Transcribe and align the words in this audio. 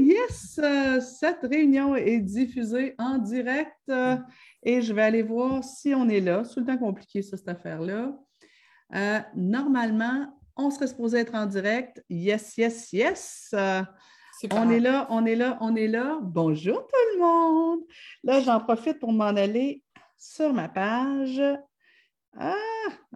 yes! 0.00 0.58
Euh, 0.62 1.00
cette 1.00 1.42
réunion 1.42 1.94
est 1.94 2.20
diffusée 2.20 2.94
en 2.98 3.18
direct 3.18 3.76
euh, 3.88 4.16
et 4.62 4.82
je 4.82 4.92
vais 4.92 5.02
aller 5.02 5.22
voir 5.22 5.62
si 5.62 5.94
on 5.94 6.08
est 6.08 6.20
là. 6.20 6.44
C'est 6.44 6.54
tout 6.54 6.60
le 6.60 6.66
temps 6.66 6.78
compliqué, 6.78 7.22
ça, 7.22 7.36
cette 7.36 7.48
affaire-là. 7.48 8.16
Euh, 8.94 9.20
normalement, 9.36 10.26
on 10.56 10.70
serait 10.70 10.88
supposé 10.88 11.18
être 11.18 11.34
en 11.34 11.46
direct. 11.46 12.04
Yes, 12.08 12.56
yes, 12.56 12.92
yes! 12.92 13.54
on 14.52 14.70
est 14.70 14.80
là, 14.80 15.06
on 15.10 15.26
est 15.26 15.36
là, 15.36 15.58
on 15.60 15.76
est 15.76 15.88
là. 15.88 16.18
Bonjour 16.22 16.86
tout 16.86 17.14
le 17.14 17.20
monde! 17.20 17.80
Là, 18.24 18.40
j'en 18.40 18.60
profite 18.60 18.98
pour 18.98 19.12
m'en 19.12 19.24
aller 19.24 19.82
sur 20.18 20.52
ma 20.52 20.68
page. 20.68 21.42
Ah! 22.36 22.54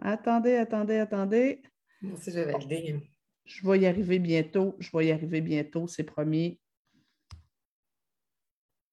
Attendez, 0.01 0.55
attendez, 0.55 0.97
attendez. 0.97 1.61
Moi 2.01 2.13
aussi, 2.13 2.31
je 2.31 2.39
vais 2.39 2.51
valider. 2.51 2.99
Je 3.45 3.67
vais 3.67 3.79
y 3.79 3.85
arriver 3.85 4.19
bientôt. 4.19 4.75
Je 4.79 4.89
vais 4.95 5.07
y 5.07 5.11
arriver 5.11 5.41
bientôt, 5.41 5.87
c'est 5.87 6.03
promis. 6.03 6.59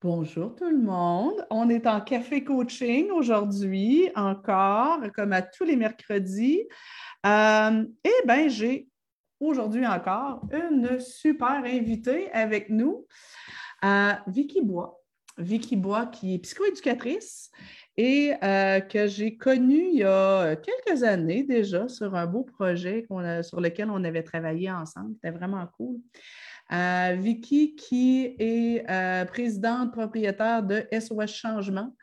Bonjour 0.02 0.56
tout 0.56 0.69
le 0.69 0.83
monde. 0.83 1.47
On 1.48 1.69
est 1.69 1.87
en 1.87 2.01
café 2.01 2.43
coaching 2.43 3.12
aujourd'hui, 3.12 4.10
encore, 4.16 4.98
comme 5.15 5.33
à 5.33 5.43
tous 5.43 5.62
les 5.62 5.77
mercredis. 5.77 6.65
Euh, 7.24 7.84
eh 8.02 8.27
bien, 8.27 8.48
j'ai 8.48 8.88
aujourd'hui 9.38 9.87
encore 9.87 10.45
une 10.52 10.98
super 10.98 11.62
invitée 11.65 12.33
avec 12.33 12.69
nous, 12.69 13.07
euh, 13.84 14.12
Vicky 14.27 14.60
Bois. 14.60 15.01
Vicky 15.38 15.77
Bois, 15.77 16.07
qui 16.07 16.34
est 16.34 16.38
psychoéducatrice 16.38 17.52
et 17.96 18.32
euh, 18.43 18.80
que 18.80 19.07
j'ai 19.07 19.37
connu 19.37 19.87
il 19.93 19.98
y 19.98 20.05
a 20.05 20.57
quelques 20.57 21.05
années 21.05 21.45
déjà 21.45 21.87
sur 21.87 22.16
un 22.16 22.27
beau 22.27 22.43
projet 22.43 23.07
sur 23.43 23.60
lequel 23.60 23.88
on 23.88 24.02
avait 24.02 24.24
travaillé 24.24 24.69
ensemble. 24.69 25.15
C'était 25.15 25.30
vraiment 25.30 25.65
cool. 25.77 26.01
Euh, 26.72 27.16
Vicky, 27.18 27.74
qui 27.76 28.34
est 28.38 28.90
euh, 28.90 29.24
présidente 29.26 29.92
propriétaire 29.92 30.62
de 30.62 30.87
SOS 30.92 31.32
Changement, 31.32 31.95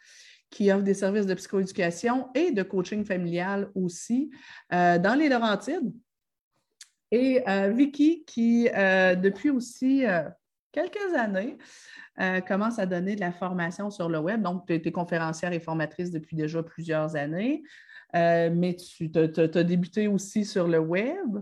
qui 0.50 0.72
offre 0.72 0.84
des 0.84 0.94
services 0.94 1.26
de 1.26 1.34
psychoéducation 1.34 2.30
et 2.36 2.52
de 2.52 2.64
coaching 2.64 3.06
familial 3.06 3.70
aussi 3.76 4.32
dans 4.72 5.18
les 5.18 5.30
Laurentides. 5.30 5.94
Et 7.12 7.44
Vicky, 7.72 8.24
qui 8.26 8.64
depuis 8.66 9.52
aussi 9.52 10.06
quelques 10.72 11.14
années, 11.16 11.58
euh, 12.20 12.42
commence 12.42 12.80
à 12.80 12.86
donner 12.86 13.16
de 13.16 13.22
la 13.22 13.32
formation 13.32 13.90
sur 13.90 14.10
le 14.10 14.20
web. 14.20 14.42
Donc, 14.42 14.66
tu 14.68 14.74
es 14.74 14.92
conférencière 14.92 15.54
et 15.54 15.60
formatrice 15.60 16.12
depuis 16.12 16.36
déjà 16.36 16.62
plusieurs 16.62 17.16
années, 17.16 17.64
euh, 18.16 18.50
mais 18.54 18.76
tu 18.76 19.12
as, 19.16 19.64
débuté 19.64 20.08
aussi 20.08 20.46
sur 20.46 20.68
le 20.68 20.80
web. 20.80 21.38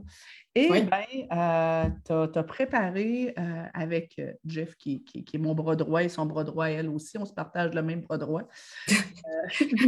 Et 0.55 0.69
bien, 0.69 0.89
euh, 1.31 1.85
tu 2.05 2.39
as, 2.39 2.43
préparé 2.43 3.35
avec 3.73 4.19
Jeff, 4.45 4.75
qui, 4.75 5.03
est 5.15 5.37
mon 5.37 5.53
bras 5.53 5.75
droit 5.75 6.03
et 6.03 6.09
son 6.09 6.25
bras 6.25 6.43
droit, 6.43 6.69
elle 6.69 6.89
aussi, 6.89 7.17
on 7.17 7.25
se 7.25 7.33
partage 7.33 7.73
le 7.73 7.83
même 7.83 8.01
bras 8.01 8.17
droit. 8.17 8.43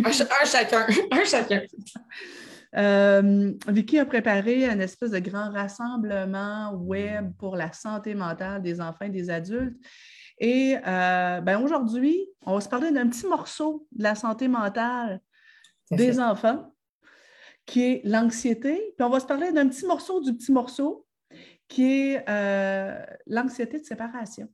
un, 0.06 0.12
chacun, 0.46 0.86
un 1.12 1.24
chacun. 1.26 1.62
Vicky 3.68 3.98
a 3.98 4.06
préparé 4.06 4.68
un 4.68 4.80
espèce 4.80 5.10
de 5.10 5.20
grand 5.20 5.50
rassemblement 5.50 6.74
web 6.74 7.34
pour 7.40 7.56
la 7.56 7.74
santé 7.74 8.14
mentale 8.14 8.62
des 8.62 8.80
enfants 8.80 9.06
et 9.06 9.10
des 9.10 9.32
adultes. 9.32 9.78
Et 10.40 10.78
euh, 10.88 11.42
ben 11.42 11.60
aujourd'hui, 11.62 12.28
on 12.46 12.56
va 12.56 12.62
se 12.62 12.70
parler 12.70 12.92
d'un 12.92 13.08
petit 13.08 13.28
morceau 13.28 13.86
de 13.92 14.04
la 14.04 14.16
santé 14.16 14.48
mentale 14.48 15.20
des 15.92 16.20
enfants, 16.20 16.74
qui 17.66 17.84
est 17.84 18.02
l'anxiété. 18.04 18.94
Puis 18.98 19.06
on 19.06 19.10
va 19.10 19.20
se 19.20 19.26
parler 19.26 19.52
d'un 19.52 19.68
petit 19.68 19.86
morceau 19.86 20.22
du 20.22 20.36
petit 20.36 20.52
morceau, 20.52 21.06
qui 21.68 21.84
est 21.84 22.26
euh, 22.28 23.06
l'anxiété 23.28 23.80
de 23.80 23.86
séparation. 23.86 24.50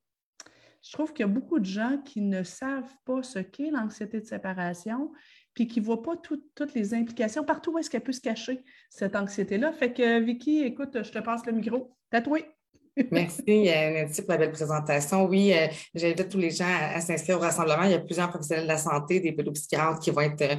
Je 0.83 0.91
trouve 0.91 1.13
qu'il 1.13 1.25
y 1.25 1.29
a 1.29 1.31
beaucoup 1.31 1.59
de 1.59 1.65
gens 1.65 1.97
qui 2.05 2.21
ne 2.21 2.43
savent 2.43 2.93
pas 3.05 3.23
ce 3.23 3.39
qu'est 3.39 3.71
l'anxiété 3.71 4.19
de 4.19 4.25
séparation, 4.25 5.11
puis 5.55 5.67
qui 5.67 5.79
ne 5.79 5.85
voient 5.85 6.03
pas 6.03 6.15
toutes 6.17 6.73
les 6.75 6.93
implications, 6.93 7.43
partout 7.43 7.71
où 7.71 7.79
est-ce 7.79 7.89
qu'elle 7.89 8.03
peut 8.03 8.11
se 8.11 8.21
cacher, 8.21 8.63
cette 8.89 9.15
anxiété-là. 9.15 9.71
Fait 9.71 9.93
que, 9.93 10.19
Vicky, 10.19 10.61
écoute, 10.61 11.01
je 11.01 11.11
te 11.11 11.19
passe 11.19 11.45
le 11.45 11.53
micro. 11.53 11.97
Tatoué. 12.11 12.54
Merci, 13.11 13.43
euh, 13.47 14.03
Nancy, 14.03 14.21
pour 14.21 14.31
la 14.31 14.37
belle 14.37 14.51
présentation. 14.51 15.25
Oui, 15.25 15.53
euh, 15.53 15.67
j'invite 15.93 16.29
tous 16.29 16.37
les 16.37 16.49
gens 16.49 16.65
à, 16.65 17.01
s'inscrire 17.01 17.37
au 17.37 17.41
rassemblement. 17.41 17.83
Il 17.83 17.91
y 17.91 17.93
a 17.93 17.99
plusieurs 17.99 18.29
professionnels 18.29 18.63
de 18.63 18.69
la 18.69 18.77
santé, 18.77 19.19
des 19.19 19.33
pédopsychiatres 19.33 19.99
qui 19.99 20.11
vont 20.11 20.21
être 20.21 20.41
euh, 20.41 20.55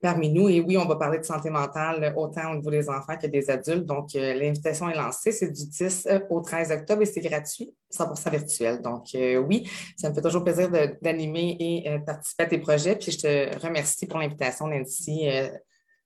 parmi 0.00 0.30
nous. 0.30 0.48
Et 0.48 0.60
oui, 0.60 0.78
on 0.78 0.86
va 0.86 0.96
parler 0.96 1.18
de 1.18 1.24
santé 1.24 1.50
mentale 1.50 2.14
autant 2.16 2.52
au 2.52 2.56
niveau 2.56 2.70
des 2.70 2.88
enfants 2.88 3.16
que 3.20 3.26
des 3.26 3.50
adultes. 3.50 3.84
Donc, 3.84 4.08
l'invitation 4.14 4.88
est 4.88 4.96
lancée. 4.96 5.32
C'est 5.32 5.50
du 5.50 5.66
10 5.66 6.08
au 6.30 6.40
13 6.40 6.72
octobre 6.72 7.02
et 7.02 7.06
c'est 7.06 7.20
gratuit, 7.20 7.74
100 7.90 8.30
virtuel. 8.30 8.80
Donc, 8.80 9.08
oui, 9.46 9.68
ça 9.96 10.08
me 10.08 10.14
fait 10.14 10.22
toujours 10.22 10.44
plaisir 10.44 10.70
d'animer 11.02 11.56
et 11.60 11.98
participer 12.06 12.42
à 12.44 12.46
tes 12.46 12.58
projets. 12.58 12.96
Puis, 12.96 13.12
je 13.12 13.18
te 13.18 13.58
remercie 13.58 14.06
pour 14.06 14.18
l'invitation, 14.18 14.66
Nancy. 14.66 15.28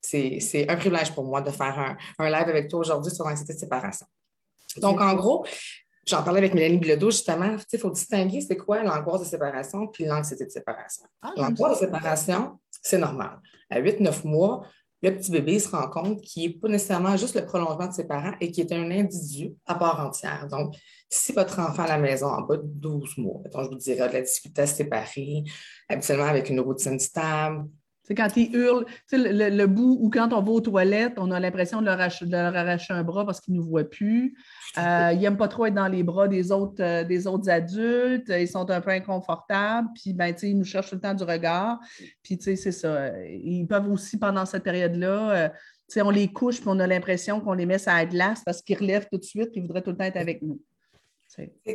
c'est 0.00 0.69
un 0.69 0.76
privilège 0.76 1.12
pour 1.12 1.25
moi 1.25 1.41
de 1.41 1.50
faire 1.50 1.78
un, 1.78 1.97
un 2.19 2.30
live 2.30 2.48
avec 2.48 2.69
toi 2.69 2.80
aujourd'hui 2.80 3.12
sur 3.12 3.25
l'anxiété 3.25 3.54
de 3.54 3.59
séparation. 3.59 4.06
Donc, 4.78 5.00
en 5.00 5.14
gros, 5.14 5.44
j'en 6.06 6.22
parlais 6.22 6.38
avec 6.38 6.54
Mélanie 6.54 6.78
Bilodeau 6.78 7.10
justement, 7.10 7.56
il 7.72 7.78
faut 7.78 7.91
distinguer 7.91 8.41
c'est 8.41 8.56
quoi 8.56 8.82
l'angoisse 8.82 9.22
de 9.22 9.26
séparation 9.26 9.86
puis 9.88 10.04
l'anxiété 10.04 10.44
de 10.44 10.50
séparation. 10.50 11.04
Ah, 11.22 11.32
l'angoisse 11.36 11.81
de 11.81 11.86
séparation, 11.86 12.58
c'est 12.70 12.98
normal. 12.98 13.41
À 13.70 13.80
8-9 13.80 14.26
mois, 14.26 14.64
le 15.03 15.16
petit 15.16 15.30
bébé 15.30 15.59
se 15.59 15.69
rend 15.70 15.88
compte 15.88 16.20
qu'il 16.20 16.47
n'est 16.47 16.59
pas 16.59 16.69
nécessairement 16.69 17.16
juste 17.16 17.34
le 17.34 17.47
prolongement 17.47 17.86
de 17.86 17.92
ses 17.92 18.06
parents 18.06 18.34
et 18.41 18.50
qu'il 18.50 18.66
est 18.66 18.75
un 18.75 18.91
individu 18.91 19.54
à 19.66 19.75
part 19.75 20.04
entière. 20.06 20.47
Donc, 20.50 20.75
si 21.09 21.32
votre 21.32 21.59
enfant 21.59 21.84
à 21.84 21.88
la 21.88 21.98
maison 21.98 22.26
en 22.26 22.42
bas 22.42 22.59
de 22.59 22.66
12 22.66 23.16
mois, 23.16 23.41
je 23.53 23.69
vous 23.69 23.75
dirais 23.76 24.09
de 24.09 24.14
la 24.14 24.20
difficulté 24.20 24.62
à 24.62 24.66
se 24.66 24.76
séparer, 24.76 25.44
habituellement 25.88 26.26
avec 26.26 26.50
une 26.50 26.60
routine 26.60 26.98
stable, 26.98 27.66
quand 28.15 28.37
ils 28.37 28.54
hurlent, 28.54 28.84
le, 29.12 29.50
le, 29.50 29.66
bout 29.66 29.98
ou 30.00 30.10
quand 30.10 30.32
on 30.32 30.43
va 30.43 30.50
aux 30.50 30.60
toilettes, 30.60 31.15
on 31.19 31.31
a 31.31 31.41
l'impression 31.41 31.81
de, 31.81 31.87
leur 31.87 32.56
arracher 32.56 32.93
un 32.93 33.03
bras 33.03 33.25
parce 33.25 33.41
qu'ils 33.41 33.54
ne 33.54 33.60
nous 33.60 33.66
voient 33.66 33.88
plus. 33.88 34.37
Euh, 34.78 35.12
ils 35.12 35.21
n'aiment 35.21 35.37
pas 35.37 35.48
trop 35.48 35.66
être 35.66 35.75
dans 35.75 35.88
les 35.88 36.03
bras 36.03 36.28
des 36.28 36.53
autres, 36.53 36.82
euh, 36.82 37.04
des 37.04 37.26
autres 37.26 37.48
adultes. 37.50 38.28
Ils 38.28 38.48
sont 38.48 38.69
un 38.71 38.81
peu 38.81 38.91
inconfortables. 38.91 39.88
Puis, 39.94 40.12
ben, 40.12 40.34
ils 40.43 40.59
nous 40.59 40.65
cherchent 40.65 40.91
tout 40.91 40.97
le 40.97 41.00
temps 41.00 41.15
du 41.15 41.25
regard. 41.25 41.78
Puis, 42.22 42.38
c'est 42.41 42.56
ça. 42.56 43.10
Ils 43.28 43.66
peuvent 43.66 43.91
aussi, 43.91 44.19
pendant 44.19 44.47
cette 44.47 44.65
période-là, 44.65 45.31
euh, 45.31 45.48
on 46.03 46.10
les 46.10 46.28
couche 46.28 46.60
puis 46.60 46.69
on 46.69 46.78
a 46.78 46.87
l'impression 46.87 47.41
qu'on 47.41 47.53
les 47.53 47.66
met 47.66 47.78
sur 47.78 47.92
la 47.92 48.06
glace 48.06 48.42
parce 48.44 48.62
qu'ils 48.62 48.78
relèvent 48.78 49.09
tout 49.10 49.19
de 49.19 49.25
suite 49.25 49.48
et 49.54 49.59
ils 49.59 49.62
voudraient 49.62 49.82
tout 49.82 49.91
le 49.91 49.97
temps 49.97 50.04
être 50.04 50.16
avec 50.16 50.41
nous. 50.42 50.60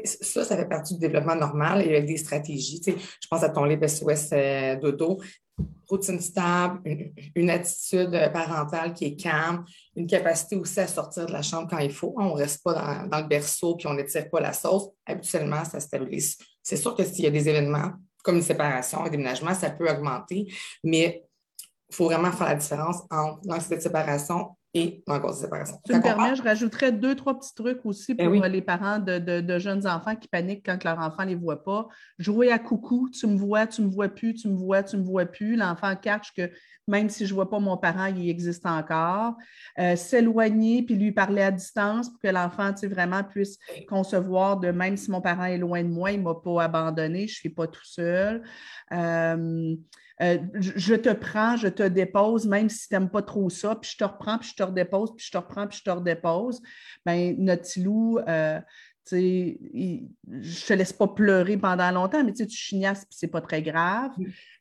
Ça, 0.03 0.43
ça 0.43 0.57
fait 0.57 0.67
partie 0.67 0.95
du 0.95 0.99
développement 0.99 1.35
normal 1.35 1.81
et 1.81 1.89
avec 1.89 2.05
des 2.05 2.17
stratégies. 2.17 2.81
je 2.85 3.27
pense 3.29 3.43
à 3.43 3.49
ton 3.49 3.65
livre 3.65 3.87
SOS 3.87 4.29
Dodo 4.81 5.19
routine 5.87 6.19
stable, 6.19 6.81
une, 7.35 7.49
attitude 7.49 8.11
parentale 8.33 8.93
qui 8.93 9.05
est 9.05 9.15
calme, 9.15 9.63
une 9.95 10.07
capacité 10.07 10.55
aussi 10.55 10.79
à 10.79 10.87
sortir 10.87 11.25
de 11.25 11.31
la 11.31 11.41
chambre 11.41 11.67
quand 11.69 11.77
il 11.77 11.91
faut. 11.91 12.13
On 12.17 12.29
ne 12.29 12.33
reste 12.33 12.63
pas 12.63 13.05
dans, 13.09 13.19
le 13.19 13.27
berceau 13.27 13.75
puis 13.75 13.87
on 13.87 13.93
n'étire 13.93 14.29
pas 14.29 14.39
la 14.39 14.53
sauce. 14.53 14.89
Habituellement, 15.05 15.63
ça 15.63 15.79
stabilise. 15.79 16.37
C'est 16.61 16.77
sûr 16.77 16.95
que 16.95 17.03
s'il 17.03 17.23
y 17.23 17.27
a 17.27 17.31
des 17.31 17.47
événements 17.47 17.93
comme 18.23 18.37
une 18.37 18.41
séparation, 18.41 19.03
un 19.03 19.09
déménagement, 19.09 19.53
ça 19.53 19.69
peut 19.69 19.87
augmenter, 19.89 20.51
mais 20.83 21.23
il 21.89 21.95
faut 21.95 22.05
vraiment 22.05 22.31
faire 22.31 22.47
la 22.47 22.55
différence 22.55 23.03
entre 23.11 23.39
l'anxiété 23.45 23.77
de 23.77 23.81
séparation 23.81 24.57
et 24.75 25.03
de 25.07 25.33
séparation. 25.33 25.77
Tu 25.85 25.93
me 25.93 26.01
permets, 26.01 26.35
je 26.35 26.43
rajouterais 26.43 26.91
deux, 26.91 27.15
trois 27.15 27.39
petits 27.39 27.55
trucs 27.55 27.85
aussi 27.85 28.13
eh 28.19 28.25
pour 28.25 28.33
les 28.33 28.61
parents 28.61 28.99
de, 28.99 29.57
jeunes 29.57 29.87
enfants 29.87 30.17
qui 30.17 30.27
paniquent 30.27 30.65
quand 30.65 30.83
leur 30.83 30.99
enfant 30.99 31.23
ne 31.23 31.29
les 31.29 31.35
voit 31.35 31.63
pas. 31.63 31.87
Jouer 32.19 32.51
à 32.51 32.59
coucou, 32.59 33.09
tu 33.09 33.25
me 33.25 33.37
vois, 33.37 33.67
tu 33.67 33.81
me 33.81 33.89
vois 33.89 34.09
plus, 34.09 34.33
tu 34.33 34.49
me 34.49 34.57
vois, 34.57 34.83
tu 34.83 34.97
me 34.97 35.03
vois 35.03 35.25
plus. 35.25 35.55
L'enfant 35.55 35.95
catch 35.95 36.33
que 36.33 36.51
même 36.87 37.09
si 37.09 37.25
je 37.25 37.31
ne 37.31 37.35
vois 37.35 37.49
pas 37.49 37.59
mon 37.59 37.77
parent, 37.77 38.05
il 38.05 38.29
existe 38.29 38.65
encore. 38.65 39.35
Euh, 39.79 39.95
s'éloigner 39.95 40.83
puis 40.83 40.95
lui 40.95 41.11
parler 41.11 41.41
à 41.41 41.51
distance 41.51 42.09
pour 42.09 42.19
que 42.19 42.27
l'enfant 42.27 42.71
vraiment 42.83 43.23
puisse 43.23 43.57
concevoir 43.87 44.57
de 44.57 44.69
même 44.69 44.97
si 44.97 45.09
mon 45.09 45.21
parent 45.21 45.45
est 45.45 45.57
loin 45.57 45.83
de 45.83 45.89
moi, 45.89 46.11
il 46.11 46.19
ne 46.19 46.23
m'a 46.23 46.35
pas 46.35 46.63
abandonné, 46.63 47.27
je 47.27 47.33
ne 47.33 47.39
suis 47.39 47.49
pas 47.49 47.67
tout 47.67 47.85
seul. 47.85 48.43
Euh, 48.91 49.75
euh, 50.21 50.37
je 50.53 50.95
te 50.95 51.11
prends, 51.11 51.57
je 51.57 51.67
te 51.67 51.83
dépose, 51.83 52.47
même 52.47 52.69
si 52.69 52.87
tu 52.87 52.93
n'aimes 52.93 53.09
pas 53.09 53.21
trop 53.21 53.49
ça, 53.49 53.75
puis 53.75 53.91
je 53.91 53.97
te 53.97 54.03
reprends, 54.03 54.37
puis 54.37 54.49
je 54.49 54.55
te 54.55 54.63
redépose, 54.63 55.13
puis 55.15 55.25
je 55.25 55.31
te 55.31 55.37
reprends, 55.37 55.67
puis 55.67 55.79
je 55.79 55.83
te 55.83 55.89
redépose. 55.89 56.61
Bien, 57.05 57.35
notre 57.37 57.67
loup, 57.81 58.19
je 59.11 59.17
ne 59.17 60.67
te 60.67 60.73
laisse 60.73 60.93
pas 60.93 61.07
pleurer 61.07 61.57
pendant 61.57 61.91
longtemps, 61.91 62.23
mais 62.23 62.33
tu 62.33 62.47
chignasses, 62.49 63.05
puis 63.05 63.15
c'est 63.17 63.27
pas 63.27 63.41
très 63.41 63.61
grave. 63.61 64.11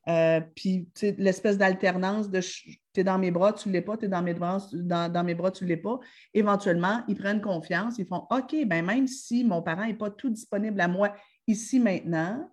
Euh, 0.08 0.40
puis 0.54 0.88
l'espèce 1.18 1.56
d'alternance 1.56 2.30
de 2.30 2.40
tu 2.40 3.00
es 3.00 3.04
dans 3.04 3.18
mes 3.18 3.30
bras, 3.30 3.52
tu 3.52 3.68
ne 3.68 3.72
l'es 3.72 3.80
pas, 3.80 3.96
tu 3.96 4.04
es 4.04 4.08
dans 4.08 4.22
mes 4.22 4.34
bras, 4.34 4.58
dans, 4.72 5.24
mes 5.24 5.34
bras, 5.34 5.50
tu 5.50 5.64
ne 5.64 5.68
l'es 5.68 5.76
pas. 5.76 5.98
Éventuellement, 6.32 7.02
ils 7.08 7.16
prennent 7.16 7.40
confiance, 7.40 7.98
ils 7.98 8.06
font 8.06 8.26
OK, 8.30 8.54
ben 8.66 8.84
même 8.84 9.06
si 9.06 9.44
mon 9.44 9.62
parent 9.62 9.86
n'est 9.86 9.94
pas 9.94 10.10
tout 10.10 10.30
disponible 10.30 10.80
à 10.80 10.88
moi 10.88 11.14
ici 11.46 11.80
maintenant, 11.80 12.50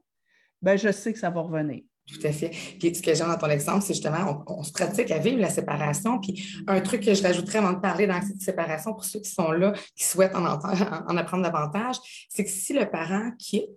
ben 0.62 0.78
je 0.78 0.92
sais 0.92 1.14
que 1.14 1.20
ça 1.20 1.30
va 1.30 1.42
revenir. 1.42 1.84
Tout 2.14 2.28
à 2.28 2.32
fait. 2.32 2.50
Puis 2.80 2.94
ce 2.96 3.02
que 3.02 3.14
j'aime 3.14 3.28
dans 3.28 3.38
ton 3.38 3.50
exemple, 3.50 3.82
c'est 3.82 3.94
justement, 3.94 4.44
on, 4.48 4.64
se 4.64 4.72
pratique 4.72 5.12
à 5.12 5.18
vivre 5.18 5.40
la 5.40 5.50
séparation. 5.50 6.20
Puis 6.20 6.62
un 6.68 6.82
truc 6.82 7.04
que 7.04 7.14
je 7.14 7.24
rajouterais 7.24 7.60
avant 7.60 7.74
de 7.74 7.80
parler 7.80 8.08
d'anxiété 8.08 8.38
de 8.38 8.44
séparation 8.44 8.94
pour 8.94 9.06
ceux 9.06 9.20
qui 9.20 9.30
sont 9.30 9.52
là, 9.52 9.74
qui 9.96 10.04
souhaitent 10.04 10.36
en, 10.36 10.46
en 10.46 11.18
apprendre 11.18 11.44
davantage, 11.44 11.98
c'est 12.30 12.44
que 12.44 12.50
si 12.50 12.74
le 12.74 12.90
parent 12.90 13.32
quitte, 13.38 13.70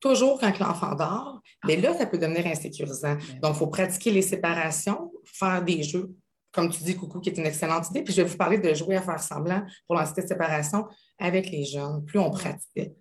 toujours 0.00 0.38
quand 0.40 0.58
l'enfant 0.58 0.94
dort, 0.94 1.40
mais 1.64 1.76
là, 1.76 1.96
ça 1.96 2.06
peut 2.06 2.18
devenir 2.18 2.46
insécurisant. 2.46 3.16
Donc, 3.40 3.54
il 3.54 3.58
faut 3.58 3.68
pratiquer 3.68 4.10
les 4.10 4.22
séparations, 4.22 5.12
faire 5.24 5.62
des 5.62 5.82
jeux, 5.82 6.10
comme 6.52 6.68
tu 6.68 6.82
dis, 6.82 6.96
Coucou, 6.96 7.20
qui 7.20 7.30
est 7.30 7.38
une 7.38 7.46
excellente 7.46 7.88
idée. 7.90 8.02
Puis 8.02 8.12
je 8.12 8.22
vais 8.22 8.28
vous 8.28 8.36
parler 8.36 8.58
de 8.58 8.74
jouer 8.74 8.96
à 8.96 9.02
faire 9.02 9.20
semblant 9.20 9.62
pour 9.86 9.96
l'anxiété 9.96 10.22
de 10.22 10.28
séparation 10.28 10.86
avec 11.18 11.50
les 11.50 11.64
jeunes. 11.64 12.04
Plus 12.04 12.18
on 12.18 12.30
pratique, 12.30 12.92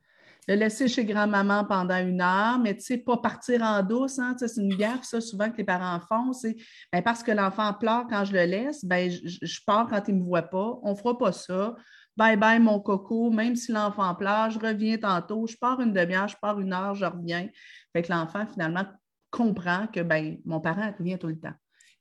le 0.48 0.56
laisser 0.56 0.88
chez 0.88 1.06
grand-maman 1.06 1.66
pendant 1.66 1.98
une 1.98 2.22
heure, 2.22 2.60
mais 2.60 2.76
tu 2.76 2.82
sais, 2.82 2.98
pas 2.98 3.18
partir 3.18 3.62
en 3.62 3.84
douce, 3.84 4.18
hein, 4.18 4.36
c'est 4.38 4.58
une 4.58 4.76
gaffe, 4.76 5.04
ça, 5.04 5.22
souvent 5.22 5.52
que 5.52 5.58
les 5.58 5.64
parents 5.64 6.00
font, 6.00 6.34
c'est 6.34 6.56
ben, 6.92 7.02
parce 7.04 7.22
que 7.22 7.32
l'enfant 7.32 7.74
pleure 7.74 8.06
quand 8.10 8.26
je 8.26 8.34
le 8.34 8.46
laisse, 8.46 8.84
ben, 8.84 9.10
je, 9.12 9.60
pars 9.66 9.88
quand 9.88 10.02
il 10.08 10.16
ne 10.16 10.20
me 10.20 10.26
voit 10.26 10.42
pas, 10.44 10.80
on 10.84 10.92
ne 10.92 10.96
fera 10.96 11.18
pas 11.18 11.32
ça. 11.32 11.76
Bye 12.18 12.38
bye, 12.38 12.60
mon 12.60 12.80
coco, 12.80 13.30
même 13.30 13.56
si 13.56 13.72
l'enfant 13.72 14.14
pleure, 14.16 14.50
je 14.50 14.60
reviens 14.60 14.98
tantôt, 14.98 15.48
je 15.48 15.56
pars 15.58 15.80
une 15.80 15.94
demi-heure, 15.94 16.28
je 16.28 16.36
pars 16.42 16.60
une 16.60 16.74
heure, 16.74 16.96
je 16.96 17.06
reviens. 17.06 17.48
Fait 17.94 18.02
que 18.02 18.12
l'enfant, 18.12 18.46
finalement, 18.46 18.86
comprend 19.30 19.88
que 19.88 20.02
ben, 20.02 20.38
mon 20.44 20.60
parent 20.60 20.94
revient 20.98 21.18
tout 21.18 21.28
le 21.28 21.40
temps. 21.40 21.54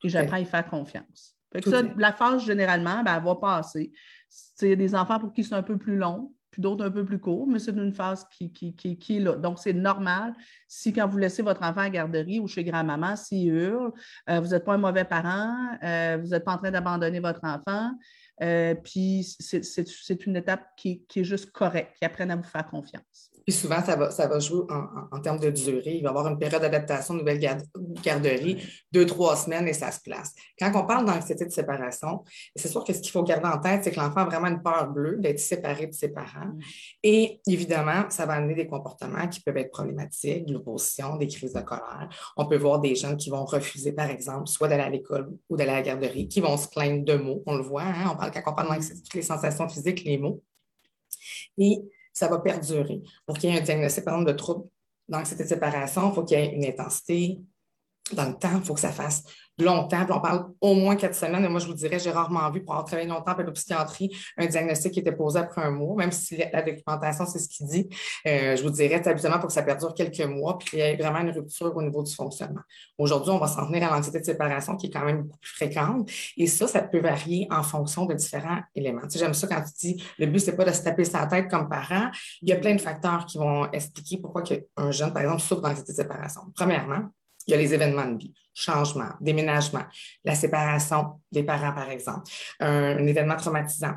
Et 0.03 0.09
j'apprends 0.09 0.37
à 0.37 0.41
y 0.41 0.47
faire 0.47 0.67
confiance. 0.67 1.37
Fait 1.53 1.61
que 1.61 1.71
ça, 1.71 1.83
la 1.97 2.13
phase, 2.13 2.45
généralement, 2.45 3.03
ben, 3.03 3.17
elle 3.17 3.25
va 3.25 3.37
passer. 3.37 3.93
Il 4.63 4.69
y 4.69 4.73
a 4.73 4.77
des 4.77 4.95
enfants 4.95 5.19
pour 5.19 5.33
qui 5.33 5.45
c'est 5.45 5.55
un 5.55 5.63
peu 5.63 5.77
plus 5.77 5.97
long, 5.97 6.33
puis 6.50 6.61
d'autres 6.61 6.85
un 6.85 6.91
peu 6.91 7.05
plus 7.05 7.19
courts, 7.19 7.47
mais 7.47 7.58
c'est 7.58 7.73
une 7.73 7.93
phase 7.93 8.26
qui, 8.31 8.75
est 8.82 9.20
là. 9.20 9.37
Donc, 9.37 9.58
c'est 9.58 9.73
normal 9.73 10.35
si 10.67 10.93
quand 10.93 11.06
vous 11.06 11.19
laissez 11.19 11.43
votre 11.43 11.62
enfant 11.62 11.81
à 11.81 11.91
garderie 11.91 12.41
ou 12.41 12.49
chez 12.49 12.64
grand-maman, 12.64 13.17
s'il 13.17 13.49
hurle, 13.49 13.93
euh, 14.29 14.41
vous 14.41 14.49
n'êtes 14.49 14.64
pas 14.64 14.75
un 14.75 14.79
mauvais 14.79 15.05
parent, 15.05 15.79
euh, 15.82 16.19
vous 16.20 16.29
n'êtes 16.29 16.44
pas 16.44 16.55
en 16.55 16.58
train 16.58 16.70
d'abandonner 16.70 17.20
votre 17.20 17.44
enfant, 17.44 17.93
euh, 18.43 18.75
puis 18.75 19.37
c'est 19.38 20.26
une 20.26 20.37
étape 20.37 20.67
qui, 20.76 21.05
qui, 21.06 21.20
est 21.20 21.25
juste 21.25 21.50
correcte, 21.52 21.97
qui 21.99 22.05
apprenne 22.05 22.31
à 22.31 22.37
vous 22.37 22.43
faire 22.43 22.67
confiance. 22.67 23.30
Puis 23.47 23.55
souvent, 23.55 23.83
ça 23.85 23.97
va, 23.97 24.11
ça 24.11 24.27
va 24.27 24.39
jouer 24.39 24.65
en, 24.71 25.21
termes 25.21 25.39
de 25.39 25.51
durée. 25.51 25.97
Il 25.97 26.03
va 26.03 26.09
y 26.09 26.11
avoir 26.11 26.27
une 26.29 26.39
période 26.39 26.63
d'adaptation, 26.63 27.15
nouvelle 27.15 27.41
garderie, 28.03 28.63
deux, 28.93 29.07
trois 29.07 29.37
semaines 29.37 29.69
et 29.69 29.73
ça 29.73 29.91
se 29.91 30.01
place. 30.01 30.35
Quand 30.59 30.71
on 30.75 30.87
parle 30.87 31.07
d'anxiété 31.07 31.45
de 31.45 31.51
séparation, 31.51 32.25
c'est 32.55 32.69
sûr 32.69 32.85
que 32.85 32.93
ce 32.93 33.01
qu'il 33.01 33.11
faut 33.11 33.23
garder 33.23 33.49
en 33.49 33.59
tête, 33.59 33.85
c'est 33.85 33.91
que 33.91 34.01
l'enfant 34.01 34.21
a 34.21 34.25
vraiment 34.25 34.49
une 34.49 34.63
peur 34.63 34.89
bleue 34.91 35.17
d'être 35.19 35.39
séparé 35.39 35.87
de 35.87 35.93
ses 35.93 36.09
parents. 36.09 36.53
Et 37.03 37.41
évidemment, 37.47 38.05
ça 38.11 38.27
va 38.27 38.35
amener 38.35 38.55
des 38.55 38.67
comportements 38.67 39.27
qui 39.29 39.41
peuvent 39.41 39.57
être 39.57 39.71
problématiques, 39.71 40.47
de 40.47 40.55
l'opposition, 40.55 41.17
des 41.17 41.29
crises 41.29 41.53
de 41.53 41.61
colère. 41.61 42.09
On 42.37 42.47
peut 42.47 42.57
voir 42.57 42.81
des 42.81 42.95
jeunes 42.95 43.17
qui 43.17 43.31
vont 43.31 43.45
refuser, 43.45 43.93
par 43.93 44.11
exemple, 44.11 44.49
soit 44.49 44.69
d'aller 44.69 44.83
à 44.83 44.91
l'école 44.91 45.31
ou 45.49 45.57
d'aller 45.57 45.71
à 45.71 45.75
la 45.75 45.83
garderie, 45.83 46.29
qui 46.29 46.41
vont 46.41 46.57
se 46.57 46.69
plaindre 46.69 47.05
de 47.05 47.15
mots. 47.15 47.43
On 47.47 47.57
le 47.57 47.63
voit, 47.63 47.83
hein? 47.83 48.11
on 48.13 48.17
parle 48.17 48.31
quand 48.31 48.43
on 48.47 48.55
parle 48.55 48.69
d'anxiété, 48.69 49.01
toutes 49.03 49.15
les 49.15 49.23
sensations 49.23 49.69
physiques, 49.69 50.05
les 50.05 50.19
mots. 50.19 50.43
Et 51.59 51.81
ça 52.12 52.29
va 52.29 52.39
perdurer. 52.39 53.03
Pour 53.27 53.39
qu'il 53.39 53.51
y 53.51 53.57
ait 53.57 53.61
un 53.61 53.62
diagnostic, 53.62 54.05
par 54.05 54.15
exemple, 54.15 54.33
de 54.33 54.37
trouble 54.37 54.69
d'anxiété 55.09 55.45
de 55.45 55.49
séparation, 55.49 56.11
il 56.11 56.15
faut 56.15 56.25
qu'il 56.25 56.39
y 56.39 56.43
ait 56.43 56.55
une 56.55 56.65
intensité 56.65 57.39
dans 58.12 58.29
le 58.29 58.35
temps, 58.35 58.57
il 58.57 58.62
faut 58.62 58.75
que 58.75 58.81
ça 58.81 58.93
fasse 58.93 59.25
longtemps. 59.61 60.07
on 60.11 60.21
parle 60.21 60.47
au 60.61 60.75
moins 60.75 60.97
quatre 60.97 61.15
semaines. 61.15 61.45
Et 61.45 61.49
moi, 61.49 61.61
je 61.61 61.67
vous 61.67 61.75
dirais, 61.75 61.99
j'ai 61.99 62.11
rarement 62.11 62.51
vu, 62.51 62.62
pour 62.62 62.75
avoir 62.75 62.87
travaillé 62.87 63.09
longtemps 63.09 63.33
en 63.33 63.53
psychiatrie, 63.53 64.11
un 64.37 64.47
diagnostic 64.47 64.93
qui 64.93 65.01
était 65.01 65.12
posé 65.12 65.39
après 65.39 65.62
un 65.62 65.71
mois, 65.71 65.97
même 65.97 66.12
si 66.12 66.37
la, 66.37 66.62
documentation, 66.62 67.27
c'est 67.27 67.39
ce 67.39 67.49
qu'il 67.49 67.67
dit. 67.67 67.89
Euh, 68.27 68.57
je 68.57 68.62
vous 68.62 68.71
dirais, 68.71 69.07
habituellement, 69.07 69.39
pour 69.39 69.49
que 69.49 69.53
ça 69.53 69.62
perdure 69.62 69.95
quelques 69.95 70.21
mois, 70.21 70.59
puis 70.59 70.71
qu'il 70.71 70.79
y 70.79 70.83
ait 70.83 70.97
vraiment 70.97 71.21
une 71.21 71.31
rupture 71.31 71.77
au 71.77 71.83
niveau 71.83 72.03
du 72.03 72.15
fonctionnement. 72.15 72.61
Aujourd'hui, 72.99 73.31
on 73.33 73.39
va 73.39 73.47
s'en 73.47 73.67
tenir 73.67 73.91
à 73.91 73.97
l'anxiété 73.97 74.21
de 74.21 74.25
séparation 74.25 74.77
qui 74.77 74.87
est 74.87 74.91
quand 74.91 75.05
même 75.05 75.23
beaucoup 75.23 75.39
plus 75.39 75.55
fréquente. 75.55 76.11
Et 76.37 76.47
ça, 76.47 76.67
ça 76.67 76.83
peut 76.83 77.01
varier 77.01 77.47
en 77.51 77.63
fonction 77.63 78.06
de 78.06 78.15
différents 78.15 78.61
éléments. 78.75 79.03
J'aime 79.15 79.35
ça 79.35 79.47
quand 79.47 79.63
tu 79.63 79.95
dis, 79.95 80.05
le 80.19 80.27
but, 80.27 80.41
c'est 80.41 80.56
pas 80.56 80.65
de 80.65 80.73
se 80.73 80.83
taper 80.83 81.05
sa 81.05 81.27
tête 81.27 81.49
comme 81.49 81.69
parent. 81.69 82.11
Il 82.43 82.49
y 82.49 82.53
a 82.53 82.56
plein 82.56 82.75
de 82.75 82.81
facteurs 82.81 83.27
qui 83.27 83.39
vont 83.39 83.71
expliquer 83.73 84.19
pourquoi 84.19 84.43
un 84.77 84.91
jeune, 84.91 85.13
par 85.13 85.23
exemple, 85.23 85.41
souffre 85.41 85.63
d'anxiété 85.63 85.93
de 85.93 85.97
séparation. 85.97 86.43
Premièrement, 86.55 87.11
il 87.47 87.53
y 87.53 87.55
a 87.55 87.57
les 87.57 87.75
événements 87.75 88.07
de 88.07 88.19
vie, 88.19 88.35
changement, 88.55 89.11
déménagement, 89.21 89.85
la 90.25 90.35
séparation 90.35 91.21
des 91.33 91.43
parents, 91.43 91.75
par 91.75 91.91
exemple, 91.91 92.31
un, 92.61 93.07
événement 93.07 93.37
traumatisant, 93.37 93.95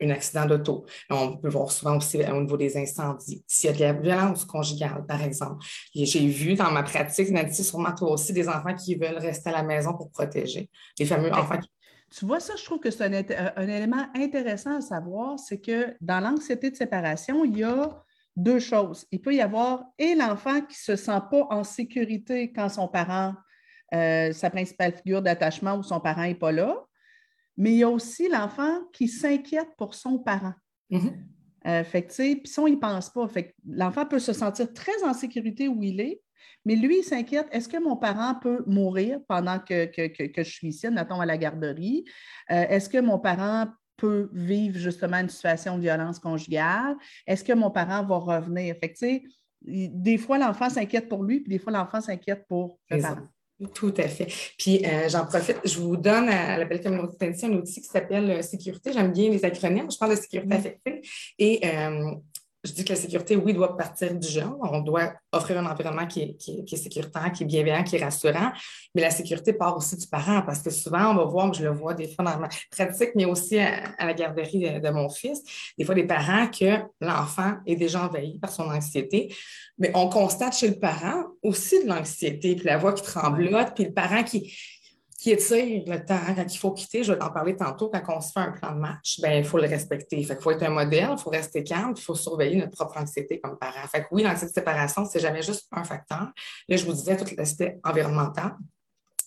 un 0.00 0.10
accident 0.10 0.46
d'auto. 0.46 0.84
On 1.10 1.36
peut 1.36 1.48
voir 1.48 1.70
souvent 1.70 1.96
aussi 1.96 2.18
au 2.18 2.40
niveau 2.40 2.56
des 2.56 2.76
incendies. 2.76 3.44
S'il 3.46 3.70
y 3.70 3.72
a 3.72 3.76
de 3.76 3.80
la 3.80 3.92
violence 3.92 4.44
conjugale, 4.44 5.04
par 5.06 5.22
exemple. 5.22 5.64
J'ai 5.94 6.26
vu 6.26 6.54
dans 6.54 6.70
ma 6.70 6.82
pratique, 6.82 7.30
Nancy, 7.30 7.64
sûrement 7.64 7.92
toi 7.92 8.12
aussi, 8.12 8.32
des 8.32 8.48
enfants 8.48 8.74
qui 8.74 8.96
veulent 8.96 9.18
rester 9.18 9.50
à 9.50 9.52
la 9.52 9.62
maison 9.62 9.94
pour 9.94 10.10
protéger. 10.10 10.68
Les 10.98 11.06
fameux 11.06 11.32
enfants 11.32 11.58
qui 11.58 11.68
tu 12.14 12.26
vois, 12.26 12.40
ça, 12.40 12.52
je 12.58 12.64
trouve 12.64 12.78
que 12.78 12.90
c'est 12.90 13.06
un, 13.06 13.52
un, 13.56 13.68
élément 13.68 14.04
intéressant 14.14 14.76
à 14.76 14.80
savoir, 14.82 15.38
c'est 15.38 15.58
que 15.58 15.96
dans 16.02 16.20
l'anxiété 16.20 16.70
de 16.70 16.76
séparation, 16.76 17.42
il 17.42 17.56
y 17.56 17.64
a 17.64 17.88
deux 18.36 18.58
choses. 18.58 19.06
Il 19.10 19.20
peut 19.20 19.34
y 19.34 19.40
avoir 19.40 19.84
et 19.98 20.14
l'enfant 20.14 20.60
qui 20.60 20.76
ne 20.90 20.96
se 20.96 20.96
sent 20.96 21.20
pas 21.30 21.46
en 21.50 21.64
sécurité 21.64 22.52
quand 22.52 22.68
son 22.68 22.88
parent, 22.88 23.34
euh, 23.94 24.32
sa 24.32 24.50
principale 24.50 24.94
figure 24.94 25.22
d'attachement 25.22 25.76
ou 25.76 25.82
son 25.82 26.00
parent 26.00 26.22
n'est 26.22 26.34
pas 26.34 26.52
là, 26.52 26.76
mais 27.56 27.72
il 27.72 27.78
y 27.78 27.82
a 27.82 27.90
aussi 27.90 28.28
l'enfant 28.28 28.80
qui 28.92 29.08
s'inquiète 29.08 29.68
pour 29.76 29.94
son 29.94 30.18
parent. 30.18 30.54
Euh, 31.66 31.84
fait 31.84 32.02
puis 32.02 32.40
ça, 32.44 32.62
il 32.66 32.74
ne 32.74 32.80
pense 32.80 33.10
pas. 33.10 33.28
Fait 33.28 33.54
l'enfant 33.66 34.06
peut 34.06 34.18
se 34.18 34.32
sentir 34.32 34.72
très 34.72 35.04
en 35.04 35.14
sécurité 35.14 35.68
où 35.68 35.82
il 35.82 36.00
est, 36.00 36.20
mais 36.64 36.76
lui, 36.76 36.98
il 36.98 37.02
s'inquiète, 37.02 37.48
est-ce 37.50 37.68
que 37.68 37.82
mon 37.82 37.96
parent 37.96 38.36
peut 38.40 38.62
mourir 38.66 39.18
pendant 39.28 39.58
que, 39.58 39.90
je 39.96 40.42
suis 40.42 40.68
ici, 40.68 40.88
mettons 40.90 41.20
à 41.20 41.26
la 41.26 41.36
garderie? 41.36 42.04
Euh, 42.50 42.66
est-ce 42.68 42.88
que 42.88 42.98
mon 42.98 43.18
parent 43.18 43.66
peut 43.96 44.30
vivre 44.32 44.78
justement 44.78 45.18
une 45.18 45.28
situation 45.28 45.76
de 45.76 45.82
violence 45.82 46.18
conjugale? 46.18 46.96
Est-ce 47.26 47.44
que 47.44 47.52
mon 47.52 47.70
parent 47.70 48.04
va 48.04 48.16
revenir? 48.16 48.76
Fait 48.80 49.22
des 49.64 50.18
fois, 50.18 50.38
l'enfant 50.38 50.68
s'inquiète 50.68 51.08
pour 51.08 51.22
lui, 51.22 51.40
puis 51.40 51.50
des 51.50 51.58
fois, 51.58 51.72
l'enfant 51.72 52.00
s'inquiète 52.00 52.46
pour 52.48 52.78
le 52.90 53.00
parent. 53.00 53.28
Tout 53.74 53.94
à 53.96 54.08
fait. 54.08 54.26
Puis 54.58 54.84
euh, 54.84 55.08
j'en 55.08 55.24
profite, 55.24 55.58
je 55.64 55.78
vous 55.78 55.96
donne 55.96 56.28
à 56.28 56.58
la 56.58 56.64
belle 56.64 56.82
communauté 56.82 57.32
un 57.44 57.52
outil 57.52 57.80
qui 57.80 57.86
s'appelle 57.86 58.30
euh, 58.30 58.42
sécurité. 58.42 58.92
J'aime 58.92 59.12
bien 59.12 59.30
les 59.30 59.44
acronymes. 59.44 59.90
Je 59.90 59.96
parle 59.96 60.16
de 60.16 60.20
sécurité 60.20 60.54
affective. 60.54 61.00
Et 61.38 61.60
euh, 61.64 62.12
je 62.64 62.72
dis 62.72 62.84
que 62.84 62.90
la 62.90 62.98
sécurité, 62.98 63.34
oui, 63.34 63.54
doit 63.54 63.76
partir 63.76 64.14
du 64.14 64.28
jeune. 64.28 64.54
On 64.60 64.80
doit 64.80 65.12
offrir 65.32 65.58
un 65.58 65.66
environnement 65.66 66.06
qui 66.06 66.22
est, 66.22 66.36
qui, 66.36 66.64
est, 66.70 66.76
sécuritaire, 66.76 67.32
qui 67.32 67.42
est 67.42 67.46
bienveillant, 67.46 67.82
qui 67.82 67.96
est 67.96 68.04
rassurant. 68.04 68.52
Mais 68.94 69.02
la 69.02 69.10
sécurité 69.10 69.52
part 69.52 69.76
aussi 69.76 69.96
du 69.96 70.06
parent 70.06 70.42
parce 70.42 70.60
que 70.60 70.70
souvent, 70.70 71.10
on 71.10 71.14
va 71.16 71.24
voir, 71.24 71.52
je 71.52 71.64
le 71.64 71.70
vois 71.70 71.94
des 71.94 72.06
fois 72.06 72.24
dans 72.24 72.38
ma 72.38 72.48
pratique, 72.70 73.10
mais 73.16 73.24
aussi 73.24 73.58
à, 73.58 74.06
la 74.06 74.14
garderie 74.14 74.80
de, 74.80 74.90
mon 74.90 75.08
fils, 75.08 75.42
des 75.76 75.84
fois 75.84 75.96
des 75.96 76.06
parents 76.06 76.46
que 76.46 76.82
l'enfant 77.00 77.56
est 77.66 77.76
déjà 77.76 78.04
envahi 78.04 78.38
par 78.38 78.52
son 78.52 78.64
anxiété. 78.64 79.34
Mais 79.78 79.90
on 79.94 80.08
constate 80.08 80.56
chez 80.56 80.68
le 80.68 80.78
parent 80.78 81.24
aussi 81.42 81.82
de 81.82 81.88
l'anxiété, 81.88 82.54
puis 82.54 82.64
la 82.64 82.78
voix 82.78 82.92
qui 82.92 83.02
tremblote, 83.02 83.74
puis 83.74 83.86
le 83.86 83.92
parent 83.92 84.22
qui, 84.22 84.54
qui 85.22 85.30
étire 85.30 85.84
le 85.86 86.04
temps 86.04 86.18
quand 86.34 86.52
il 86.52 86.58
faut 86.58 86.72
quitter. 86.72 87.04
Je 87.04 87.12
vais 87.12 87.18
t'en 87.18 87.30
parler 87.30 87.54
tantôt. 87.54 87.88
Quand 87.88 88.16
on 88.16 88.20
se 88.20 88.32
fait 88.32 88.40
un 88.40 88.50
plan 88.50 88.72
de 88.72 88.80
match, 88.80 89.20
ben, 89.20 89.38
il 89.38 89.44
faut 89.44 89.58
le 89.58 89.68
respecter. 89.68 90.18
il 90.18 90.26
faut 90.26 90.50
être 90.50 90.64
un 90.64 90.70
modèle, 90.70 91.10
il 91.12 91.18
faut 91.18 91.30
rester 91.30 91.62
calme, 91.62 91.94
il 91.96 92.02
faut 92.02 92.16
surveiller 92.16 92.56
notre 92.56 92.72
propre 92.72 92.98
anxiété 92.98 93.38
comme 93.38 93.56
parent. 93.56 93.86
Fait 93.86 94.00
que 94.00 94.06
oui, 94.10 94.24
l'anxiété 94.24 94.50
de 94.50 94.54
séparation, 94.54 95.04
c'est 95.04 95.20
jamais 95.20 95.42
juste 95.42 95.68
un 95.70 95.84
facteur. 95.84 96.32
Là, 96.68 96.76
je 96.76 96.84
vous 96.84 96.92
disais 96.92 97.16
tout 97.16 97.24
l'aspect 97.36 97.78
environnemental. 97.84 98.56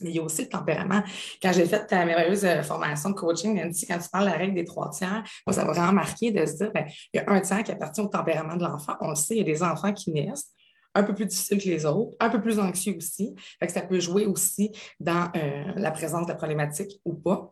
Mais 0.02 0.10
il 0.10 0.18
y 0.18 0.20
a 0.20 0.24
aussi 0.24 0.42
le 0.42 0.50
tempérament. 0.50 1.02
Quand 1.42 1.54
j'ai 1.54 1.66
fait 1.66 1.88
ta 1.88 2.04
merveilleuse 2.04 2.44
euh, 2.44 2.62
formation 2.62 3.12
de 3.12 3.16
coaching, 3.16 3.56
Nancy, 3.56 3.88
quand 3.88 3.98
tu 3.98 4.10
parles 4.10 4.26
de 4.26 4.32
la 4.32 4.38
règle 4.38 4.56
des 4.56 4.66
trois 4.66 4.90
tiers, 4.90 5.24
moi, 5.48 5.54
ça 5.54 5.64
m'a 5.64 5.72
vraiment 5.72 5.94
marqué 5.94 6.30
de 6.32 6.46
se 6.46 6.56
dire, 6.56 6.74
ben, 6.74 6.86
il 7.14 7.22
y 7.22 7.24
a 7.24 7.32
un 7.32 7.40
tiers 7.40 7.64
qui 7.64 7.72
appartient 7.72 8.02
au 8.02 8.08
tempérament 8.08 8.58
de 8.58 8.64
l'enfant. 8.64 8.98
On 9.00 9.12
le 9.12 9.16
sait, 9.16 9.36
il 9.36 9.38
y 9.38 9.42
a 9.42 9.46
des 9.46 9.64
enfants 9.64 9.94
qui 9.94 10.12
naissent 10.12 10.52
un 10.96 11.04
peu 11.04 11.14
plus 11.14 11.26
difficile 11.26 11.62
que 11.62 11.70
les 11.70 11.86
autres, 11.86 12.16
un 12.20 12.30
peu 12.30 12.42
plus 12.42 12.58
anxieux 12.60 12.96
aussi. 12.98 13.36
Fait 13.60 13.68
que 13.68 13.74
ça 13.74 13.82
peut 13.82 14.00
jouer 14.00 14.26
aussi 14.26 14.72
dans 15.00 15.30
euh, 15.36 15.74
la 15.76 15.92
présence 15.92 16.26
de 16.26 16.32
la 16.32 16.36
problématique 16.36 17.00
ou 17.06 17.14
pas. 17.14 17.52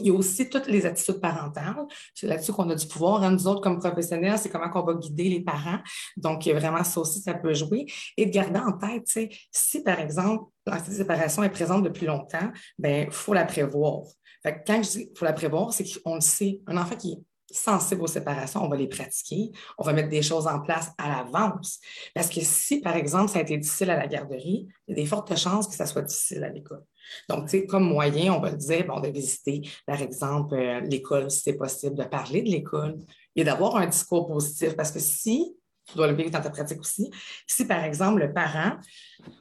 Il 0.00 0.06
y 0.06 0.10
a 0.10 0.12
aussi 0.12 0.48
toutes 0.48 0.68
les 0.68 0.86
attitudes 0.86 1.20
parentales. 1.20 1.84
C'est 2.14 2.28
là-dessus 2.28 2.52
qu'on 2.52 2.70
a 2.70 2.74
du 2.76 2.86
pouvoir. 2.86 3.22
Hein, 3.24 3.32
nous 3.32 3.48
autres, 3.48 3.60
comme 3.60 3.80
professionnels, 3.80 4.38
c'est 4.38 4.48
comment 4.48 4.70
on 4.72 4.82
va 4.84 4.94
guider 4.94 5.28
les 5.28 5.40
parents. 5.40 5.80
Donc, 6.16 6.46
vraiment, 6.46 6.84
ça 6.84 7.00
aussi, 7.00 7.20
ça 7.20 7.34
peut 7.34 7.52
jouer. 7.52 7.86
Et 8.16 8.26
de 8.26 8.30
garder 8.30 8.60
en 8.60 8.72
tête, 8.72 9.08
si, 9.50 9.82
par 9.82 9.98
exemple, 9.98 10.44
la 10.66 10.78
séparation 10.78 11.42
est 11.42 11.50
présente 11.50 11.82
depuis 11.82 12.06
longtemps, 12.06 12.52
ben 12.78 13.06
il 13.08 13.12
faut 13.12 13.34
la 13.34 13.44
prévoir. 13.44 14.02
Fait 14.42 14.54
que 14.54 14.60
quand 14.66 14.82
je 14.84 14.90
dis 14.90 15.06
qu'il 15.08 15.18
faut 15.18 15.24
la 15.24 15.32
prévoir, 15.32 15.72
c'est 15.72 15.84
qu'on 16.00 16.14
le 16.14 16.20
sait. 16.20 16.60
Un 16.68 16.76
enfant 16.76 16.94
qui 16.94 17.18
sensibles 17.50 18.02
aux 18.02 18.08
séparations, 18.08 18.64
on 18.64 18.68
va 18.68 18.76
les 18.76 18.88
pratiquer, 18.88 19.52
on 19.78 19.84
va 19.84 19.92
mettre 19.92 20.08
des 20.08 20.22
choses 20.22 20.46
en 20.46 20.60
place 20.60 20.90
à 20.98 21.08
l'avance. 21.08 21.80
Parce 22.14 22.28
que 22.28 22.40
si, 22.42 22.80
par 22.80 22.96
exemple, 22.96 23.30
ça 23.30 23.38
a 23.38 23.42
été 23.42 23.56
difficile 23.56 23.90
à 23.90 23.96
la 23.96 24.06
garderie, 24.06 24.68
il 24.86 24.90
y 24.90 24.92
a 24.92 25.02
des 25.02 25.06
fortes 25.06 25.34
chances 25.36 25.66
que 25.66 25.74
ça 25.74 25.86
soit 25.86 26.02
difficile 26.02 26.44
à 26.44 26.50
l'école. 26.50 26.84
Donc, 27.28 27.44
tu 27.44 27.50
sais, 27.58 27.66
comme 27.66 27.84
moyen, 27.84 28.34
on 28.34 28.40
va 28.40 28.52
dire, 28.52 28.86
bon, 28.86 29.00
de 29.00 29.08
visiter, 29.08 29.62
par 29.86 30.00
exemple, 30.02 30.54
euh, 30.54 30.80
l'école, 30.80 31.30
si 31.30 31.40
c'est 31.40 31.56
possible, 31.56 31.96
de 31.96 32.04
parler 32.04 32.42
de 32.42 32.50
l'école 32.50 32.98
et 33.34 33.44
d'avoir 33.44 33.76
un 33.76 33.86
discours 33.86 34.26
positif. 34.26 34.76
Parce 34.76 34.90
que 34.90 34.98
si 34.98 35.54
tu 35.88 35.96
dois 35.96 36.06
le 36.06 36.14
vivre 36.14 36.30
dans 36.30 36.40
ta 36.40 36.50
pratique 36.50 36.80
aussi. 36.80 37.10
Si, 37.46 37.64
par 37.64 37.82
exemple, 37.82 38.20
le 38.20 38.32
parent 38.32 38.72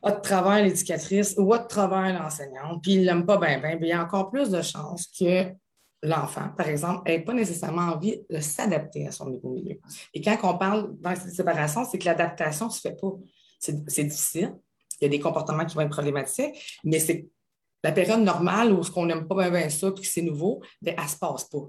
a 0.01 0.11
de 0.11 0.21
travers 0.21 0.63
l'éducatrice 0.63 1.35
ou 1.37 1.53
a 1.53 1.59
de 1.59 1.67
travers 1.67 2.17
l'enseignante, 2.17 2.81
puis 2.81 2.93
il 2.93 3.01
ne 3.01 3.05
l'aime 3.05 3.25
pas 3.25 3.37
bien, 3.37 3.59
bien, 3.59 3.77
il 3.79 3.87
y 3.87 3.91
a 3.91 4.01
encore 4.01 4.31
plus 4.31 4.49
de 4.49 4.61
chances 4.61 5.07
que 5.07 5.51
l'enfant, 6.03 6.49
par 6.55 6.67
exemple, 6.67 7.09
n'ait 7.09 7.23
pas 7.23 7.33
nécessairement 7.33 7.93
envie 7.93 8.21
de 8.29 8.39
s'adapter 8.39 9.07
à 9.07 9.11
son 9.11 9.29
nouveau 9.29 9.51
milieu. 9.51 9.79
Et 10.13 10.21
quand 10.21 10.37
on 10.43 10.57
parle 10.57 10.95
dans 10.99 11.15
cette 11.15 11.33
séparation, 11.33 11.85
c'est 11.85 11.97
que 11.97 12.05
l'adaptation 12.05 12.67
ne 12.67 12.71
se 12.71 12.81
fait 12.81 12.95
pas. 12.99 13.11
C'est 13.59 14.03
difficile. 14.03 14.55
Il 15.01 15.05
y 15.05 15.07
a 15.07 15.09
des 15.09 15.19
comportements 15.19 15.65
qui 15.65 15.75
vont 15.75 15.81
être 15.81 15.89
problématiques, 15.89 16.79
mais 16.83 16.99
c'est 16.99 17.27
la 17.83 17.91
période 17.91 18.21
normale 18.21 18.73
où 18.73 18.83
ce 18.83 18.91
qu'on 18.91 19.05
n'aime 19.05 19.27
pas 19.27 19.49
bien, 19.49 19.69
ça 19.69 19.91
puis 19.91 20.01
que 20.01 20.07
c'est 20.07 20.21
nouveau, 20.21 20.61
bien, 20.81 20.93
elle 20.97 21.03
ne 21.03 21.09
se 21.09 21.17
passe 21.17 21.43
pas. 21.45 21.59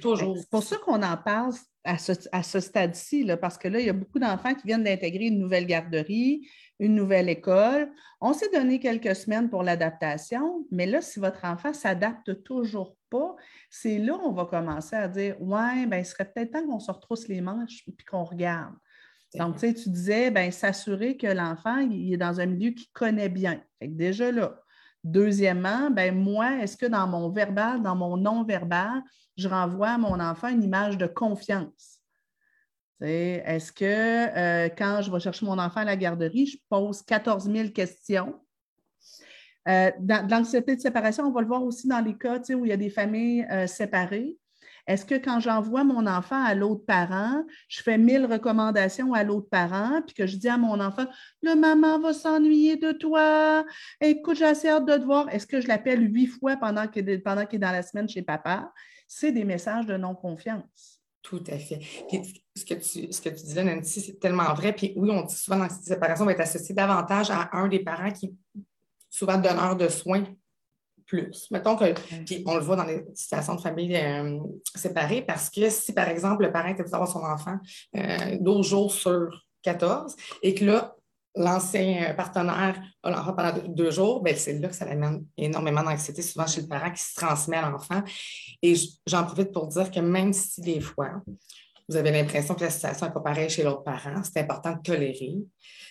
Toujours. 0.00 0.36
C'est 0.36 0.50
pour 0.50 0.62
ça 0.62 0.76
qu'on 0.76 1.02
en 1.02 1.16
parle 1.16 1.52
à 1.82 1.98
ce, 1.98 2.12
à 2.32 2.42
ce 2.42 2.60
stade-ci, 2.60 3.26
parce 3.40 3.58
que 3.58 3.68
là, 3.68 3.80
il 3.80 3.86
y 3.86 3.90
a 3.90 3.94
beaucoup 3.94 4.18
d'enfants 4.18 4.54
qui 4.54 4.66
viennent 4.66 4.84
d'intégrer 4.84 5.26
une 5.26 5.38
nouvelle 5.38 5.66
garderie, 5.66 6.48
une 6.80 6.94
nouvelle 6.94 7.28
école. 7.28 7.90
On 8.20 8.32
s'est 8.32 8.50
donné 8.52 8.80
quelques 8.80 9.14
semaines 9.14 9.48
pour 9.48 9.62
l'adaptation, 9.62 10.66
mais 10.70 10.86
là, 10.86 11.00
si 11.00 11.20
votre 11.20 11.44
enfant 11.44 11.70
ne 11.70 11.74
s'adapte 11.74 12.42
toujours 12.42 12.96
pas, 13.10 13.36
c'est 13.70 13.98
là 13.98 14.18
qu'on 14.18 14.32
va 14.32 14.46
commencer 14.46 14.96
à 14.96 15.08
dire 15.08 15.40
Ouais, 15.40 15.86
ben, 15.86 15.98
il 15.98 16.04
serait 16.04 16.30
peut-être 16.30 16.52
temps 16.52 16.66
qu'on 16.66 16.80
se 16.80 16.90
retrousse 16.90 17.28
les 17.28 17.40
manches 17.40 17.84
et 17.86 17.94
qu'on 18.08 18.24
regarde. 18.24 18.74
Donc, 19.36 19.54
tu 19.54 19.60
sais, 19.60 19.74
tu 19.74 19.90
disais, 19.90 20.30
ben, 20.30 20.52
s'assurer 20.52 21.16
que 21.16 21.26
l'enfant 21.26 21.78
il 21.78 22.12
est 22.12 22.16
dans 22.16 22.40
un 22.40 22.46
milieu 22.46 22.70
qu'il 22.70 22.90
connaît 22.92 23.28
bien. 23.28 23.60
Fait 23.78 23.88
que 23.88 23.94
déjà 23.94 24.30
là. 24.30 24.60
Deuxièmement, 25.02 25.90
ben, 25.90 26.14
moi, 26.14 26.62
est-ce 26.62 26.76
que 26.76 26.86
dans 26.86 27.06
mon 27.06 27.28
verbal, 27.30 27.82
dans 27.82 27.96
mon 27.96 28.16
non-verbal, 28.16 29.02
je 29.36 29.48
renvoie 29.48 29.90
à 29.90 29.98
mon 29.98 30.18
enfant 30.20 30.48
une 30.48 30.62
image 30.62 30.96
de 30.96 31.06
confiance? 31.06 31.93
Est-ce 33.06 33.72
que 33.72 33.84
euh, 33.84 34.68
quand 34.76 35.02
je 35.02 35.10
vais 35.10 35.20
chercher 35.20 35.46
mon 35.46 35.58
enfant 35.58 35.80
à 35.80 35.84
la 35.84 35.96
garderie, 35.96 36.46
je 36.46 36.58
pose 36.68 37.02
14 37.02 37.50
000 37.50 37.68
questions? 37.70 38.34
Euh, 39.68 39.90
dans, 39.98 40.28
l'anxiété 40.28 40.76
de 40.76 40.80
séparation, 40.80 41.24
on 41.24 41.32
va 41.32 41.40
le 41.40 41.46
voir 41.46 41.62
aussi 41.62 41.88
dans 41.88 42.00
les 42.00 42.16
cas 42.16 42.38
où 42.54 42.64
il 42.64 42.68
y 42.68 42.72
a 42.72 42.76
des 42.76 42.90
familles 42.90 43.46
euh, 43.50 43.66
séparées. 43.66 44.36
Est-ce 44.86 45.06
que 45.06 45.14
quand 45.14 45.40
j'envoie 45.40 45.82
mon 45.82 46.06
enfant 46.06 46.42
à 46.44 46.54
l'autre 46.54 46.84
parent, 46.84 47.42
je 47.68 47.82
fais 47.82 47.96
mille 47.96 48.26
recommandations 48.26 49.14
à 49.14 49.24
l'autre 49.24 49.48
parent, 49.48 50.02
puis 50.06 50.14
que 50.14 50.26
je 50.26 50.36
dis 50.36 50.48
à 50.48 50.58
mon 50.58 50.78
enfant, 50.78 51.06
le 51.42 51.54
maman 51.54 51.98
va 51.98 52.12
s'ennuyer 52.12 52.76
de 52.76 52.92
toi, 52.92 53.64
écoute, 54.02 54.36
j'ai 54.36 54.44
assez 54.44 54.68
hâte 54.68 54.84
de 54.84 54.96
te 54.96 55.04
voir. 55.04 55.30
Est-ce 55.30 55.46
que 55.46 55.62
je 55.62 55.68
l'appelle 55.68 56.02
huit 56.12 56.26
fois 56.26 56.56
pendant 56.56 56.86
qu'il 56.86 57.08
est, 57.08 57.18
dans 57.24 57.72
la 57.72 57.82
semaine 57.82 58.08
chez 58.08 58.20
papa? 58.20 58.72
C'est 59.08 59.32
des 59.32 59.44
messages 59.44 59.86
de 59.86 59.96
non-confiance. 59.96 60.93
Tout 61.24 61.42
à 61.48 61.58
fait. 61.58 61.80
ce 62.54 62.64
que 62.66 62.74
tu, 62.74 63.10
ce 63.10 63.20
que 63.22 63.30
tu 63.30 63.42
disais, 63.42 63.64
Nancy, 63.64 64.02
c'est 64.02 64.20
tellement 64.20 64.52
vrai. 64.52 64.74
Puis 64.74 64.92
oui, 64.94 65.10
on 65.10 65.22
dit 65.22 65.34
souvent 65.34 65.66
que 65.66 65.72
cette 65.72 65.84
séparation 65.84 66.26
va 66.26 66.32
être 66.32 66.40
associée 66.40 66.74
davantage 66.74 67.30
à 67.30 67.48
un 67.54 67.66
des 67.66 67.78
parents 67.78 68.12
qui, 68.12 68.36
souvent 69.08 69.38
donneur 69.38 69.74
de 69.74 69.88
soins, 69.88 70.24
plus. 71.06 71.50
Mettons 71.50 71.76
que, 71.76 71.92
puis 72.24 72.44
on 72.46 72.56
le 72.56 72.60
voit 72.60 72.76
dans 72.76 72.84
les 72.84 73.04
situations 73.14 73.54
de 73.54 73.60
famille 73.60 73.96
euh, 73.96 74.38
séparées, 74.74 75.22
parce 75.22 75.48
que 75.48 75.70
si, 75.70 75.94
par 75.94 76.08
exemple, 76.08 76.44
le 76.44 76.52
parent 76.52 76.68
était 76.68 76.94
avoir 76.94 77.08
son 77.08 77.20
enfant 77.20 77.58
euh, 77.96 78.36
12 78.40 78.66
jours 78.66 78.92
sur 78.92 79.46
14 79.62 80.14
et 80.42 80.54
que 80.54 80.66
là, 80.66 80.94
l'ancien 81.36 82.14
partenaire 82.14 82.80
a 83.02 83.10
l'enfant 83.10 83.32
pendant 83.34 83.58
deux 83.68 83.90
jours, 83.90 84.22
bien, 84.22 84.34
c'est 84.36 84.58
là 84.58 84.68
que 84.68 84.74
ça 84.74 84.84
amène 84.86 85.24
énormément 85.36 85.82
d'anxiété, 85.82 86.22
souvent 86.22 86.46
chez 86.46 86.62
le 86.62 86.68
parent 86.68 86.90
qui 86.90 87.02
se 87.02 87.14
transmet 87.14 87.56
à 87.56 87.68
l'enfant. 87.68 88.02
Et 88.62 88.74
j'en 89.06 89.24
profite 89.24 89.52
pour 89.52 89.66
dire 89.66 89.90
que 89.90 90.00
même 90.00 90.32
si 90.32 90.60
des 90.60 90.80
fois, 90.80 91.22
vous 91.88 91.96
avez 91.96 92.10
l'impression 92.10 92.54
que 92.54 92.64
la 92.64 92.70
situation 92.70 93.06
n'est 93.06 93.12
pas 93.12 93.20
pareille 93.20 93.50
chez 93.50 93.62
l'autre 93.62 93.82
parent, 93.82 94.22
c'est 94.22 94.40
important 94.40 94.72
de 94.72 94.80
tolérer, 94.80 95.34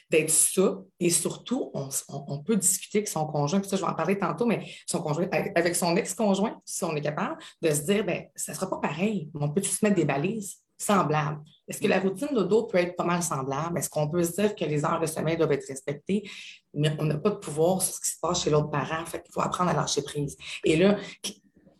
d'être 0.09 0.29
ça. 0.29 0.77
Et 0.99 1.09
surtout, 1.09 1.71
on, 1.73 2.39
peut 2.39 2.55
discuter 2.55 2.99
avec 2.99 3.07
son 3.07 3.25
conjoint, 3.27 3.59
puis 3.59 3.69
ça, 3.69 3.75
je 3.75 3.81
vais 3.81 3.87
en 3.87 3.93
parler 3.93 4.17
tantôt, 4.17 4.45
mais 4.45 4.65
son 4.87 5.01
conjoint, 5.01 5.27
avec 5.31 5.75
son 5.75 5.95
ex-conjoint, 5.95 6.59
si 6.65 6.83
on 6.83 6.95
est 6.95 7.01
capable, 7.01 7.37
de 7.61 7.69
se 7.69 7.81
dire, 7.81 8.03
bien, 8.05 8.23
ça 8.35 8.53
ne 8.53 8.57
sera 8.57 8.69
pas 8.69 8.79
pareil, 8.79 9.29
on 9.35 9.49
peut 9.49 9.61
se 9.61 9.85
mettre 9.85 9.95
des 9.95 10.05
balises 10.05 10.57
semblables. 10.77 11.41
Est-ce 11.67 11.79
que 11.79 11.87
la 11.87 11.99
routine 11.99 12.33
de 12.33 12.43
dos 12.43 12.63
peut 12.63 12.77
être 12.77 12.95
pas 12.95 13.05
mal 13.05 13.23
semblable? 13.23 13.77
Est-ce 13.77 13.89
qu'on 13.89 14.09
peut 14.09 14.23
se 14.23 14.33
dire 14.33 14.55
que 14.55 14.65
les 14.65 14.83
heures 14.83 14.99
de 14.99 15.05
sommeil 15.05 15.37
doivent 15.37 15.53
être 15.53 15.67
respectées, 15.67 16.29
mais 16.73 16.95
on 16.99 17.05
n'a 17.05 17.17
pas 17.17 17.29
de 17.29 17.35
pouvoir 17.35 17.81
sur 17.81 17.95
ce 17.95 18.01
qui 18.01 18.09
se 18.09 18.19
passe 18.19 18.43
chez 18.43 18.49
l'autre 18.49 18.69
parent? 18.69 19.05
Fait 19.05 19.21
qu'il 19.21 19.31
faut 19.31 19.41
apprendre 19.41 19.69
à 19.69 19.73
lâcher 19.73 20.01
prise. 20.01 20.35
Et 20.65 20.75
là, 20.75 20.97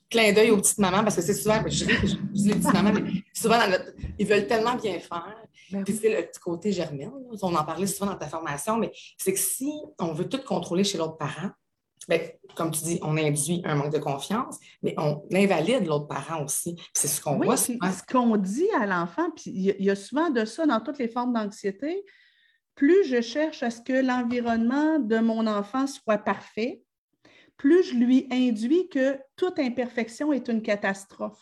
clin 0.10 0.32
d'œil 0.32 0.52
aux 0.52 0.58
petites 0.58 0.78
mamans, 0.78 1.04
parce 1.04 1.16
que 1.16 1.22
c'est 1.22 1.34
souvent, 1.34 1.62
je, 1.66 1.86
dis 2.32 2.48
les 2.48 2.56
petites 2.56 2.74
mamans, 2.74 2.94
mais 2.94 3.24
souvent, 3.34 3.60
ils 4.18 4.28
veulent 4.28 4.48
tellement 4.48 4.76
bien 4.76 5.00
faire. 5.00 5.36
Ben 5.72 5.84
Puis 5.84 5.98
c'est 6.00 6.10
le 6.10 6.28
petit 6.28 6.40
côté 6.40 6.72
germain, 6.72 7.12
on 7.42 7.56
en 7.56 7.66
parlait 7.66 7.88
souvent 7.88 8.12
dans 8.12 8.18
ta 8.18 8.28
formation, 8.28 8.78
mais 8.78 8.92
c'est 9.18 9.34
que 9.34 9.40
si 9.40 9.72
on 10.00 10.14
veut 10.14 10.30
tout 10.30 10.42
contrôler 10.44 10.84
chez 10.84 10.98
l'autre 10.98 11.18
parent, 11.18 11.50
bien, 12.10 12.20
comme 12.56 12.72
tu 12.72 12.84
dis, 12.84 13.00
on 13.02 13.18
induit 13.18 13.62
un 13.66 13.76
manque 13.76 13.94
de 13.94 14.00
confiance, 14.00 14.58
mais 14.82 14.94
on 14.98 15.24
invalide 15.34 15.86
l'autre 15.86 16.08
parent 16.08 16.44
aussi. 16.44 16.76
C'est 16.94 17.08
ce 17.08 17.22
qu'on 17.22 17.38
voit. 17.38 17.58
Ce 17.58 17.72
qu'on 18.12 18.38
dit 18.38 18.70
à 18.80 18.86
l'enfant, 18.86 19.30
puis 19.32 19.52
il 19.52 19.86
y, 19.86 19.90
a 19.90 19.96
souvent 19.96 20.30
de 20.30 20.46
ça 20.46 20.66
dans 20.66 20.80
toutes 20.80 21.00
les 21.00 21.08
formes 21.08 21.34
d'anxiété. 21.34 22.04
Plus 22.76 23.04
je 23.06 23.22
cherche 23.22 23.62
à 23.64 23.70
ce 23.70 23.82
que 23.82 23.94
l'environnement 23.94 25.00
de 25.00 25.20
mon 25.20 25.46
enfant 25.46 25.86
soit 25.86 26.18
parfait, 26.18 26.82
plus 27.58 27.84
je 27.84 27.96
lui 27.96 28.28
induis 28.32 28.90
que 28.90 29.20
toute 29.36 29.60
imperfection 29.60 30.34
est 30.34 30.48
une 30.48 30.62
catastrophe. 30.62 31.42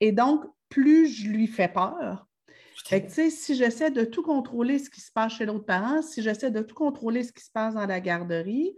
Et 0.00 0.12
donc, 0.12 0.44
plus 0.68 1.08
je 1.08 1.28
lui 1.28 1.46
fais 1.46 1.68
peur. 1.68 2.26
si 3.08 3.54
j'essaie 3.54 3.90
de 3.90 4.04
tout 4.04 4.22
contrôler 4.22 4.78
ce 4.78 4.90
qui 4.90 5.00
se 5.00 5.10
passe 5.10 5.34
chez 5.34 5.46
l'autre 5.46 5.64
parent, 5.64 6.02
si 6.02 6.22
j'essaie 6.22 6.50
de 6.50 6.60
tout 6.60 6.74
contrôler 6.74 7.22
ce 7.22 7.32
qui 7.32 7.42
se 7.42 7.50
passe 7.50 7.74
dans 7.74 7.86
la 7.86 8.00
garderie, 8.00 8.74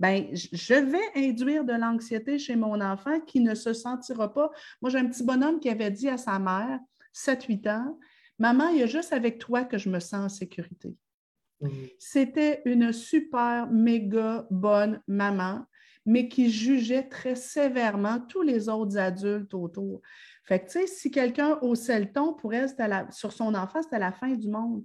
ben, 0.00 0.28
je 0.32 0.74
vais 0.74 1.28
induire 1.28 1.64
de 1.64 1.72
l'anxiété 1.72 2.38
chez 2.38 2.56
mon 2.56 2.80
enfant 2.80 3.20
qui 3.20 3.38
ne 3.40 3.54
se 3.54 3.72
sentira 3.72 4.32
pas. 4.32 4.50
Moi, 4.82 4.90
j'ai 4.90 4.98
un 4.98 5.06
petit 5.06 5.22
bonhomme 5.22 5.60
qui 5.60 5.68
avait 5.68 5.92
dit 5.92 6.08
à 6.08 6.16
sa 6.16 6.38
mère, 6.40 6.80
7-8 7.14 7.70
ans, 7.70 7.98
Maman, 8.38 8.68
il 8.68 8.78
y 8.78 8.82
a 8.82 8.86
juste 8.86 9.12
avec 9.12 9.38
toi 9.38 9.64
que 9.64 9.76
je 9.76 9.90
me 9.90 10.00
sens 10.00 10.14
en 10.14 10.28
sécurité. 10.30 10.96
Mmh. 11.60 11.68
C'était 11.98 12.62
une 12.64 12.90
super, 12.90 13.70
méga 13.70 14.46
bonne 14.50 15.02
maman 15.06 15.66
mais 16.06 16.28
qui 16.28 16.50
jugeait 16.50 17.08
très 17.08 17.36
sévèrement 17.36 18.20
tous 18.20 18.42
les 18.42 18.68
autres 18.68 18.98
adultes 18.98 19.54
autour. 19.54 20.00
Fait 20.44 20.60
que, 20.60 20.64
tu 20.66 20.72
sais, 20.72 20.86
si 20.86 21.10
quelqu'un 21.10 21.58
haussait 21.62 22.00
le 22.00 22.10
ton, 22.10 22.34
pour 22.34 22.54
elle, 22.54 22.68
sur 23.10 23.32
son 23.32 23.54
enfant, 23.54 23.82
c'était 23.82 23.98
la 23.98 24.12
fin 24.12 24.34
du 24.34 24.48
monde. 24.48 24.82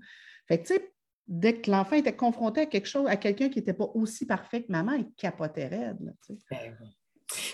Fait 0.47 0.61
que, 0.61 0.67
tu 0.67 0.73
sais, 0.73 0.94
dès 1.27 1.55
que 1.55 1.71
l'enfant 1.71 1.95
était 1.95 2.15
confronté 2.15 2.61
à 2.61 2.65
quelque 2.65 2.87
chose, 2.87 3.07
à 3.07 3.15
quelqu'un 3.15 3.49
qui 3.49 3.59
n'était 3.59 3.73
pas 3.73 3.89
aussi 3.93 4.25
parfait 4.25 4.63
que 4.63 4.71
maman, 4.71 4.93
il 4.93 5.11
capotait 5.17 5.67
raide. 5.67 5.97
Ben 6.49 6.77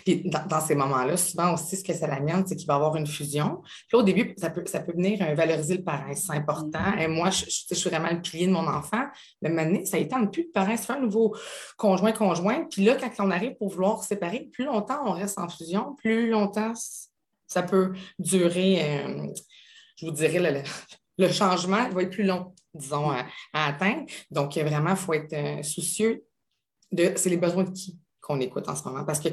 puis 0.06 0.24
dans, 0.26 0.60
ces 0.60 0.76
moments-là, 0.76 1.16
souvent 1.16 1.54
aussi, 1.54 1.78
ce 1.78 1.84
que 1.84 1.94
ça 1.94 2.06
l'amène, 2.06 2.46
c'est 2.46 2.58
qu'il 2.58 2.68
va 2.68 2.74
y 2.74 2.76
avoir 2.76 2.98
une 2.98 3.08
fusion. 3.08 3.62
Puis 3.88 3.98
au 3.98 4.04
début, 4.04 4.34
ça 4.38 4.50
peut, 4.50 4.64
ça 4.66 4.82
peut 4.82 4.92
venir 4.92 5.22
euh, 5.22 5.34
valoriser 5.34 5.78
le 5.78 5.84
parent, 5.84 6.14
c'est 6.14 6.34
important. 6.34 6.80
Mm-hmm. 6.80 7.02
Et 7.02 7.08
moi, 7.08 7.30
je, 7.30 7.46
suis 7.50 7.90
vraiment 7.90 8.12
le 8.12 8.22
pilier 8.22 8.48
de 8.48 8.52
mon 8.52 8.68
enfant. 8.68 9.06
Mais 9.42 9.50
maintenant, 9.50 9.80
ça 9.86 9.98
étend 9.98 10.28
plus 10.28 10.44
de 10.44 10.50
parent, 10.50 10.76
c'est 10.76 10.92
un 10.92 11.00
nouveau 11.00 11.36
conjoint-conjoint. 11.78 12.66
Puis 12.70 12.84
là, 12.84 12.96
quand 12.96 13.26
on 13.26 13.32
arrive 13.32 13.56
pour 13.56 13.70
vouloir 13.70 14.02
se 14.02 14.10
séparer, 14.10 14.50
plus 14.52 14.66
longtemps 14.66 15.00
on 15.06 15.12
reste 15.12 15.40
en 15.40 15.48
fusion, 15.48 15.96
plus 15.96 16.30
longtemps 16.30 16.74
ça 17.52 17.64
peut 17.64 17.92
durer, 18.18 18.82
euh, 18.82 19.28
je 19.98 20.06
vous 20.06 20.12
dirais, 20.12 20.64
le, 21.18 21.28
changement 21.30 21.90
va 21.90 22.04
être 22.04 22.10
plus 22.10 22.24
long, 22.24 22.54
disons, 22.74 23.12
à, 23.12 23.26
atteindre. 23.54 24.06
Donc, 24.30 24.58
vraiment, 24.58 24.92
il 24.92 24.96
faut 24.96 25.14
être 25.14 25.34
euh, 25.34 25.64
soucieux 25.64 26.24
de 26.92 27.14
c'est 27.16 27.30
les 27.30 27.38
besoins 27.38 27.64
de 27.64 27.72
qui 27.72 27.98
qu'on 28.22 28.40
écoute 28.40 28.70
en 28.70 28.76
ce 28.76 28.84
moment. 28.84 29.04
Parce 29.04 29.20
que 29.20 29.30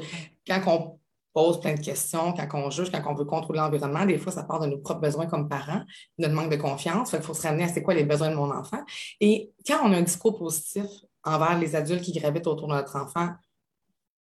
quand 0.47 0.61
on 0.67 0.99
pose 1.33 1.59
plein 1.59 1.75
de 1.75 1.79
questions, 1.79 2.33
quand 2.33 2.47
on 2.53 2.69
juge, 2.69 2.91
quand 2.91 3.03
on 3.05 3.13
veut 3.13 3.25
contrôler 3.25 3.59
l'environnement, 3.59 4.05
des 4.05 4.17
fois, 4.17 4.31
ça 4.31 4.43
part 4.43 4.59
de 4.59 4.67
nos 4.67 4.79
propres 4.79 5.01
besoins 5.01 5.27
comme 5.27 5.47
parents, 5.47 5.83
notre 6.17 6.33
manque 6.33 6.51
de 6.51 6.55
confiance. 6.55 7.13
Il 7.13 7.21
faut 7.21 7.33
se 7.33 7.43
ramener 7.43 7.65
à 7.65 7.67
c'est 7.67 7.83
quoi 7.83 7.93
les 7.93 8.03
besoins 8.03 8.31
de 8.31 8.35
mon 8.35 8.51
enfant. 8.51 8.83
Et 9.19 9.51
quand 9.65 9.79
on 9.83 9.93
a 9.93 9.97
un 9.97 10.01
discours 10.01 10.37
positif 10.37 10.85
envers 11.23 11.57
les 11.59 11.75
adultes 11.75 12.03
qui 12.03 12.13
gravitent 12.13 12.47
autour 12.47 12.67
de 12.67 12.73
notre 12.73 12.95
enfant, 12.95 13.29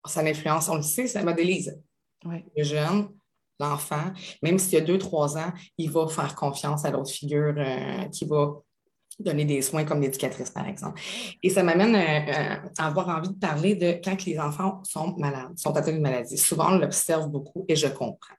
ça 0.06 0.24
l'influence, 0.24 0.70
on 0.70 0.76
le 0.76 0.82
sait, 0.82 1.08
ça 1.08 1.24
modélise. 1.24 1.80
Le 2.26 2.64
jeune, 2.64 3.10
l'enfant, 3.60 4.12
même 4.42 4.58
s'il 4.58 4.74
y 4.74 4.78
a 4.78 4.82
deux, 4.82 4.98
trois 4.98 5.38
ans, 5.38 5.52
il 5.78 5.92
va 5.92 6.08
faire 6.08 6.36
confiance 6.36 6.86
à 6.86 6.92
l'autre 6.92 7.12
figure 7.12 7.54
euh, 7.58 8.06
qui 8.06 8.26
va 8.26 8.54
donner 9.20 9.46
des 9.46 9.62
soins 9.62 9.84
comme 9.84 10.02
l'éducatrice, 10.02 10.50
par 10.50 10.68
exemple. 10.68 11.00
Et 11.42 11.50
ça 11.50 11.64
m'amène 11.64 11.96
euh, 11.96 12.32
euh, 12.32 12.70
à 12.78 12.88
avoir 12.88 13.10
envie 13.10 13.30
de 13.30 13.40
parler 13.40 13.76
de 13.76 14.00
quand 14.04 14.26
les 14.26 14.40
enfants 14.40 14.82
sont 14.84 15.16
malades, 15.18 15.58
sont 15.58 15.76
atteints 15.76 15.92
d'une 15.92 16.02
maladie. 16.02 16.38
Souvent, 16.38 16.74
on 16.74 16.78
l'observe 16.80 17.30
beaucoup 17.30 17.66
et 17.68 17.76
je 17.76 17.88
comprends. 17.88 18.36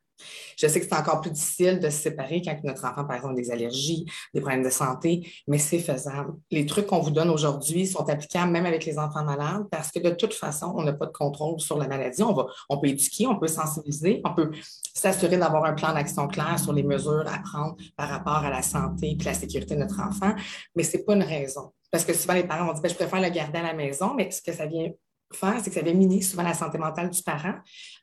Je 0.57 0.66
sais 0.66 0.81
que 0.81 0.87
c'est 0.87 0.95
encore 0.95 1.21
plus 1.21 1.31
difficile 1.31 1.81
de 1.81 1.90
se 1.90 1.99
séparer 1.99 2.43
quand 2.45 2.57
notre 2.64 2.85
enfant, 2.85 3.04
par 3.04 3.16
exemple, 3.16 3.35
des 3.35 3.50
allergies, 3.50 4.07
des 4.33 4.40
problèmes 4.40 4.62
de 4.62 4.71
santé, 4.71 5.28
mais 5.49 5.59
c'est 5.59 5.78
faisable. 5.78 6.35
Les 6.50 6.66
trucs 6.66 6.87
qu'on 6.87 7.00
vous 7.00 7.11
donne 7.11 7.31
aujourd'hui 7.31 7.87
sont 7.87 8.09
applicables 8.09 8.52
même 8.52 8.66
avec 8.66 8.85
les 8.85 8.99
enfants 8.99 9.25
malades 9.25 9.64
parce 9.71 9.90
que 9.90 9.99
de 9.99 10.11
toute 10.11 10.35
façon, 10.35 10.73
on 10.76 10.83
n'a 10.83 10.93
pas 10.93 11.07
de 11.07 11.12
contrôle 11.12 11.61
sur 11.61 11.78
la 11.78 11.88
maladie. 11.88 12.23
On 12.23 12.78
peut 12.78 12.88
éduquer, 12.88 13.26
on 13.26 13.38
peut 13.38 13.49
sensibiliser, 13.49 14.21
on 14.25 14.35
peut 14.35 14.50
s'assurer 14.95 15.37
d'avoir 15.37 15.64
un 15.64 15.75
plan 15.75 15.93
d'action 15.93 16.28
clair 16.28 16.59
sur 16.59 16.73
les 16.73 16.83
mesures 16.83 17.25
à 17.26 17.38
prendre 17.40 17.76
par 17.97 18.09
rapport 18.09 18.45
à 18.45 18.50
la 18.50 18.62
santé 18.62 19.16
et 19.21 19.25
la 19.25 19.35
sécurité 19.35 19.75
de 19.75 19.81
notre 19.81 20.00
enfant, 20.00 20.35
mais 20.75 20.83
ce 20.83 20.97
n'est 20.97 21.02
pas 21.02 21.14
une 21.14 21.23
raison. 21.23 21.73
Parce 21.90 22.04
que 22.04 22.12
souvent, 22.12 22.35
les 22.35 22.45
parents 22.45 22.66
vont 22.66 22.73
dire, 22.73 22.83
ben, 22.83 22.88
je 22.88 22.95
préfère 22.95 23.21
le 23.21 23.28
garder 23.28 23.59
à 23.59 23.62
la 23.62 23.73
maison, 23.73 24.14
mais 24.14 24.31
ce 24.31 24.43
que 24.43 24.52
ça 24.52 24.66
vient 24.66 24.90
faire, 25.33 25.61
c'est 25.62 25.71
que 25.71 25.75
ça 25.75 25.83
vient 25.83 25.95
miner 25.95 26.23
souvent 26.23 26.43
la 26.43 26.54
santé 26.54 26.78
mentale 26.78 27.11
du 27.11 27.23
parent. 27.23 27.54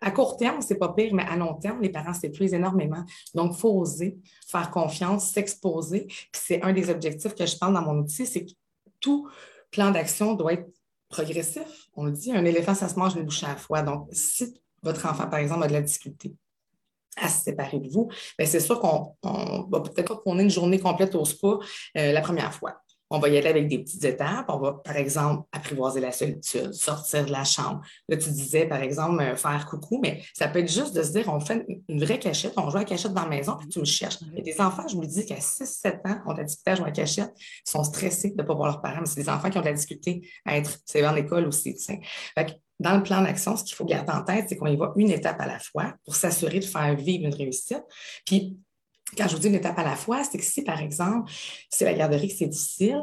À 0.02 0.12
court 0.12 0.38
terme, 0.38 0.62
c'est 0.62 0.78
pas 0.78 0.90
pire, 0.90 1.14
mais 1.14 1.24
à 1.24 1.36
long 1.36 1.56
terme, 1.56 1.82
les 1.82 1.90
parents 1.90 2.14
s'épuisent 2.14 2.54
énormément. 2.54 3.04
Donc, 3.34 3.54
il 3.56 3.60
faut 3.60 3.80
oser, 3.80 4.18
faire 4.48 4.72
confiance, 4.72 5.32
s'exposer. 5.32 6.08
c'est 6.34 6.62
un 6.62 6.74
des 6.74 6.90
objectifs 6.90 7.36
que 7.36 7.46
je 7.46 7.58
parle 7.58 7.74
dans 7.74 7.82
mon 7.82 8.00
outil, 8.00 8.26
c'est 8.26 8.46
que 8.46 8.52
tout 9.00 9.30
plan 9.72 9.92
d'action 9.92 10.34
doit 10.34 10.54
être 10.54 10.70
progressif. 11.10 11.90
On 11.96 12.06
le 12.06 12.12
dit, 12.12 12.32
un 12.32 12.46
éléphant, 12.46 12.74
ça 12.74 12.90
se 12.90 12.98
mange 12.98 13.16
une 13.16 13.24
bouche 13.24 13.44
à 13.44 13.50
la 13.50 13.56
fois. 13.56 13.82
Donc, 13.82 14.08
si 14.12 14.54
votre 14.84 15.06
enfant, 15.06 15.28
par 15.28 15.40
exemple, 15.40 15.64
a 15.64 15.68
de 15.68 15.74
la 15.74 15.82
difficulté 15.82 16.34
à 17.18 17.28
se 17.28 17.44
séparer 17.44 17.80
de 17.80 17.90
vous, 17.90 18.10
ben, 18.38 18.48
c'est 18.48 18.60
sûr 18.60 18.80
qu'on 18.80 19.16
va 19.70 19.82
peut-être 19.82 20.08
pas 20.08 20.16
qu'on 20.16 20.40
ait 20.40 20.44
une 20.44 20.50
journée 20.50 20.80
complète 20.80 21.14
au 21.16 21.26
spa 21.26 21.60
euh, 21.98 22.12
la 22.12 22.22
première 22.22 22.54
fois. 22.54 22.82
On 23.12 23.20
va 23.20 23.28
y 23.28 23.38
aller 23.38 23.50
avec 23.50 23.68
des 23.68 23.80
petites 23.80 24.04
étapes. 24.06 24.46
On 24.48 24.58
va, 24.58 24.74
par 24.84 24.96
exemple, 24.96 25.46
apprivoiser 25.52 26.00
la 26.00 26.12
solitude, 26.12 26.74
sortir 26.74 27.26
de 27.26 27.32
la 27.32 27.44
chambre. 27.44 27.82
Là, 28.08 28.18
tu 28.18 28.30
disais, 28.30 28.66
par 28.66 28.82
exemple, 28.82 29.22
euh, 29.22 29.36
faire 29.36 29.68
coucou, 29.70 30.00
mais 30.02 30.24
ça 30.34 30.48
peut 30.48 30.60
être 30.60 30.72
juste 30.72 30.96
de 30.96 31.04
se 31.04 31.12
dire, 31.12 31.28
on 31.28 31.40
fait 31.40 31.66
une 31.90 32.04
vraie 32.04 32.20
cachette, 32.20 32.54
on 32.58 32.70
joue 32.70 32.78
à 32.78 32.86
cachette 32.86 33.14
dans 33.14 33.24
la 33.24 33.30
maison, 33.30 33.58
puis 33.58 33.68
tu 33.68 33.80
me 33.80 33.86
cherches. 33.86 34.18
Des 34.22 34.62
enfants, 34.62 34.88
je 34.88 34.96
vous 34.96 35.06
dis 35.06 35.26
qu'à 35.26 35.36
6-7 35.36 36.08
ans, 36.08 36.22
on 36.26 36.32
a 36.32 36.44
discuté 36.44 36.72
à 36.72 36.76
jouer 36.76 36.88
à 36.88 36.92
cachette, 36.92 37.32
ils 37.38 37.70
sont 37.70 37.84
stressés 37.84 38.30
de 38.30 38.42
ne 38.42 38.48
pas 38.48 38.54
voir 38.54 38.68
leurs 38.70 38.82
parents, 38.82 39.02
mais 39.02 39.06
c'est 39.06 39.22
des 39.22 39.30
enfants 39.30 39.50
qui 39.50 39.58
ont 39.58 39.62
de 39.62 39.66
la 39.66 39.74
difficulté 39.74 40.30
à 40.46 40.58
être 40.58 40.80
c'est 40.86 41.06
en 41.06 41.16
école 41.16 41.48
aussi. 41.48 41.76
dans 42.80 42.96
le 42.96 43.04
plan 43.04 43.22
d'action, 43.22 43.58
ce 43.58 43.64
qu'il 43.64 43.76
faut 43.76 43.86
garder 43.86 44.12
en 44.12 44.24
tête, 44.24 44.46
c'est 44.48 44.56
qu'on 44.56 44.68
y 44.68 44.78
va 44.78 44.94
une 44.96 45.12
étape 45.12 45.40
à 45.40 45.48
la 45.48 45.60
fois 45.60 45.94
pour 46.06 46.16
s'assurer 46.16 46.60
de 46.60 46.66
faire 46.66 46.96
vivre 46.96 47.26
une 47.26 47.36
réussite. 47.36 47.84
Puis 48.26 48.58
quand 49.18 49.28
je 49.28 49.36
vous 49.36 49.42
dis 49.42 49.48
une 49.48 49.56
étape 49.56 49.78
à 49.78 49.84
la 49.84 49.96
fois, 49.96 50.24
c'est 50.24 50.38
que 50.38 50.44
si, 50.44 50.64
par 50.64 50.80
exemple, 50.80 51.32
c'est 51.70 51.86
la 51.86 51.94
garderie 51.94 52.30
c'est 52.30 52.48
difficile, 52.48 53.02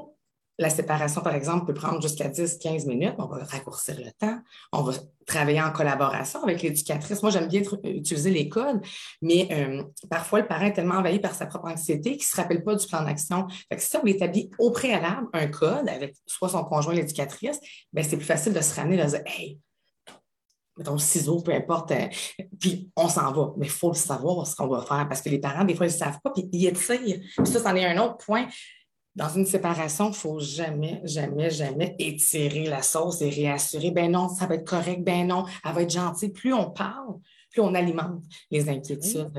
la 0.60 0.70
séparation, 0.70 1.20
par 1.20 1.34
exemple, 1.34 1.66
peut 1.66 1.74
prendre 1.74 2.02
jusqu'à 2.02 2.28
10-15 2.28 2.88
minutes. 2.88 3.14
On 3.18 3.26
va 3.26 3.44
raccourcir 3.44 3.96
le 3.96 4.10
temps. 4.18 4.40
On 4.72 4.82
va 4.82 4.92
travailler 5.24 5.62
en 5.62 5.70
collaboration 5.70 6.42
avec 6.42 6.62
l'éducatrice. 6.62 7.22
Moi, 7.22 7.30
j'aime 7.30 7.46
bien 7.46 7.62
utiliser 7.84 8.30
les 8.30 8.48
codes, 8.48 8.80
mais 9.22 9.46
euh, 9.52 9.84
parfois, 10.10 10.40
le 10.40 10.48
parent 10.48 10.64
est 10.64 10.72
tellement 10.72 10.96
envahi 10.96 11.20
par 11.20 11.34
sa 11.34 11.46
propre 11.46 11.68
anxiété 11.68 12.16
qu'il 12.16 12.26
ne 12.26 12.30
se 12.30 12.36
rappelle 12.36 12.64
pas 12.64 12.74
du 12.74 12.86
plan 12.88 13.04
d'action. 13.04 13.46
Si 13.76 13.96
on 13.98 14.06
établit 14.06 14.50
au 14.58 14.72
préalable 14.72 15.28
un 15.32 15.46
code 15.46 15.88
avec 15.88 16.16
soit 16.26 16.48
son 16.48 16.64
conjoint 16.64 16.94
l'éducatrice, 16.94 17.60
ben, 17.92 18.02
c'est 18.02 18.16
plus 18.16 18.26
facile 18.26 18.52
de 18.52 18.60
se 18.60 18.74
ramener 18.74 18.96
de 18.96 19.08
dire 19.08 19.22
Hey, 19.26 19.60
mettons, 20.78 20.92
le 20.92 20.98
ciseau, 20.98 21.40
peu 21.40 21.52
importe. 21.52 21.90
Euh, 21.90 22.06
puis 22.58 22.90
on 22.96 23.08
s'en 23.08 23.32
va. 23.32 23.52
Mais 23.56 23.66
il 23.66 23.72
faut 23.72 23.88
le 23.88 23.96
savoir 23.96 24.46
ce 24.46 24.54
qu'on 24.54 24.68
va 24.68 24.80
faire 24.82 25.06
parce 25.08 25.20
que 25.20 25.28
les 25.28 25.38
parents, 25.38 25.64
des 25.64 25.74
fois, 25.74 25.86
ils 25.86 25.92
ne 25.92 25.98
savent 25.98 26.20
pas, 26.22 26.30
puis 26.30 26.48
ils 26.52 26.66
étirent. 26.66 27.20
Puis 27.36 27.46
ça, 27.46 27.60
c'en 27.60 27.74
est 27.74 27.84
un 27.84 28.00
autre 28.02 28.18
point. 28.18 28.46
Dans 29.14 29.28
une 29.28 29.46
séparation, 29.46 30.06
il 30.06 30.10
ne 30.10 30.14
faut 30.14 30.38
jamais, 30.38 31.00
jamais, 31.04 31.50
jamais 31.50 31.96
étirer 31.98 32.66
la 32.66 32.82
sauce 32.82 33.20
et 33.20 33.30
réassurer. 33.30 33.90
Ben 33.90 34.12
non, 34.12 34.28
ça 34.28 34.46
va 34.46 34.54
être 34.54 34.66
correct. 34.66 35.02
Ben 35.02 35.26
non, 35.26 35.44
elle 35.64 35.72
va 35.72 35.82
être 35.82 35.90
gentille. 35.90 36.30
Plus 36.30 36.54
on 36.54 36.70
parle, 36.70 37.16
plus 37.50 37.60
on 37.60 37.74
alimente 37.74 38.22
les 38.50 38.68
inquiétudes. 38.68 39.32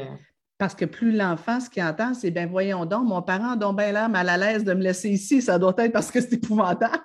Parce 0.57 0.75
que 0.75 0.83
plus 0.83 1.13
l'enfant, 1.13 1.61
ce 1.61 1.69
qu'il 1.69 1.81
entend, 1.81 2.13
c'est 2.13 2.31
ben 2.31 2.49
voyons 2.49 2.85
donc, 2.85 3.07
mon 3.07 3.21
parent 3.21 3.51
a 3.51 3.55
donc 3.55 3.77
bien 3.77 3.93
l'air 3.93 4.09
mal 4.09 4.27
à 4.27 4.35
l'aise 4.35 4.65
de 4.65 4.73
me 4.73 4.81
laisser 4.81 5.09
ici, 5.09 5.41
ça 5.41 5.57
doit 5.57 5.73
être 5.77 5.93
parce 5.93 6.11
que 6.11 6.19
c'est 6.19 6.33
épouvantable. 6.33 6.99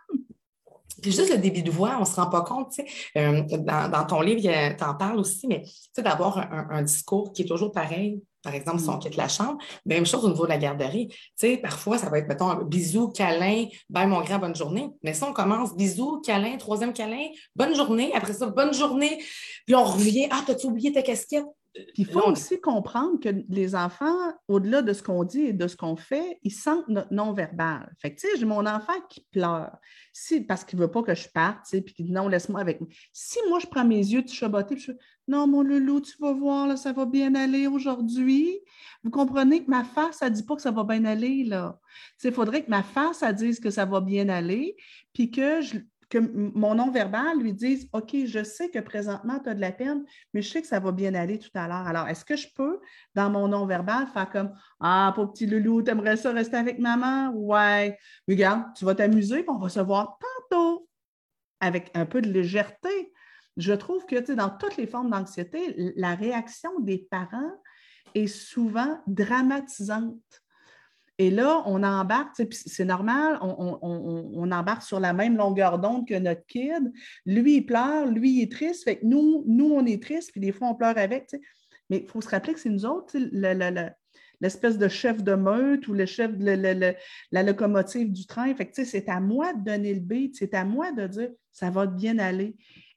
Puis 1.05 1.13
juste 1.13 1.31
le 1.31 1.37
débit 1.37 1.63
de 1.63 1.71
voix, 1.71 1.97
on 1.99 2.01
ne 2.01 2.05
se 2.07 2.15
rend 2.17 2.31
pas 2.31 2.41
compte. 2.41 2.71
Tu 2.71 2.83
sais, 2.83 3.19
euh, 3.19 3.43
dans, 3.59 4.07
ton 4.07 4.23
livre, 4.23 4.41
tu 4.41 4.85
en 4.85 4.95
parles 4.95 5.19
aussi, 5.19 5.47
mais 5.47 5.63
d'avoir 5.99 6.39
un, 6.71 6.81
discours 6.81 7.35
qui 7.35 7.43
est 7.43 7.45
toujours 7.45 7.73
pareil. 7.73 8.23
Par 8.43 8.55
exemple, 8.55 8.79
si 8.79 8.89
on 8.89 8.97
mm. 8.97 9.01
quitte 9.01 9.17
la 9.17 9.29
chambre, 9.29 9.59
même 9.85 10.07
chose 10.07 10.25
au 10.25 10.31
niveau 10.31 10.45
de 10.45 10.49
la 10.49 10.57
garderie. 10.57 11.09
Tu 11.09 11.17
sais, 11.37 11.57
parfois, 11.59 11.99
ça 11.99 12.09
va 12.09 12.21
être, 12.21 12.27
mettons, 12.27 12.55
bisous, 12.65 13.09
câlin, 13.09 13.67
bye 13.91 14.07
mon 14.07 14.23
grand, 14.23 14.39
bonne 14.39 14.57
journée. 14.57 14.89
Mais 15.03 15.13
si 15.13 15.23
on 15.25 15.35
commence 15.35 15.77
bisous, 15.77 16.23
câlin, 16.23 16.57
troisième 16.57 16.95
câlin, 16.95 17.27
bonne 17.55 17.75
journée, 17.75 18.11
après 18.15 18.33
ça, 18.33 18.47
bonne 18.47 18.73
journée, 18.73 19.23
puis 19.67 19.75
on 19.75 19.85
revient, 19.85 20.29
ah, 20.31 20.43
t'as-tu 20.47 20.69
oublié 20.69 20.91
ta 20.91 21.03
casquette? 21.03 21.45
Il 21.97 22.07
faut 22.07 22.31
aussi 22.31 22.61
comprendre 22.61 23.19
que 23.21 23.29
les 23.49 23.75
enfants, 23.75 24.33
au-delà 24.49 24.83
de 24.83 24.93
ce 24.93 25.03
qu'on 25.03 25.25
dit 25.25 25.43
et 25.43 25.53
de 25.53 25.67
ce 25.67 25.77
qu'on 25.77 25.97
fait, 25.97 26.39
ils 26.43 26.53
sentent 26.53 26.89
notre 26.89 27.13
non-verbal. 27.13 27.93
Fait 28.01 28.15
que, 28.15 28.21
tu 28.21 28.29
sais, 28.29 28.37
j'ai 28.39 28.47
mon 28.47 28.65
enfant 28.67 28.93
qui 29.09 29.27
pleure 29.33 29.77
si, 30.13 30.41
parce 30.41 30.65
qu'il 30.65 30.79
ne 30.79 30.85
veut 30.85 30.91
pas 30.91 31.03
que 31.03 31.15
je 31.15 31.29
parte, 31.29 31.65
tu 31.65 31.71
sais, 31.71 31.83
puis 31.83 31.95
qu'il 31.95 32.07
dit 32.07 32.13
non, 32.13 32.29
laisse-moi 32.29 32.61
avec 32.61 32.81
moi. 32.81 32.89
Si 33.13 33.39
moi, 33.49 33.59
je 33.59 33.67
prends 33.67 33.85
mes 33.85 33.99
yeux 33.99 34.23
de 34.23 34.29
chaboter, 34.29 34.77
puis 34.77 34.85
je 34.85 34.93
non, 35.27 35.47
mon 35.47 35.63
loulou, 35.63 36.01
tu 36.01 36.17
vas 36.21 36.33
voir, 36.33 36.67
là, 36.67 36.77
ça 36.77 36.93
va 36.93 37.07
bien 37.07 37.35
aller 37.35 37.67
aujourd'hui. 37.67 38.61
Vous 39.03 39.11
comprenez 39.11 39.65
que 39.65 39.71
ma 39.71 39.83
face, 39.83 40.19
ça 40.19 40.29
ne 40.29 40.35
dit 40.35 40.43
pas 40.43 40.55
que 40.55 40.63
ça 40.63 40.71
va 40.71 40.85
bien 40.85 41.05
aller, 41.05 41.45
là. 41.45 41.79
il 42.23 42.33
faudrait 42.33 42.63
que 42.63 42.71
ma 42.71 42.83
face, 42.83 43.19
ça 43.19 43.33
dise 43.33 43.59
que 43.59 43.71
ça 43.71 43.87
va 43.87 44.01
bien 44.01 44.29
aller, 44.29 44.77
puis 45.15 45.31
que 45.31 45.63
je, 45.63 45.79
que 46.15 46.19
mon 46.57 46.77
non-verbal 46.77 47.41
lui 47.41 47.53
dise 47.53 47.89
OK, 47.93 48.15
je 48.25 48.45
sais 48.45 48.71
que 48.71 48.79
présentement, 48.79 49.41
tu 49.41 49.49
as 49.49 49.55
de 49.55 49.61
la 49.61 49.73
peine, 49.73 50.05
mais 50.33 50.43
je 50.43 50.49
sais 50.49 50.63
que 50.63 50.69
ça 50.69 50.79
va 50.79 50.93
bien 50.93 51.13
aller 51.15 51.41
tout 51.41 51.51
à 51.55 51.67
l'heure. 51.67 51.89
Alors, 51.89 52.07
est-ce 52.07 52.25
que 52.25 52.37
je 52.37 52.47
peux, 52.55 52.81
dans 53.17 53.31
mon 53.31 53.49
non-verbal, 53.49 54.07
faire 54.07 54.31
comme 54.31 54.55
Ah, 54.79 55.13
pauvre 55.17 55.33
petit 55.33 55.47
loulou, 55.47 55.83
t'aimerais 55.83 56.17
ça 56.17 56.31
rester 56.31 56.57
avec 56.57 56.79
maman? 56.79 57.31
Ouais. 57.35 57.99
Regarde, 58.29 58.63
tu 58.77 58.85
vas 58.85 58.95
t'amuser, 58.95 59.45
on 59.49 59.59
va 59.59 59.69
se 59.69 59.81
voir 59.81 60.17
tantôt. 60.51 60.89
Avec 61.59 61.91
un 61.95 62.07
peu 62.07 62.23
de 62.23 62.31
légèreté. 62.31 63.13
Je 63.57 63.73
trouve 63.73 64.07
que 64.07 64.33
dans 64.33 64.51
toutes 64.51 64.77
les 64.77 64.87
formes 64.87 65.11
d'anxiété, 65.11 65.75
la 65.97 66.15
réaction 66.15 66.79
des 66.79 67.09
parents 67.11 67.53
est 68.15 68.29
souvent 68.29 69.01
dramatisante. 69.09 70.44
Et 71.19 71.31
là, 71.31 71.63
on 71.67 71.83
embarque, 71.85 72.35
c'est 72.51 72.85
normal, 72.85 73.39
on, 73.41 74.51
embarque 74.51 74.83
sur 74.83 74.99
la 74.99 75.13
même 75.13 75.37
longueur 75.37 75.79
d'onde 75.79 76.09
que 76.09 76.19
notre 76.19 76.45
kid. 76.47 76.93
Lui, 77.25 77.59
il 77.59 77.67
pleure, 77.67 78.07
lui, 78.07 78.39
il 78.39 78.43
est 78.43 78.53
triste. 78.53 78.85
Fait 78.85 78.99
que 78.99 79.07
nous, 79.07 79.45
nous, 79.47 79.71
on 79.71 79.87
est 79.87 80.03
triste, 80.03 80.33
puis 80.33 80.41
des 80.41 80.51
fois, 80.51 80.69
on 80.69 80.75
pleure 80.75 80.99
avec. 80.99 81.31
Mais 81.89 81.99
il 81.99 82.09
faut 82.09 82.21
se 82.21 82.29
rappeler 82.29 82.55
que 82.55 82.61
c'est 82.61 82.69
nous 82.69 82.85
autres, 82.85 83.17
l'espèce 84.41 84.77
de 84.77 84.89
chef 84.89 85.23
de 85.23 85.35
meute 85.35 85.87
ou 85.87 85.93
le 85.93 86.07
chef 86.07 86.37
de 86.37 86.95
la 87.31 87.43
locomotive 87.45 88.11
du 88.11 88.27
train. 88.27 88.53
Fait 88.57 88.71
c'est 88.73 89.09
à 89.09 89.21
moi 89.21 89.53
de 89.53 89.63
donner 89.63 89.95
le 89.95 90.01
beat, 90.01 90.35
c'est 90.35 90.55
à 90.55 90.65
moi 90.65 90.91
de 90.91 91.07
dire 91.07 91.31
ça 91.53 91.71
va 91.71 91.87
bien 91.87 92.19
aller. 92.19 92.57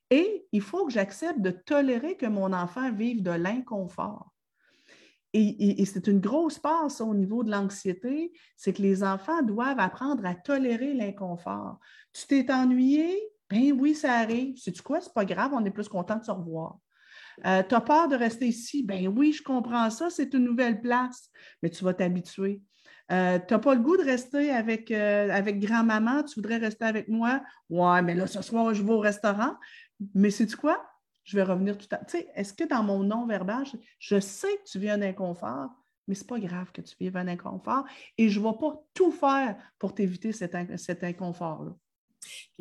Et 0.10 0.48
il 0.52 0.62
faut 0.62 0.88
que 0.88 0.94
j'accepte 0.94 1.42
de 1.42 1.52
tolérer 1.52 2.16
que 2.16 2.26
mon 2.26 2.54
enfant 2.54 2.92
vive 2.92 3.22
de 3.22 3.32
l'inconfort. 3.32 4.34
Et, 5.40 5.86
c'est 5.86 6.08
une 6.08 6.20
grosse 6.20 6.58
passe 6.58 7.00
au 7.00 7.14
niveau 7.14 7.44
de 7.44 7.52
l'anxiété, 7.52 8.32
c'est 8.56 8.74
que 8.74 8.82
les 8.82 9.04
enfants 9.04 9.44
doivent 9.44 9.80
apprendre 9.80 10.26
à 10.26 10.34
tolérer 10.34 10.94
l'inconfort. 10.94 11.80
Tu 12.12 12.26
t'es 12.26 12.52
ennuyé? 12.52 13.16
Ben 13.50 13.72
oui, 13.80 13.94
ça 13.94 14.14
arrive. 14.14 14.58
Sais-tu 14.58 14.82
quoi? 14.82 15.00
C'est 15.00 15.14
pas 15.14 15.26
grave, 15.26 15.52
on 15.54 15.64
est 15.64 15.72
plus 15.72 15.88
content 15.88 16.16
de 16.16 16.24
se 16.24 16.32
revoir. 16.32 16.78
Euh, 17.46 17.62
tu 17.62 17.76
as 17.76 17.82
peur 17.82 18.08
de 18.08 18.16
rester 18.16 18.48
ici? 18.48 18.84
Ben 18.84 19.08
oui, 19.08 19.32
je 19.32 19.44
comprends 19.44 19.90
ça, 19.92 20.10
c'est 20.10 20.34
une 20.34 20.44
nouvelle 20.44 20.82
place, 20.82 21.30
mais 21.62 21.70
tu 21.70 21.84
vas 21.84 21.94
t'habituer. 21.94 22.62
Euh, 23.12 23.40
tu 23.40 23.54
n'as 23.54 23.60
pas 23.60 23.76
le 23.76 23.82
goût 23.82 23.96
de 23.96 24.04
rester 24.04 24.52
avec, 24.52 24.90
euh, 24.92 25.30
avec 25.30 25.60
grand-maman, 25.60 26.24
tu 26.24 26.36
voudrais 26.36 26.58
rester 26.58 26.86
avec 26.86 27.08
moi? 27.08 27.42
Ouais, 27.70 28.02
mais 28.02 28.16
là, 28.16 28.26
ce 28.26 28.42
soir, 28.42 28.74
je 28.74 28.82
vais 28.82 28.92
au 28.92 29.00
restaurant. 29.00 29.54
Mais 30.16 30.32
sais-tu 30.32 30.58
quoi? 30.58 30.84
Je 31.28 31.36
vais 31.36 31.44
revenir 31.44 31.78
tout 31.78 31.88
à 31.92 32.00
sais, 32.08 32.28
est-ce 32.36 32.54
que 32.54 32.64
dans 32.64 32.84
mon 32.84 33.04
non-verbal, 33.04 33.66
je, 34.00 34.20
sais 34.20 34.48
que 34.48 34.72
tu 34.72 34.80
vis 34.80 34.90
un 34.90 35.02
inconfort, 35.02 35.70
mais 36.08 36.16
ce 36.16 36.22
n'est 36.22 36.28
pas 36.28 36.40
grave 36.40 36.72
que 36.72 36.82
tu 36.82 36.96
vives 36.98 37.18
un 37.18 37.28
inconfort 37.28 37.84
et 38.18 38.30
je 38.30 38.40
ne 38.40 38.46
vais 38.46 38.58
pas 38.58 38.82
tout 38.94 39.12
faire 39.12 39.58
pour 39.78 39.94
t'éviter 39.94 40.32
cet, 40.32 40.56
inconfort-là. 41.04 41.76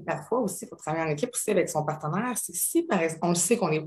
Parfois 0.05 0.41
aussi, 0.41 0.65
il 0.65 0.69
faut 0.69 0.77
travailler 0.77 1.05
en 1.05 1.13
équipe 1.13 1.31
aussi 1.33 1.53
avec 1.53 1.69
son 1.69 1.85
partenaire. 1.85 2.37
si, 2.37 2.83
par 2.83 3.01
exemple, 3.01 3.25
on 3.25 3.29
le 3.29 3.35
sait 3.37 3.57
qu'on 3.57 3.71
est 3.71 3.85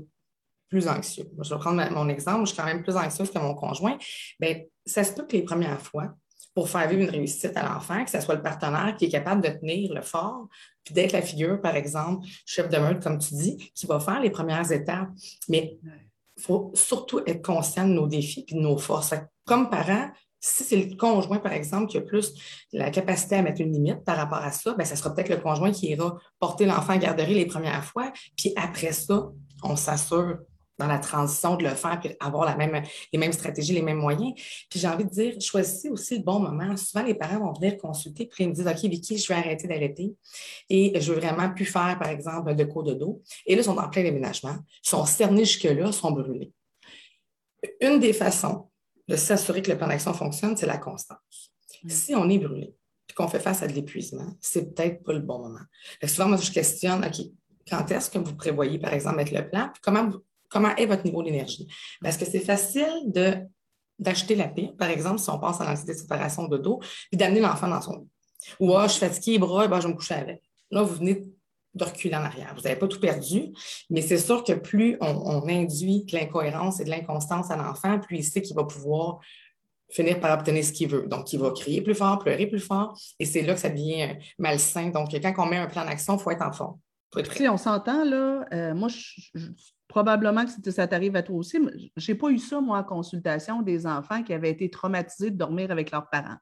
plus 0.70 0.88
anxieux. 0.88 1.26
Je 1.42 1.54
vais 1.54 1.60
prendre 1.60 1.90
mon 1.90 2.08
exemple, 2.08 2.46
je 2.46 2.52
suis 2.52 2.56
quand 2.56 2.64
même 2.64 2.82
plus 2.82 2.96
anxieuse 2.96 3.30
que 3.30 3.38
mon 3.38 3.54
conjoint. 3.54 3.98
Bien, 4.38 4.62
ça 4.86 5.04
se 5.04 5.12
peut 5.12 5.26
que 5.26 5.32
les 5.32 5.42
premières 5.42 5.82
fois, 5.82 6.16
pour 6.54 6.68
faire 6.68 6.88
vivre 6.88 7.02
une 7.02 7.10
réussite 7.10 7.56
à 7.56 7.62
l'enfant, 7.62 8.04
que 8.04 8.10
ce 8.10 8.20
soit 8.20 8.34
le 8.34 8.42
partenaire 8.42 8.96
qui 8.98 9.06
est 9.06 9.10
capable 9.10 9.42
de 9.42 9.48
tenir 9.48 9.94
le 9.94 10.02
fort, 10.02 10.48
puis 10.84 10.94
d'être 10.94 11.12
la 11.12 11.22
figure, 11.22 11.60
par 11.60 11.76
exemple, 11.76 12.26
chef 12.44 12.68
de 12.68 12.78
meute, 12.78 13.02
comme 13.02 13.18
tu 13.18 13.34
dis, 13.34 13.72
qui 13.74 13.86
va 13.86 14.00
faire 14.00 14.20
les 14.20 14.30
premières 14.30 14.70
étapes. 14.72 15.08
Mais 15.48 15.78
il 16.36 16.42
faut 16.42 16.72
surtout 16.74 17.20
être 17.26 17.42
conscient 17.42 17.86
de 17.86 17.92
nos 17.92 18.06
défis 18.06 18.44
et 18.48 18.54
de 18.54 18.60
nos 18.60 18.78
forces. 18.78 19.14
Comme 19.44 19.70
parent, 19.70 20.10
si 20.40 20.64
c'est 20.64 20.76
le 20.76 20.96
conjoint, 20.96 21.38
par 21.38 21.52
exemple, 21.52 21.86
qui 21.86 21.98
a 21.98 22.00
plus 22.00 22.32
la 22.72 22.90
capacité 22.90 23.36
à 23.36 23.42
mettre 23.42 23.60
une 23.60 23.72
limite 23.72 24.04
par 24.04 24.16
rapport 24.16 24.38
à 24.38 24.50
ça, 24.50 24.74
bien, 24.74 24.86
ça 24.86 24.96
sera 24.96 25.14
peut-être 25.14 25.28
le 25.28 25.36
conjoint 25.36 25.70
qui 25.70 25.88
ira 25.88 26.16
porter 26.38 26.64
l'enfant 26.64 26.94
à 26.94 26.98
garderie 26.98 27.34
les 27.34 27.46
premières 27.46 27.84
fois. 27.84 28.10
Puis 28.36 28.52
après 28.56 28.92
ça, 28.92 29.28
on 29.62 29.76
s'assure 29.76 30.38
dans 30.80 30.86
la 30.86 30.98
transition 30.98 31.56
de 31.56 31.62
le 31.62 31.70
faire, 31.70 32.00
puis 32.00 32.10
avoir 32.18 32.44
la 32.44 32.56
même, 32.56 32.82
les 33.12 33.18
mêmes 33.18 33.32
stratégies, 33.32 33.72
les 33.72 33.82
mêmes 33.82 33.98
moyens. 33.98 34.32
Puis 34.68 34.80
j'ai 34.80 34.88
envie 34.88 35.04
de 35.04 35.10
dire, 35.10 35.40
choisissez 35.40 35.90
aussi 35.90 36.16
le 36.16 36.24
bon 36.24 36.40
moment. 36.40 36.76
Souvent, 36.76 37.04
les 37.04 37.14
parents 37.14 37.38
vont 37.38 37.52
venir 37.52 37.76
consulter, 37.76 38.26
puis 38.26 38.44
ils 38.44 38.48
me 38.48 38.54
disent, 38.54 38.66
OK, 38.66 38.90
Vicky, 38.90 39.18
je 39.18 39.28
vais 39.28 39.34
arrêter 39.34 39.68
d'allaiter 39.68 40.14
et 40.68 40.98
je 41.00 41.12
veux 41.12 41.20
vraiment 41.20 41.50
plus 41.50 41.66
faire, 41.66 41.98
par 41.98 42.08
exemple, 42.08 42.54
de 42.54 42.64
cours 42.64 42.82
de 42.82 42.94
dos. 42.94 43.22
Et 43.46 43.54
là, 43.54 43.60
ils 43.60 43.64
sont 43.64 43.76
en 43.76 43.88
plein 43.88 44.02
déménagement, 44.02 44.56
ils 44.84 44.88
sont 44.88 45.04
cernés 45.04 45.44
jusque-là, 45.44 45.86
ils 45.86 45.92
sont 45.92 46.10
brûlés. 46.10 46.52
Une 47.80 48.00
des 48.00 48.14
façons 48.14 48.70
de 49.06 49.16
s'assurer 49.16 49.60
que 49.60 49.70
le 49.70 49.76
plan 49.76 49.88
d'action 49.88 50.14
fonctionne, 50.14 50.56
c'est 50.56 50.66
la 50.66 50.78
constance. 50.78 51.52
Si 51.86 52.14
on 52.14 52.28
est 52.28 52.38
brûlé, 52.38 52.74
puis 53.06 53.14
qu'on 53.14 53.28
fait 53.28 53.40
face 53.40 53.62
à 53.62 53.66
de 53.66 53.72
l'épuisement, 53.72 54.36
c'est 54.40 54.74
peut-être 54.74 55.02
pas 55.02 55.12
le 55.12 55.20
bon 55.20 55.40
moment. 55.40 55.64
souvent, 56.06 56.28
moi, 56.28 56.38
je 56.38 56.50
questionne, 56.50 57.04
OK, 57.04 57.26
quand 57.68 57.90
est-ce 57.90 58.10
que 58.10 58.18
vous 58.18 58.34
prévoyez, 58.34 58.78
par 58.78 58.92
exemple, 58.92 59.16
mettre 59.16 59.34
le 59.34 59.48
plan, 59.48 59.68
puis 59.72 59.80
comment, 59.82 60.10
comment 60.50 60.74
est 60.76 60.86
votre 60.86 61.04
niveau 61.04 61.22
d'énergie? 61.22 61.66
Parce 62.02 62.16
que 62.16 62.24
c'est 62.24 62.40
facile 62.40 63.04
de, 63.06 63.36
d'acheter 63.98 64.34
la 64.34 64.48
paix, 64.48 64.72
par 64.78 64.90
exemple, 64.90 65.18
si 65.18 65.30
on 65.30 65.38
pense 65.38 65.60
à 65.60 65.64
l'anxiété 65.64 65.92
de 65.92 65.98
séparation 65.98 66.48
de 66.48 66.58
dos, 66.58 66.80
puis 67.10 67.16
d'amener 67.16 67.40
l'enfant 67.40 67.68
dans 67.68 67.80
son 67.80 67.92
dos. 67.94 68.08
Ou, 68.58 68.74
ah, 68.74 68.86
je 68.86 68.92
suis 68.92 69.00
fatiguée, 69.00 69.38
bras, 69.38 69.68
ben, 69.68 69.80
je 69.80 69.86
vais 69.86 69.92
me 69.92 69.96
coucher 69.96 70.14
avec. 70.14 70.42
Là, 70.70 70.82
vous 70.82 70.96
venez 70.96 71.22
de 71.74 71.84
reculer 71.84 72.14
en 72.16 72.24
arrière. 72.24 72.52
Vous 72.56 72.62
n'avez 72.62 72.76
pas 72.76 72.88
tout 72.88 72.98
perdu, 72.98 73.52
mais 73.90 74.02
c'est 74.02 74.18
sûr 74.18 74.42
que 74.42 74.52
plus 74.52 74.96
on, 75.00 75.46
induit 75.48 76.04
de 76.04 76.16
l'incohérence 76.16 76.80
et 76.80 76.84
de 76.84 76.90
l'inconstance 76.90 77.50
à 77.50 77.56
l'enfant, 77.56 77.98
plus 78.00 78.18
il 78.18 78.24
sait 78.24 78.42
qu'il 78.42 78.56
va 78.56 78.64
pouvoir 78.64 79.20
finir 79.88 80.20
par 80.20 80.36
obtenir 80.38 80.64
ce 80.64 80.72
qu'il 80.72 80.88
veut. 80.88 81.06
Donc, 81.06 81.32
il 81.32 81.38
va 81.38 81.50
crier 81.50 81.82
plus 81.82 81.94
fort, 81.94 82.18
pleurer 82.18 82.46
plus 82.46 82.60
fort, 82.60 82.98
et 83.18 83.24
c'est 83.24 83.42
là 83.42 83.54
que 83.54 83.60
ça 83.60 83.70
devient 83.70 84.16
malsain. 84.38 84.88
Donc, 84.88 85.10
quand 85.12 85.34
on 85.38 85.46
met 85.46 85.58
un 85.58 85.66
plan 85.66 85.84
d'action, 85.84 86.16
il 86.16 86.20
faut 86.20 86.30
être 86.30 86.42
en 86.42 86.52
forme. 86.52 86.78
Si 87.36 87.48
on 87.48 87.56
s'entend, 87.56 88.04
là, 88.04 88.46
euh, 88.52 88.74
moi, 88.74 88.88
probablement 89.90 90.44
que 90.46 90.70
ça 90.70 90.86
t'arrive 90.86 91.16
à 91.16 91.22
toi 91.22 91.36
aussi, 91.36 91.58
mais 91.58 91.72
je 91.96 92.12
n'ai 92.12 92.16
pas 92.16 92.30
eu 92.30 92.38
ça, 92.38 92.60
moi, 92.60 92.78
en 92.78 92.84
consultation, 92.84 93.60
des 93.60 93.88
enfants 93.88 94.22
qui 94.22 94.32
avaient 94.32 94.50
été 94.50 94.70
traumatisés 94.70 95.32
de 95.32 95.36
dormir 95.36 95.72
avec 95.72 95.90
leurs 95.90 96.08
parents. 96.08 96.36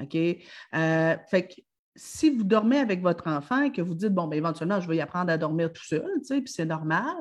OK? 0.00 0.14
Euh, 0.14 1.16
fait 1.28 1.48
que 1.48 1.54
si 1.96 2.30
vous 2.30 2.44
dormez 2.44 2.78
avec 2.78 3.02
votre 3.02 3.26
enfant 3.26 3.62
et 3.62 3.72
que 3.72 3.82
vous 3.82 3.96
dites, 3.96 4.14
bon, 4.14 4.28
bien, 4.28 4.38
éventuellement, 4.38 4.80
je 4.80 4.86
vais 4.86 4.96
y 4.96 5.00
apprendre 5.00 5.32
à 5.32 5.36
dormir 5.36 5.72
tout 5.72 5.84
seul, 5.84 6.08
tu 6.18 6.26
sais, 6.26 6.40
puis 6.40 6.52
c'est 6.52 6.66
normal, 6.66 7.16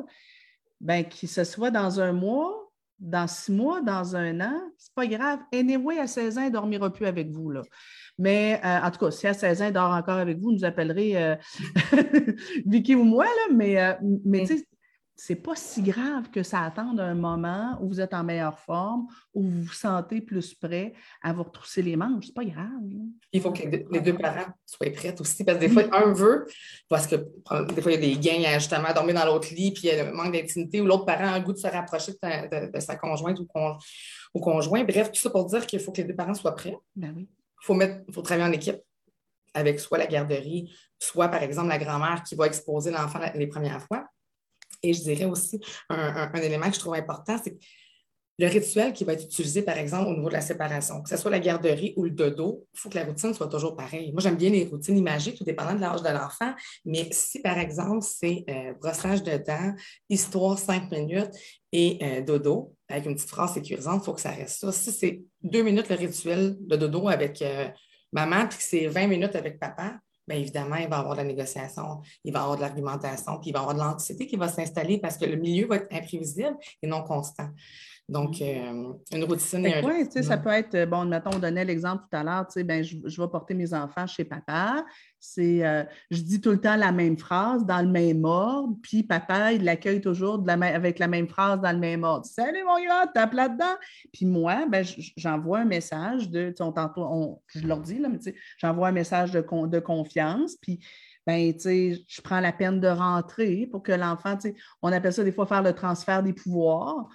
bien, 0.80 1.04
qu'il 1.04 1.28
se 1.28 1.44
soit 1.44 1.72
dans 1.72 2.00
un 2.00 2.14
mois, 2.14 2.72
dans 3.00 3.28
six 3.28 3.52
mois, 3.52 3.82
dans 3.82 4.16
un 4.16 4.40
an, 4.40 4.62
c'est 4.78 4.94
pas 4.94 5.08
grave. 5.08 5.40
Anyway, 5.52 6.00
à 6.00 6.06
16 6.06 6.38
ans, 6.38 6.42
il 6.42 6.48
ne 6.48 6.54
dormira 6.54 6.94
plus 6.94 7.08
avec 7.08 7.30
vous. 7.30 7.50
Là. 7.50 7.62
Mais 8.20 8.62
euh, 8.64 8.80
en 8.82 8.92
tout 8.92 9.00
cas, 9.00 9.12
si 9.12 9.28
à 9.28 9.34
16 9.34 9.62
ans, 9.62 9.66
il 9.68 9.74
dort 9.74 9.92
encore 9.92 10.18
avec 10.18 10.38
vous, 10.40 10.52
nous 10.52 10.66
appellerez 10.66 11.18
euh, 11.18 11.36
Vicky 12.66 12.96
ou 12.96 13.04
moi, 13.04 13.26
là, 13.26 13.54
mais, 13.54 13.82
euh, 13.82 13.94
mais 14.26 14.46
tu 14.46 14.58
sais, 14.58 14.68
c'est 15.20 15.36
pas 15.36 15.56
si 15.56 15.82
grave 15.82 16.30
que 16.30 16.44
ça 16.44 16.62
attende 16.62 17.00
un 17.00 17.16
moment 17.16 17.76
où 17.82 17.88
vous 17.88 18.00
êtes 18.00 18.14
en 18.14 18.24
meilleure 18.24 18.60
forme, 18.60 19.08
où 19.34 19.42
vous 19.42 19.64
vous 19.64 19.74
sentez 19.74 20.22
plus 20.22 20.54
prêt 20.54 20.94
à 21.24 21.34
vous 21.34 21.42
retrousser 21.42 21.82
les 21.82 21.96
manches. 21.96 22.28
C'est 22.28 22.36
pas 22.36 22.46
grave. 22.46 22.68
Il 23.34 23.42
faut 23.42 23.52
que 23.52 23.64
les 23.64 24.02
deux, 24.02 24.16
parents 24.16 24.46
soient 24.64 24.92
prêts 24.92 25.20
aussi, 25.20 25.44
parce 25.44 25.58
que 25.58 25.66
des 25.66 25.70
fois, 25.70 25.84
un 25.92 26.14
veut, 26.14 26.46
parce 26.88 27.08
que 27.08 27.16
des 27.16 27.82
fois, 27.82 27.92
il 27.92 27.96
y 27.96 27.98
a 27.98 28.16
des 28.16 28.18
gains 28.18 28.44
à 28.48 28.60
justement 28.60 28.94
dormir 28.94 29.16
dans 29.16 29.26
l'autre 29.26 29.48
lit, 29.56 29.72
puis 29.72 29.88
il 29.88 29.96
y 29.96 30.00
a 30.00 30.06
le 30.06 30.12
manque 30.12 30.34
d'intimité, 30.34 30.82
ou 30.82 30.86
l'autre 30.86 31.06
parent 31.06 31.34
a 31.34 31.40
le 31.40 31.44
goût 31.44 31.54
de 31.54 31.58
se 31.58 31.68
rapprocher 31.68 32.12
de, 32.12 32.80
sa 32.80 32.96
conjointe 32.96 33.40
ou, 33.40 34.40
conjoint. 34.40 34.84
Bref, 34.84 35.12
tout 35.12 35.20
ça 35.20 35.32
pour 35.32 35.46
dire 35.46 35.66
qu'il 35.66 35.80
faut 35.80 35.92
que 35.92 36.02
les 36.02 36.08
deux 36.08 36.16
parents 36.16 36.36
soient 36.36 36.56
prêts. 36.56 36.78
Ben 36.96 37.12
oui. 37.16 37.28
Il 37.64 37.66
faut, 37.66 37.74
mettre, 37.74 38.04
faut 38.14 38.22
travailler 38.22 38.48
en 38.48 38.54
équipe 38.54 38.78
avec 39.56 39.80
soit 39.80 39.98
la 39.98 40.06
garderie, 40.06 40.72
soit 41.00 41.28
par 41.30 41.42
exemple 41.42 41.70
la 41.70 41.80
grand-mère 41.80 42.22
qui 42.22 42.36
va 42.36 42.46
exposer 42.46 42.92
l'enfant 42.92 43.20
les 43.34 43.48
premières 43.48 43.82
fois. 43.82 44.08
Et 44.84 44.94
je 44.94 45.02
dirais 45.02 45.26
aussi 45.26 45.60
un, 45.90 46.32
élément 46.34 46.70
que 46.70 46.76
je 46.76 46.80
trouve 46.80 46.96
important, 46.96 47.38
c'est 47.44 47.58
le 48.40 48.48
rituel 48.48 48.94
qui 48.94 49.04
va 49.04 49.14
être 49.14 49.24
utilisé, 49.24 49.64
par 49.64 49.78
exemple, 49.78 50.10
au 50.10 50.14
niveau 50.14 50.28
de 50.28 50.34
la 50.34 50.42
séparation, 50.42 51.02
que 51.02 51.10
ce 51.10 51.18
soit 51.18 51.32
la 51.32 51.40
garderie 51.40 51.94
ou 51.98 52.04
le 52.04 52.12
dodo, 52.12 52.68
il 52.72 52.80
faut 52.80 52.90
que 52.90 52.96
la 52.96 53.04
routine 53.04 53.34
soit 53.34 53.48
toujours 53.48 53.76
pareille. 53.76 54.12
Moi, 54.12 54.22
j'aime 54.22 54.36
bien 54.36 54.52
les 54.52 54.66
routines 54.66 54.96
imagées, 54.96 55.34
tout 55.34 55.44
dépendant 55.44 55.74
de 55.74 55.82
l'âge 55.82 56.04
de 56.04 56.10
l'enfant, 56.10 56.54
mais 56.86 57.10
si, 57.12 57.42
par 57.42 57.58
exemple, 57.58 58.06
c'est 58.08 58.46
euh, 58.48 58.74
brossage 58.80 59.24
de 59.24 59.38
dents, 59.38 59.74
histoire 60.08 60.60
cinq 60.60 60.92
minutes 60.92 61.32
et 61.72 61.98
euh, 62.04 62.22
dodo, 62.22 62.76
avec 62.88 63.08
une 63.08 63.16
petite 63.16 63.30
phrase 63.30 63.56
sécurisante, 63.56 64.04
il 64.04 64.06
faut 64.06 64.14
que 64.14 64.22
ça 64.22 64.30
reste 64.30 64.60
ça. 64.60 64.72
Si 64.72 64.92
c'est 64.92 65.22
deux 65.42 65.64
minutes 65.64 65.90
le 65.90 65.96
rituel 65.96 66.56
de 66.60 66.76
dodo 66.76 67.08
avec 67.08 67.42
euh, 67.42 67.70
maman, 68.12 68.48
puis 68.48 68.60
que 68.60 68.64
c'est 68.64 68.88
20 68.88 69.08
minutes 69.08 69.36
avec 69.36 69.60
papa, 69.60 70.00
bien 70.28 70.38
évidemment, 70.38 70.76
il 70.76 70.88
va 70.90 70.98
y 70.98 71.00
avoir 71.00 71.14
de 71.14 71.22
la 71.22 71.28
négociation, 71.28 72.02
il 72.24 72.34
va 72.34 72.40
y 72.40 72.42
avoir 72.42 72.58
de 72.58 72.62
l'argumentation, 72.62 73.40
puis 73.40 73.50
il 73.50 73.54
va 73.54 73.60
y 73.60 73.62
avoir 73.62 73.76
de 73.76 73.80
l'anxiété 73.80 74.28
qui 74.28 74.36
va 74.36 74.48
s'installer 74.48 75.00
parce 75.00 75.18
que 75.18 75.26
le 75.26 75.38
milieu 75.38 75.68
va 75.68 75.78
être 75.78 75.88
imprévisible 75.92 76.58
et 76.82 76.88
non 76.88 77.04
constant. 77.04 77.50
Donc, 78.10 78.40
mm. 78.40 78.44
euh, 78.44 78.94
une 79.12 79.24
routine 79.26 79.68
un... 79.68 80.22
ça 80.22 80.38
peut 80.38 80.50
être, 80.50 80.90
bon, 80.90 81.06
mettons, 81.06 81.32
on 81.36 81.40
donnait 81.40 81.66
l'exemple 81.66 82.04
tout 82.10 82.18
à 82.18 82.24
l'heure, 82.24 82.48
ben, 82.64 82.84
je, 82.84 82.96
je, 83.04 83.22
vais 83.22 83.28
porter 83.28 83.54
mes 83.54 83.74
enfants 83.74 84.08
chez 84.08 84.24
papa. 84.24 84.86
C'est, 85.20 85.66
euh, 85.66 85.84
je 86.10 86.22
dis 86.22 86.40
tout 86.40 86.52
le 86.52 86.62
temps 86.62 86.78
la 86.78 86.92
même 86.94 87.18
phrase 87.18 87.66
dans 87.66 87.82
le 87.82 87.90
même 87.90 88.24
ordre, 88.24 88.76
puis 88.82 89.04
papa, 89.04 89.52
il 89.52 89.64
l'accueille 89.64 90.00
toujours 90.00 90.40
de 90.40 90.48
la 90.48 90.54
avec 90.68 91.00
la 91.00 91.08
même 91.08 91.28
phrase 91.28 91.60
dans 91.60 91.72
le 91.72 91.80
même 91.80 92.04
ordre. 92.04 92.26
Salut 92.26 92.64
mon 92.64 92.82
gars, 92.82 93.08
tape 93.14 93.34
là-dedans. 93.34 93.76
Puis 94.14 94.26
moi, 94.26 94.66
ben, 94.70 94.86
j'envoie 95.18 95.60
un 95.60 95.66
message 95.66 96.30
de, 96.30 96.54
on, 96.62 96.74
on, 96.98 97.42
je 97.48 97.68
leur 97.68 97.82
dis, 97.82 98.00
là, 98.00 98.10
mais 98.10 98.20
j'envoie 98.58 98.88
un 98.88 98.94
message 98.94 99.32
de, 99.32 99.42
de 99.68 99.80
confiance, 99.80 100.56
puis 100.62 100.80
ben, 101.28 101.54
je 101.60 102.22
prends 102.22 102.40
la 102.40 102.54
peine 102.54 102.80
de 102.80 102.88
rentrer 102.88 103.68
pour 103.70 103.84
que 103.84 103.92
l'enfant, 103.92 104.38
on 104.82 104.94
appelle 104.94 105.12
ça 105.12 105.26
des 105.26 105.34
fois 105.34 105.46
faire 105.46 105.62
le 105.62 105.74
transfert 105.74 106.24
des 106.24 106.32
pouvoirs. 106.32 107.10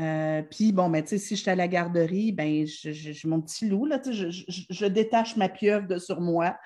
Euh, 0.00 0.42
puis, 0.48 0.70
bon, 0.70 0.88
ben, 0.88 1.04
si 1.04 1.18
je 1.18 1.40
suis 1.40 1.50
à 1.50 1.56
la 1.56 1.66
garderie, 1.66 2.30
ben, 2.30 2.64
j'ai 2.64 3.28
mon 3.28 3.40
petit 3.40 3.68
loup, 3.68 3.84
là, 3.84 4.00
je, 4.08 4.28
je, 4.30 4.86
détache 4.86 5.36
ma 5.36 5.48
pieuvre 5.48 5.88
de 5.88 5.98
sur 5.98 6.20
moi, 6.20 6.56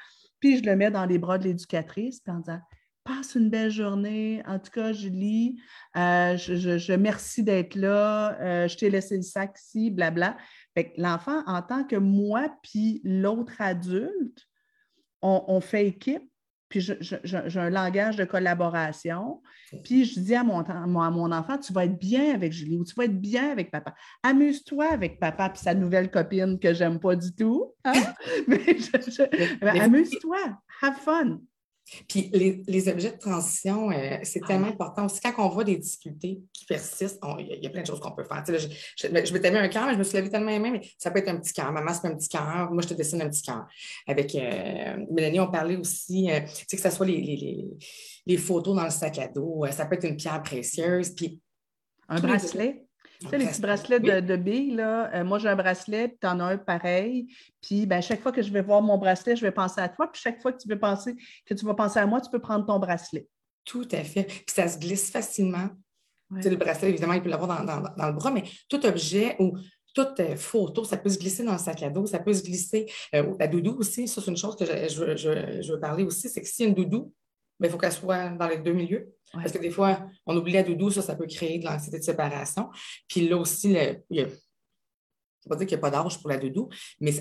puis 0.40 0.58
je 0.58 0.64
le 0.64 0.76
mets 0.76 0.90
dans 0.90 1.06
les 1.06 1.16
bras 1.16 1.38
de 1.38 1.44
l'éducatrice, 1.44 2.20
puis 2.20 2.32
en 2.32 2.40
disant 2.40 2.60
Passe 3.02 3.34
une 3.34 3.48
belle 3.48 3.70
journée. 3.70 4.42
En 4.46 4.58
tout 4.58 4.70
cas, 4.70 4.92
Julie, 4.92 5.58
euh, 5.96 6.36
je, 6.36 6.76
je, 6.76 6.92
merci 6.92 7.42
d'être 7.42 7.76
là. 7.76 8.38
Euh, 8.42 8.68
je 8.68 8.76
t'ai 8.76 8.90
laissé 8.90 9.16
le 9.16 9.22
sac 9.22 9.56
ici, 9.58 9.90
blabla. 9.90 10.36
Fait 10.74 10.92
que 10.92 11.00
l'enfant, 11.00 11.42
en 11.46 11.62
tant 11.62 11.82
que 11.82 11.96
moi, 11.96 12.54
puis 12.62 13.00
l'autre 13.04 13.54
adulte, 13.58 14.46
on 15.22 15.60
fait 15.60 15.86
équipe 15.86 16.29
puis 16.70 16.80
j'ai 16.80 17.58
un 17.58 17.68
langage 17.68 18.16
de 18.16 18.24
collaboration. 18.24 19.42
Puis 19.84 20.04
je 20.04 20.20
dis 20.20 20.34
à 20.36 20.44
mon, 20.44 20.60
à 20.60 20.86
mon 20.86 21.32
enfant, 21.32 21.58
tu 21.58 21.72
vas 21.72 21.84
être 21.84 21.98
bien 21.98 22.32
avec 22.32 22.52
Julie 22.52 22.78
ou 22.78 22.84
tu 22.84 22.94
vas 22.94 23.04
être 23.04 23.20
bien 23.20 23.50
avec 23.50 23.72
papa. 23.72 23.94
Amuse-toi 24.22 24.86
avec 24.86 25.18
papa 25.18 25.50
puis 25.50 25.60
sa 25.60 25.74
nouvelle 25.74 26.10
copine 26.10 26.58
que 26.60 26.72
j'aime 26.72 27.00
pas 27.00 27.16
du 27.16 27.34
tout. 27.34 27.74
Hein? 27.84 27.92
mais 28.48 29.80
amuse-toi, 29.80 30.38
have 30.80 30.96
fun. 30.96 31.40
Puis 32.08 32.30
les, 32.32 32.88
objets 32.88 33.12
de 33.12 33.18
transition, 33.18 33.90
euh, 33.90 34.18
c'est 34.22 34.40
tellement 34.46 34.68
ah. 34.68 34.72
important 34.72 35.06
aussi. 35.06 35.20
Quand 35.20 35.32
on 35.38 35.48
voit 35.48 35.64
des 35.64 35.76
difficultés 35.76 36.40
qui 36.52 36.64
persistent, 36.64 37.20
il 37.38 37.58
y, 37.62 37.66
a 37.66 37.70
plein 37.70 37.82
de 37.82 37.86
choses 37.86 38.00
qu'on 38.00 38.12
peut 38.12 38.24
faire. 38.24 38.44
je, 38.46 38.68
je, 38.96 39.24
je 39.24 39.32
m'étais 39.32 39.50
mis 39.50 39.58
un 39.58 39.68
cœur, 39.68 39.86
mais 39.86 39.94
je 39.94 39.98
me 39.98 40.04
suis 40.04 40.16
levé 40.16 40.30
tellement 40.30 40.50
aimé, 40.50 40.70
mais 40.70 40.80
ça 40.98 41.10
peut 41.10 41.18
être 41.18 41.28
un 41.28 41.36
petit 41.36 41.52
cœur. 41.52 41.72
Maman, 41.72 41.92
c'est 41.92 42.08
un 42.08 42.14
petit 42.14 42.28
cœur. 42.28 42.70
Moi, 42.70 42.82
je 42.82 42.88
te 42.88 42.94
dessine 42.94 43.22
un 43.22 43.28
petit 43.28 43.42
cœur. 43.42 43.66
Avec 44.06 44.34
euh, 44.34 45.04
Mélanie, 45.10 45.40
on 45.40 45.50
parlait 45.50 45.76
aussi, 45.76 46.30
euh, 46.30 46.40
que 46.40 46.76
ce 46.76 46.90
soit 46.90 47.06
les, 47.06 48.36
photos 48.38 48.76
dans 48.76 48.84
le 48.84 48.90
sac 48.90 49.18
à 49.18 49.28
dos. 49.28 49.64
ça 49.70 49.86
peut 49.86 49.96
être 49.96 50.06
une 50.06 50.16
pierre 50.16 50.42
précieuse. 50.42 51.10
Puis, 51.10 51.40
un 52.08 52.20
bracelet? 52.20 52.84
Tu 53.20 53.28
sais, 53.28 53.36
les 53.36 53.46
petits 53.46 53.60
bracelets 53.60 54.00
de, 54.00 54.36
billes, 54.36 54.76
là, 54.76 55.14
euh, 55.14 55.24
moi 55.24 55.38
j'ai 55.38 55.48
un 55.48 55.56
bracelet, 55.56 56.16
tu 56.18 56.26
en 56.26 56.40
as 56.40 56.44
un 56.44 56.58
pareil. 56.58 57.26
Puis 57.60 57.84
ben, 57.84 58.00
chaque 58.00 58.22
fois 58.22 58.32
que 58.32 58.40
je 58.40 58.50
vais 58.50 58.62
voir 58.62 58.80
mon 58.80 58.96
bracelet, 58.96 59.36
je 59.36 59.42
vais 59.42 59.52
penser 59.52 59.80
à 59.80 59.90
toi. 59.90 60.10
Puis 60.10 60.22
chaque 60.22 60.40
fois 60.40 60.52
que 60.52 60.58
tu 60.58 60.68
veux 60.68 60.78
penser, 60.78 61.14
que 61.44 61.52
tu 61.52 61.66
vas 61.66 61.74
penser 61.74 61.98
à 61.98 62.06
moi, 62.06 62.22
tu 62.22 62.30
peux 62.30 62.38
prendre 62.38 62.64
ton 62.64 62.78
bracelet. 62.78 63.26
Tout 63.64 63.86
à 63.92 64.02
fait. 64.04 64.24
Puis 64.24 64.44
ça 64.48 64.66
se 64.68 64.78
glisse 64.78 65.10
facilement. 65.10 65.68
Tu 66.34 66.42
sais, 66.42 66.50
le 66.50 66.56
bracelet, 66.56 66.88
évidemment, 66.88 67.12
il 67.12 67.22
peut 67.22 67.28
l'avoir 67.28 67.62
dans, 67.64 68.06
le 68.06 68.12
bras, 68.12 68.30
mais 68.30 68.44
tout 68.68 68.84
objet 68.86 69.36
ou 69.38 69.58
toute 69.92 70.20
euh, 70.20 70.36
photo, 70.36 70.84
ça 70.84 70.96
peut 70.96 71.10
se 71.10 71.18
glisser 71.18 71.42
dans 71.42 71.52
le 71.52 71.58
sac 71.58 71.82
à 71.82 71.90
dos, 71.90 72.06
ça 72.06 72.20
peut 72.20 72.32
se 72.32 72.44
glisser. 72.44 72.86
Euh, 73.14 73.34
la 73.38 73.48
doudou 73.48 73.76
aussi, 73.78 74.06
ça, 74.06 74.22
c'est 74.22 74.30
une 74.30 74.36
chose 74.36 74.56
que 74.56 74.64
je, 74.64 75.16
je 75.16 75.72
veux 75.72 75.80
parler 75.80 76.04
aussi, 76.04 76.28
c'est 76.28 76.40
que 76.40 76.48
si 76.48 76.64
une 76.64 76.74
doudou, 76.74 77.12
mais 77.60 77.68
il 77.68 77.70
faut 77.70 77.78
qu'elle 77.78 77.92
soit 77.92 78.30
dans 78.30 78.48
les 78.48 78.58
deux 78.58 78.72
milieux. 78.72 79.14
Parce 79.32 79.52
que 79.52 79.58
des 79.58 79.70
fois, 79.70 80.06
on 80.26 80.36
oublie 80.36 80.54
la 80.54 80.64
doudou, 80.64 80.90
ça, 80.90 81.02
ça 81.02 81.14
peut 81.14 81.26
créer 81.26 81.58
de 81.58 81.64
l'anxiété 81.64 81.98
de 81.98 82.02
séparation. 82.02 82.70
Puis 83.06 83.28
là 83.28 83.36
aussi, 83.36 83.72
le, 83.72 84.02
il 84.10 84.16
y 84.16 84.20
a, 84.22 84.26
je 84.26 84.32
ne 84.32 85.48
pas 85.48 85.56
dire 85.56 85.66
qu'il 85.66 85.76
n'y 85.76 85.80
a 85.80 85.88
pas 85.88 85.90
d'âge 85.90 86.18
pour 86.18 86.30
la 86.30 86.38
doudou, 86.38 86.68
mais 87.00 87.12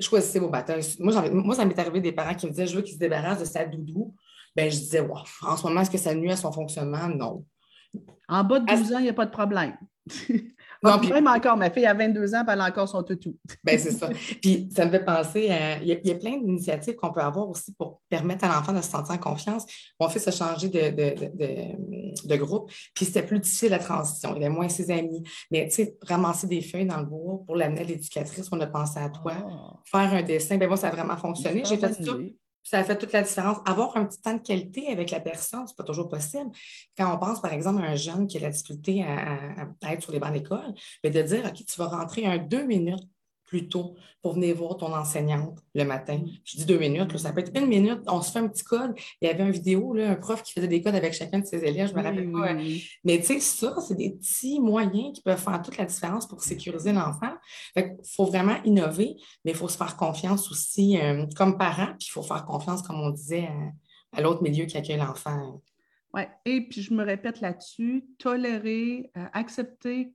choisissez 0.00 0.40
vos 0.40 0.48
batailles. 0.48 0.82
Moi, 0.98 1.30
moi 1.30 1.54
ça 1.54 1.64
m'est 1.64 1.78
arrivé 1.78 2.00
des 2.00 2.12
parents 2.12 2.34
qui 2.34 2.46
me 2.46 2.50
disaient 2.50 2.66
Je 2.66 2.76
veux 2.76 2.82
qu'il 2.82 2.94
se 2.94 2.98
débarrasse 2.98 3.40
de 3.40 3.44
sa 3.44 3.64
doudou. 3.64 4.14
Ben, 4.56 4.70
je 4.70 4.76
disais 4.76 5.00
wow, 5.00 5.18
En 5.42 5.56
ce 5.56 5.62
moment, 5.64 5.82
est-ce 5.82 5.90
que 5.90 5.98
ça 5.98 6.14
nuit 6.14 6.30
à 6.30 6.36
son 6.36 6.52
fonctionnement? 6.52 7.08
Non. 7.08 7.44
En 8.28 8.42
bas 8.42 8.60
de 8.60 8.66
12 8.66 8.92
ans, 8.92 8.98
il 8.98 9.04
n'y 9.04 9.08
a 9.08 9.14
pas 9.14 9.26
de 9.26 9.30
problème. 9.30 9.76
Non, 10.84 10.98
puis... 10.98 11.10
Même 11.10 11.26
encore, 11.26 11.56
ma 11.56 11.70
fille 11.70 11.86
a 11.86 11.94
22 11.94 12.34
ans, 12.34 12.44
puis 12.44 12.52
elle 12.52 12.60
a 12.60 12.66
encore 12.66 12.88
son 12.88 13.02
toutou. 13.02 13.36
ben, 13.64 13.78
c'est 13.78 13.90
ça. 13.90 14.08
Puis 14.42 14.68
ça 14.74 14.84
me 14.84 14.90
fait 14.90 15.04
penser 15.04 15.50
à. 15.50 15.78
Il 15.78 15.88
y 15.88 16.10
a, 16.10 16.14
plein 16.14 16.38
d'initiatives 16.38 16.94
qu'on 16.94 17.12
peut 17.12 17.20
avoir 17.20 17.48
aussi 17.48 17.72
pour 17.72 18.02
permettre 18.08 18.44
à 18.44 18.48
l'enfant 18.48 18.72
de 18.72 18.82
se 18.82 18.90
sentir 18.90 19.14
en 19.14 19.18
confiance. 19.18 19.64
On 19.98 20.08
fait 20.08 20.18
se 20.18 20.30
changer 20.30 20.68
de, 20.68 20.90
de, 20.90 22.26
de, 22.28 22.36
groupe, 22.36 22.70
puis 22.94 23.06
c'était 23.06 23.22
plus 23.22 23.38
difficile 23.38 23.70
la 23.70 23.78
transition. 23.78 24.34
Il 24.36 24.44
avait 24.44 24.54
moins 24.54 24.68
ses 24.68 24.90
amis. 24.90 25.22
Mais 25.50 25.68
tu 25.68 25.76
sais, 25.76 25.96
ramasser 26.02 26.46
des 26.46 26.60
feuilles 26.60 26.86
dans 26.86 26.98
le 26.98 27.06
bois 27.06 27.40
pour 27.46 27.56
l'amener 27.56 27.80
à 27.80 27.84
l'éducatrice, 27.84 28.48
on 28.52 28.60
a 28.60 28.66
pensé 28.66 28.98
à 28.98 29.08
toi. 29.08 29.32
Ah. 29.36 29.80
Faire 29.84 30.12
un 30.12 30.22
dessin, 30.22 30.58
ben 30.58 30.68
moi, 30.68 30.76
ça 30.76 30.88
a 30.88 30.90
vraiment 30.90 31.16
fonctionné. 31.16 31.62
J'ai 31.64 31.78
fait 31.78 31.92
ça 31.92 32.12
ça 32.64 32.82
fait 32.82 32.96
toute 32.98 33.12
la 33.12 33.22
différence. 33.22 33.58
Avoir 33.66 33.96
un 33.96 34.06
petit 34.06 34.20
temps 34.20 34.34
de 34.34 34.40
qualité 34.40 34.88
avec 34.88 35.10
la 35.10 35.20
personne, 35.20 35.66
ce 35.66 35.72
n'est 35.72 35.76
pas 35.76 35.84
toujours 35.84 36.08
possible. 36.08 36.50
Quand 36.96 37.14
on 37.14 37.18
pense, 37.18 37.40
par 37.40 37.52
exemple, 37.52 37.82
à 37.82 37.86
un 37.86 37.94
jeune 37.94 38.26
qui 38.26 38.38
a 38.38 38.40
la 38.40 38.50
difficulté 38.50 39.04
à, 39.04 39.92
être 39.92 40.02
sur 40.02 40.12
les 40.12 40.18
bancs 40.18 40.32
d'école, 40.32 40.74
de 41.04 41.22
dire, 41.22 41.44
OK, 41.46 41.64
tu 41.64 41.78
vas 41.78 41.86
rentrer 41.86 42.26
un 42.26 42.38
deux 42.38 42.64
minutes 42.64 43.06
plus 43.46 43.68
tôt 43.68 43.94
pour 44.22 44.34
venir 44.34 44.56
voir 44.56 44.76
ton 44.76 44.94
enseignante 44.94 45.58
le 45.74 45.84
matin. 45.84 46.16
Mm. 46.16 46.28
Je 46.44 46.56
dis 46.58 46.64
deux 46.64 46.78
minutes, 46.78 47.16
ça 47.18 47.32
peut 47.32 47.40
être 47.40 47.52
une 47.54 47.66
minute, 47.66 48.00
on 48.06 48.22
se 48.22 48.32
fait 48.32 48.38
un 48.38 48.48
petit 48.48 48.64
code. 48.64 48.94
Il 49.20 49.28
y 49.28 49.30
avait 49.30 49.44
une 49.44 49.50
vidéo, 49.50 49.92
là, 49.92 50.10
un 50.10 50.14
prof 50.14 50.42
qui 50.42 50.52
faisait 50.52 50.68
des 50.68 50.82
codes 50.82 50.94
avec 50.94 51.12
chacun 51.12 51.40
de 51.40 51.46
ses 51.46 51.64
élèves, 51.64 51.90
je 51.90 51.94
me 51.94 52.02
rappelle 52.02 52.30
pas. 52.32 52.54
Mais 53.04 53.18
tu 53.18 53.24
sais, 53.24 53.40
ça, 53.40 53.76
c'est 53.80 53.96
des 53.96 54.10
petits 54.10 54.60
moyens 54.60 55.14
qui 55.14 55.22
peuvent 55.22 55.40
faire 55.40 55.60
toute 55.62 55.76
la 55.76 55.84
différence 55.84 56.26
pour 56.26 56.42
sécuriser 56.42 56.92
l'enfant. 56.92 57.32
Il 57.76 57.96
faut 58.14 58.26
vraiment 58.26 58.56
innover, 58.64 59.16
mais 59.44 59.52
il 59.52 59.56
faut 59.56 59.68
se 59.68 59.76
faire 59.76 59.96
confiance 59.96 60.50
aussi 60.50 60.98
euh, 60.98 61.26
comme 61.36 61.58
parent, 61.58 61.88
puis 61.98 62.08
il 62.08 62.10
faut 62.10 62.22
faire 62.22 62.44
confiance, 62.44 62.82
comme 62.82 63.00
on 63.00 63.10
disait, 63.10 63.48
à, 64.12 64.20
l'autre 64.20 64.42
milieu 64.42 64.64
qui 64.64 64.76
accueille 64.76 64.98
l'enfant. 64.98 65.60
Oui, 66.12 66.22
et 66.44 66.60
puis 66.68 66.80
je 66.80 66.94
me 66.94 67.04
répète 67.04 67.40
là-dessus, 67.40 68.04
tolérer, 68.18 69.10
euh, 69.16 69.26
accepter 69.32 70.12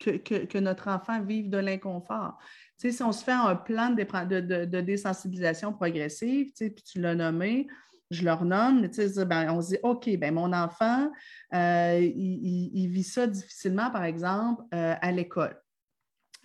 que, 0.00 0.58
notre 0.58 0.88
enfant 0.88 1.22
vive 1.22 1.50
de 1.50 1.58
l'inconfort. 1.58 2.38
Si 2.78 3.02
on 3.02 3.12
se 3.12 3.22
fait 3.22 3.32
un 3.32 3.54
plan 3.54 3.90
de, 3.90 4.80
désensibilisation 4.80 5.72
progressive, 5.72 6.52
tu 6.56 6.70
puis 6.70 6.82
tu 6.82 7.00
l'as 7.00 7.14
nommé, 7.14 7.68
je 8.10 8.24
le 8.24 8.32
renomme, 8.32 8.88
ben, 9.26 9.50
on 9.50 9.60
se 9.60 9.68
dit, 9.68 9.78
OK, 9.82 10.08
ben, 10.18 10.34
mon 10.34 10.52
enfant, 10.52 11.10
euh, 11.54 11.98
il, 12.00 12.88
vit 12.88 13.04
ça 13.04 13.26
difficilement, 13.26 13.90
par 13.90 14.04
exemple, 14.04 14.64
euh, 14.74 14.94
à 15.00 15.12
l'école. 15.12 15.56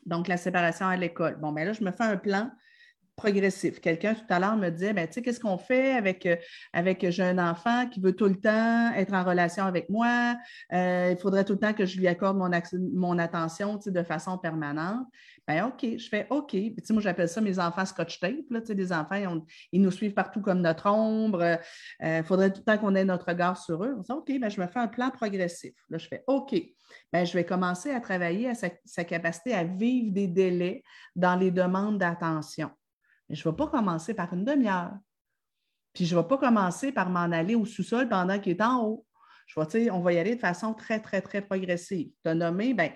Donc, 0.05 0.27
la 0.27 0.37
séparation 0.37 0.85
à 0.85 0.95
l'école. 0.95 1.37
Bon, 1.39 1.51
ben 1.51 1.65
là, 1.65 1.73
je 1.73 1.83
me 1.83 1.91
fais 1.91 2.03
un 2.03 2.17
plan 2.17 2.51
progressif. 3.15 3.79
Quelqu'un 3.79 4.13
tout 4.13 4.25
à 4.29 4.39
l'heure 4.39 4.57
me 4.57 4.69
disait, 4.69 4.93
ben, 4.93 5.07
tu 5.07 5.13
sais, 5.13 5.21
qu'est-ce 5.21 5.39
qu'on 5.39 5.57
fait 5.57 5.93
avec, 5.93 6.25
euh, 6.25 6.35
avec 6.73 7.09
j'ai 7.09 7.23
un 7.23 7.37
enfant 7.37 7.87
qui 7.87 7.99
veut 7.99 8.13
tout 8.13 8.25
le 8.25 8.39
temps 8.39 8.91
être 8.93 9.13
en 9.13 9.23
relation 9.23 9.63
avec 9.63 9.89
moi, 9.89 10.35
euh, 10.73 11.09
il 11.11 11.17
faudrait 11.17 11.45
tout 11.45 11.53
le 11.53 11.59
temps 11.59 11.73
que 11.73 11.85
je 11.85 11.97
lui 11.97 12.07
accorde 12.07 12.37
mon, 12.37 13.19
attention 13.19 13.79
de 13.85 14.03
façon 14.03 14.37
permanente. 14.37 15.07
Ben, 15.47 15.65
OK, 15.65 15.97
je 15.97 16.09
fais 16.09 16.27
OK. 16.29 16.55
Moi, 16.89 17.01
j'appelle 17.01 17.29
ça 17.29 17.39
mes 17.39 17.59
enfants 17.59 17.85
scotch 17.85 18.19
tape. 18.19 18.49
Là, 18.49 18.59
des 18.61 18.91
enfants, 18.91 19.43
ils, 19.71 19.81
nous 19.81 19.91
suivent 19.91 20.13
partout 20.13 20.41
comme 20.41 20.61
notre 20.61 20.87
ombre. 20.89 21.59
Il 22.01 22.07
euh, 22.07 22.23
faudrait 22.23 22.51
tout 22.51 22.61
le 22.65 22.73
temps 22.73 22.77
qu'on 22.77 22.95
ait 22.95 23.05
notre 23.05 23.27
regard 23.27 23.57
sur 23.57 23.83
eux. 23.83 23.95
On 23.97 24.01
dit, 24.01 24.11
OK, 24.11 24.39
ben, 24.39 24.49
je 24.49 24.59
me 24.59 24.67
fais 24.67 24.79
un 24.79 24.87
plan 24.87 25.11
progressif. 25.11 25.73
Là, 25.89 25.97
je 25.97 26.07
fais 26.07 26.23
OK. 26.27 26.55
Ben, 27.13 27.25
je 27.25 27.33
vais 27.33 27.45
commencer 27.45 27.91
à 27.91 27.99
travailler 27.99 28.49
à 28.49 28.53
sa 28.55 29.03
capacité 29.03 29.53
à 29.53 29.63
vivre 29.63 30.13
des 30.13 30.27
délais 30.27 30.83
dans 31.15 31.35
les 31.35 31.51
demandes 31.51 31.97
d'attention. 31.97 32.71
Mais 33.29 33.35
je 33.35 33.47
ne 33.47 33.51
vais 33.51 33.57
pas 33.57 33.67
commencer 33.67 34.13
par 34.13 34.33
une 34.33 34.45
demi-heure. 34.45 34.93
Puis 35.93 36.05
je 36.05 36.15
ne 36.15 36.21
vais 36.21 36.27
pas 36.27 36.37
commencer 36.37 36.91
par 36.91 37.09
m'en 37.09 37.31
aller 37.31 37.55
au 37.55 37.65
sous-sol 37.65 38.09
pendant 38.09 38.39
qu'il 38.39 38.53
est 38.53 38.61
en 38.61 38.83
haut. 38.83 39.05
Je 39.47 39.59
vais, 39.59 39.91
on 39.91 40.01
va 40.01 40.13
y 40.13 40.17
aller 40.17 40.35
de 40.35 40.39
façon 40.39 40.73
très, 40.73 40.99
très, 40.99 41.21
très 41.21 41.41
progressive. 41.41 42.09
Tu 42.23 42.29
as 42.29 42.35
nommé, 42.35 42.73
ben, 42.73 42.91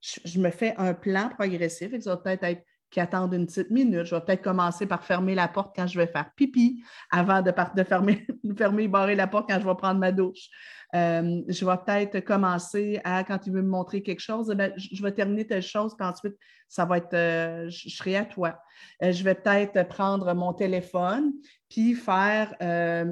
je, 0.00 0.38
me 0.38 0.50
fais 0.50 0.74
un 0.76 0.94
plan 0.94 1.30
progressif. 1.30 1.98
Ça 2.00 2.10
va 2.10 2.16
peut-être 2.18 2.44
être 2.44 2.62
qui 2.94 3.00
attendent 3.00 3.34
une 3.34 3.46
petite 3.46 3.72
minute. 3.72 4.04
Je 4.04 4.14
vais 4.14 4.20
peut-être 4.20 4.42
commencer 4.42 4.86
par 4.86 5.02
fermer 5.02 5.34
la 5.34 5.48
porte 5.48 5.74
quand 5.74 5.88
je 5.88 5.98
vais 5.98 6.06
faire 6.06 6.30
pipi 6.36 6.80
avant 7.10 7.42
de, 7.42 7.52
de 7.76 7.82
fermer, 7.82 8.24
fermer 8.56 8.84
et 8.84 8.88
barrer 8.88 9.16
la 9.16 9.26
porte 9.26 9.50
quand 9.50 9.58
je 9.60 9.66
vais 9.66 9.74
prendre 9.74 9.98
ma 9.98 10.12
douche. 10.12 10.48
Euh, 10.94 11.42
je 11.48 11.66
vais 11.66 11.76
peut-être 11.84 12.20
commencer 12.20 13.00
à, 13.02 13.24
quand 13.24 13.48
il 13.48 13.52
veut 13.52 13.62
me 13.62 13.68
montrer 13.68 14.00
quelque 14.00 14.20
chose, 14.20 14.54
eh 14.56 14.72
je 14.76 15.02
vais 15.02 15.10
terminer 15.10 15.44
telle 15.44 15.60
chose, 15.60 15.96
puis 15.98 16.06
ensuite, 16.06 16.36
ça 16.68 16.84
va 16.84 16.98
être, 16.98 17.14
euh, 17.14 17.68
je, 17.68 17.88
serai 17.88 18.14
à 18.14 18.24
toi. 18.24 18.60
Euh, 19.02 19.10
je 19.10 19.24
vais 19.24 19.34
peut-être 19.34 19.88
prendre 19.88 20.32
mon 20.32 20.52
téléphone, 20.52 21.32
puis 21.68 21.94
faire, 21.94 22.54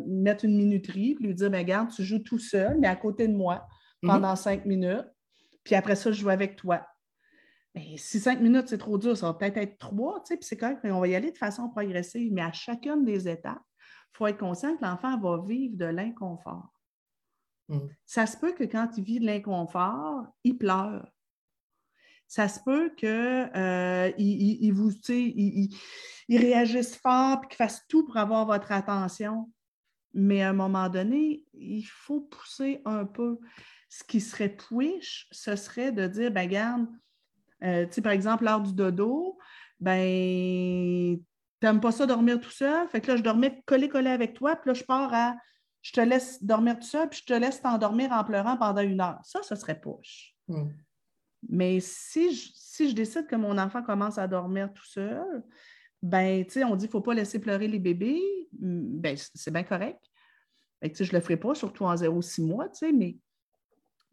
mettre 0.07 0.45
une 0.45 0.57
minuterie, 0.57 1.17
puis 1.17 1.27
lui 1.27 1.35
dire, 1.35 1.51
ben, 1.51 1.59
regarde, 1.59 1.91
tu 1.91 2.05
joues 2.05 2.21
tout 2.21 2.39
seul, 2.39 2.79
mais 2.79 2.87
à 2.87 2.95
côté 2.95 3.27
de 3.27 3.35
moi, 3.35 3.67
mm-hmm. 4.05 4.07
pendant 4.07 4.37
cinq 4.37 4.65
minutes, 4.65 5.09
puis 5.65 5.75
après 5.75 5.97
ça, 5.97 6.13
je 6.13 6.21
joue 6.21 6.31
avec 6.31 6.55
toi. 6.55 6.87
Mais 7.75 7.97
si 7.97 8.21
cinq 8.21 8.41
minutes, 8.41 8.69
c'est 8.69 8.79
trop 8.79 8.99
dur, 8.99 9.17
ça 9.17 9.27
va 9.27 9.35
peut-être 9.35 9.57
être 9.57 9.79
trois, 9.79 10.21
tu 10.21 10.29
sais, 10.29 10.37
puis 10.37 10.47
c'est 10.47 10.59
correct, 10.59 10.81
mais 10.85 10.91
on 10.91 11.01
va 11.01 11.09
y 11.09 11.15
aller 11.15 11.33
de 11.33 11.39
façon 11.39 11.71
progressive. 11.71 12.33
Mais 12.33 12.43
à 12.43 12.53
chacune 12.53 13.05
des 13.05 13.29
étapes, 13.29 13.63
il 14.13 14.17
faut 14.17 14.27
être 14.27 14.39
conscient 14.39 14.77
que 14.77 14.85
l'enfant 14.85 15.19
va 15.19 15.43
vivre 15.47 15.77
de 15.77 15.87
l'inconfort. 15.87 16.73
Mm. 17.69 17.79
Ça 18.05 18.27
se 18.27 18.37
peut 18.37 18.53
que 18.53 18.65
quand 18.65 18.91
il 18.99 19.05
vit 19.05 19.21
de 19.21 19.27
l'inconfort, 19.27 20.27
il 20.45 20.59
pleure. 20.59 21.09
Ça 22.29 22.49
se 22.49 22.61
peut 22.61 22.91
qu'il 22.97 23.09
euh, 23.09 24.11
il, 24.17 24.73
vous, 24.73 24.91
il, 25.09 25.77
il, 26.29 26.39
réagisse 26.39 26.97
fort 26.97 27.41
et 27.45 27.49
qu'il 27.49 27.57
fasse 27.57 27.87
tout 27.89 28.07
pour 28.07 28.17
avoir 28.17 28.47
votre 28.47 28.73
attention. 28.73 29.51
Mais 30.15 30.43
à 30.43 30.51
un 30.51 30.55
moment 30.55 30.89
donné, 30.89 31.45
il 31.53 31.85
faut 31.85 32.23
pousser 32.23 32.81
un 32.85 33.05
peu. 33.05 33.39
Ce 33.91 34.03
qui 34.05 34.21
serait 34.21 34.57
push, 34.57 35.27
ce 35.31 35.57
serait 35.57 35.93
de 35.93 36.07
dire, 36.07 36.31
ben 36.31 36.49
garde, 36.49 36.87
euh, 37.63 37.87
tu 37.87 37.95
sais, 37.95 38.03
par 38.03 38.13
exemple, 38.13 38.45
l'heure 38.45 38.61
du 38.61 38.73
dodo, 38.73 39.39
ben, 39.81 41.19
n'aimes 41.63 41.81
pas 41.81 41.93
ça 41.93 42.07
dormir 42.07 42.41
tout 42.41 42.51
seul? 42.51 42.89
Fait 42.89 43.01
que 43.01 43.11
là, 43.11 43.17
je 43.17 43.23
dormais 43.23 43.63
collé-collé 43.67 44.11
avec 44.11 44.35
toi, 44.35 44.57
puis 44.57 44.71
là, 44.71 44.75
je 44.75 44.85
pars 44.85 45.13
à 45.13 45.35
je 45.83 45.93
te 45.93 46.01
laisse 46.01 46.43
dormir 46.43 46.79
tout 46.79 46.87
seul, 46.87 47.09
puis 47.09 47.21
je 47.21 47.35
te 47.35 47.39
laisse 47.39 47.61
t'endormir 47.61 48.13
en 48.13 48.23
pleurant 48.25 48.57
pendant 48.57 48.83
une 48.83 49.01
heure. 49.01 49.19
Ça, 49.25 49.43
ce 49.43 49.57
serait 49.57 49.81
push. 49.81 50.35
Hmm. 50.47 50.69
Mais 51.49 51.81
si 51.81 52.35
je, 52.35 52.51
si 52.55 52.89
je 52.89 52.95
décide 52.95 53.27
que 53.27 53.35
mon 53.35 53.59
enfant 53.59 53.83
commence 53.83 54.17
à 54.17 54.29
dormir 54.29 54.73
tout 54.73 54.87
seul, 54.87 55.43
ben, 56.01 56.45
tu 56.45 56.53
sais, 56.53 56.65
on 56.65 56.77
dit 56.77 56.87
qu'il 56.87 56.89
ne 56.89 56.93
faut 56.93 57.01
pas 57.01 57.15
laisser 57.15 57.41
pleurer 57.41 57.67
les 57.67 57.81
bébés. 57.81 58.21
Hmm, 58.61 59.01
ben, 59.01 59.17
c'est 59.17 59.51
bien 59.51 59.65
correct. 59.65 60.01
je 60.83 61.03
ne 61.03 61.13
le 61.13 61.21
ferai 61.21 61.37
pas, 61.37 61.55
surtout 61.55 61.85
en 61.85 61.97
0-6 61.97 62.47
mois, 62.47 62.69
tu 62.69 62.79
sais, 62.79 62.93
mais, 62.93 63.17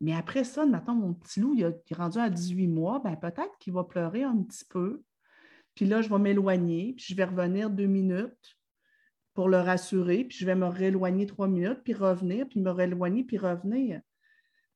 mais 0.02 0.14
après 0.14 0.44
ça, 0.44 0.66
maintenant, 0.66 0.96
mon 0.96 1.14
petit 1.14 1.40
loup, 1.40 1.54
il, 1.56 1.64
est 1.64 1.94
rendu 1.94 2.20
à 2.20 2.30
18 2.30 2.68
mois, 2.68 3.00
ben, 3.00 3.16
peut-être 3.16 3.58
qu'il 3.60 3.74
va 3.74 3.84
pleurer 3.84 4.24
un 4.24 4.38
petit 4.44 4.66
peu. 4.66 5.04
Puis 5.76 5.86
là, 5.86 6.02
je 6.02 6.10
vais 6.10 6.20
m'éloigner, 6.20 6.94
puis 6.96 7.06
je 7.10 7.16
vais 7.16 7.26
revenir 7.26 7.70
deux 7.70 7.86
minutes 7.86 8.58
pour 9.34 9.50
le 9.50 9.58
rassurer, 9.58 10.26
puis 10.26 10.38
je 10.38 10.46
vais 10.46 10.56
me 10.56 10.68
rééloigner 10.68 11.26
trois 11.26 11.48
minutes, 11.48 11.82
puis 11.84 11.94
revenir, 11.94 12.48
puis 12.48 12.60
me 12.60 12.72
rééloigner, 12.72 13.24
puis 13.24 13.38
revenir. 13.38 14.02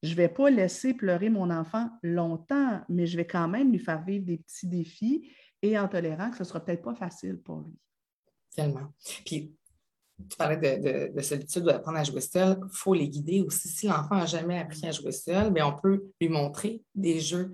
Je 0.04 0.12
ne 0.12 0.16
vais 0.16 0.30
pas 0.30 0.50
laisser 0.50 0.94
pleurer 0.94 1.30
mon 1.30 1.50
enfant 1.50 1.90
longtemps, 2.04 2.82
mais 2.90 3.06
je 3.06 3.16
vais 3.16 3.28
quand 3.28 3.48
même 3.48 3.72
lui 3.72 3.80
faire 3.80 4.04
vivre 4.04 4.26
des 4.26 4.38
petits 4.38 4.68
défis 4.68 5.30
et 5.62 5.80
en 5.80 5.88
tolérant 5.88 6.30
que 6.30 6.38
ce 6.38 6.44
ne 6.44 6.48
sera 6.48 6.64
peut-être 6.64 6.82
pas 6.82 6.96
facile 6.96 7.38
pour 7.38 7.62
lui. 7.62 7.74
Tellement. 8.54 8.94
Puis 9.26 9.56
tu 10.30 10.38
parlais 10.38 10.58
de, 10.58 11.14
de, 11.14 11.22
solitude, 11.22 11.64
d'apprendre 11.64 11.98
à 11.98 12.04
jouer 12.04 12.22
seul, 12.22 12.58
il 12.62 12.78
faut 12.78 12.94
les 12.94 13.10
guider 13.10 13.42
aussi. 13.42 13.68
Si 13.68 13.88
l'enfant 13.88 14.16
n'a 14.16 14.26
jamais 14.26 14.60
appris 14.60 14.86
à 14.86 14.92
jouer 14.92 15.12
seul, 15.12 15.52
mais 15.52 15.62
on 15.62 15.74
peut 15.74 16.04
lui 16.22 16.30
montrer 16.30 16.82
des 16.94 17.20
jeux 17.20 17.52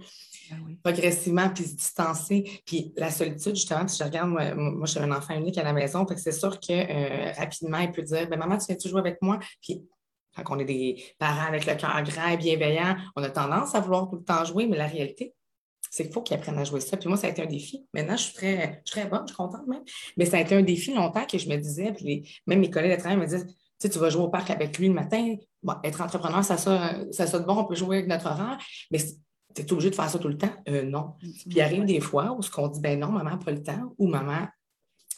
ah 0.52 0.56
progressivement, 0.84 1.50
puis 1.50 1.64
se 1.64 1.76
distancer. 1.76 2.62
Puis 2.66 2.94
la 2.98 3.12
solitude, 3.12 3.56
justement, 3.56 3.88
si 3.88 3.98
je 3.98 4.04
regarde, 4.04 4.30
moi, 4.30 4.54
moi 4.56 4.86
je 4.86 4.92
suis 4.92 5.00
un 5.00 5.12
enfant 5.12 5.36
unique 5.36 5.58
à 5.58 5.64
la 5.64 5.74
maison, 5.74 6.06
c'est 6.18 6.32
sûr 6.32 6.60
que 6.60 6.72
euh, 6.72 7.32
rapidement, 7.38 7.80
il 7.80 7.92
peut 7.92 8.04
dire 8.04 8.28
ben, 8.30 8.38
Maman, 8.38 8.58
tu 8.58 8.68
viens-tu 8.68 8.90
jouer 8.90 9.00
avec 9.00 9.22
moi? 9.22 9.40
Puis 9.62 9.82
quand 10.36 10.56
on 10.56 10.60
est 10.60 10.66
des 10.66 11.04
parents 11.18 11.48
avec 11.48 11.66
le 11.66 11.76
cœur 11.76 12.04
grand 12.04 12.30
et 12.30 12.38
bienveillant, 12.38 12.96
on 13.16 13.24
a 13.24 13.30
tendance 13.30 13.76
à 13.76 13.80
vouloir 13.80 14.10
tout 14.10 14.18
le 14.18 14.24
temps 14.24 14.46
jouer, 14.46 14.68
mais 14.68 14.78
la 14.78 14.88
réalité, 14.88 15.34
c'est 15.90 16.04
qu'il 16.04 16.14
faut 16.14 16.22
qu'ils 16.22 16.38
apprennent 16.38 16.58
à 16.58 16.64
jouer 16.64 16.82
ça. 16.82 16.98
Puis 16.98 17.08
moi, 17.08 17.18
ça 17.18 17.28
a 17.28 17.30
été 17.30 17.42
un 17.42 17.48
défi. 17.48 17.86
Maintenant, 17.94 18.18
je 18.18 18.24
suis 18.24 18.34
très, 18.34 18.82
je 18.86 18.92
suis 18.92 19.02
très 19.02 19.10
bonne, 19.10 19.22
je 19.24 19.34
suis 19.34 19.36
contente 19.36 19.68
même. 19.68 19.84
Mais 20.18 20.26
ça 20.26 20.38
a 20.38 20.42
été 20.42 20.56
un 20.56 20.62
défi 20.62 20.94
longtemps 20.94 21.26
que 21.26 21.38
je 21.38 21.50
me 21.50 21.58
disais, 21.58 21.94
puis 21.94 22.30
même 22.48 22.60
mes 22.60 22.70
collègues 22.70 22.96
de 22.96 23.00
travail 23.00 23.18
me 23.18 23.26
disent 23.26 23.46
tu 23.48 23.88
sais, 23.88 23.94
tu 23.94 24.00
vas 24.00 24.10
jouer 24.10 24.24
au 24.24 24.30
parc 24.30 24.50
avec 24.50 24.78
lui 24.78 24.90
le 24.90 24.94
matin. 24.94 25.36
Bon, 25.64 25.76
être 25.86 26.02
entrepreneur, 26.02 26.44
ça 26.44 26.58
sonne, 26.58 27.12
ça 27.14 27.40
bon, 27.40 27.60
on 27.60 27.66
peut 27.66 27.76
jouer 27.76 27.98
avec 27.98 28.10
notre 28.10 28.26
horaire, 28.26 28.58
mais 28.92 29.00
tu 29.56 29.62
es 29.62 29.72
obligé 29.72 29.90
de 29.90 29.96
faire 29.96 30.10
ça 30.10 30.20
tout 30.20 30.28
le 30.28 30.38
temps? 30.38 30.52
Euh, 30.68 30.84
non. 30.84 31.14
Puis 31.20 31.46
il 31.46 31.62
arrive 31.62 31.86
des 31.86 32.02
fois 32.02 32.36
où 32.38 32.42
ce 32.42 32.52
qu'on 32.52 32.68
dit, 32.68 32.82
ben 32.82 33.00
non, 33.00 33.08
maman 33.08 33.32
n'a 33.32 33.38
pas 33.38 33.52
le 33.52 33.64
temps, 33.64 33.94
ou 33.98 34.08
maman, 34.08 34.48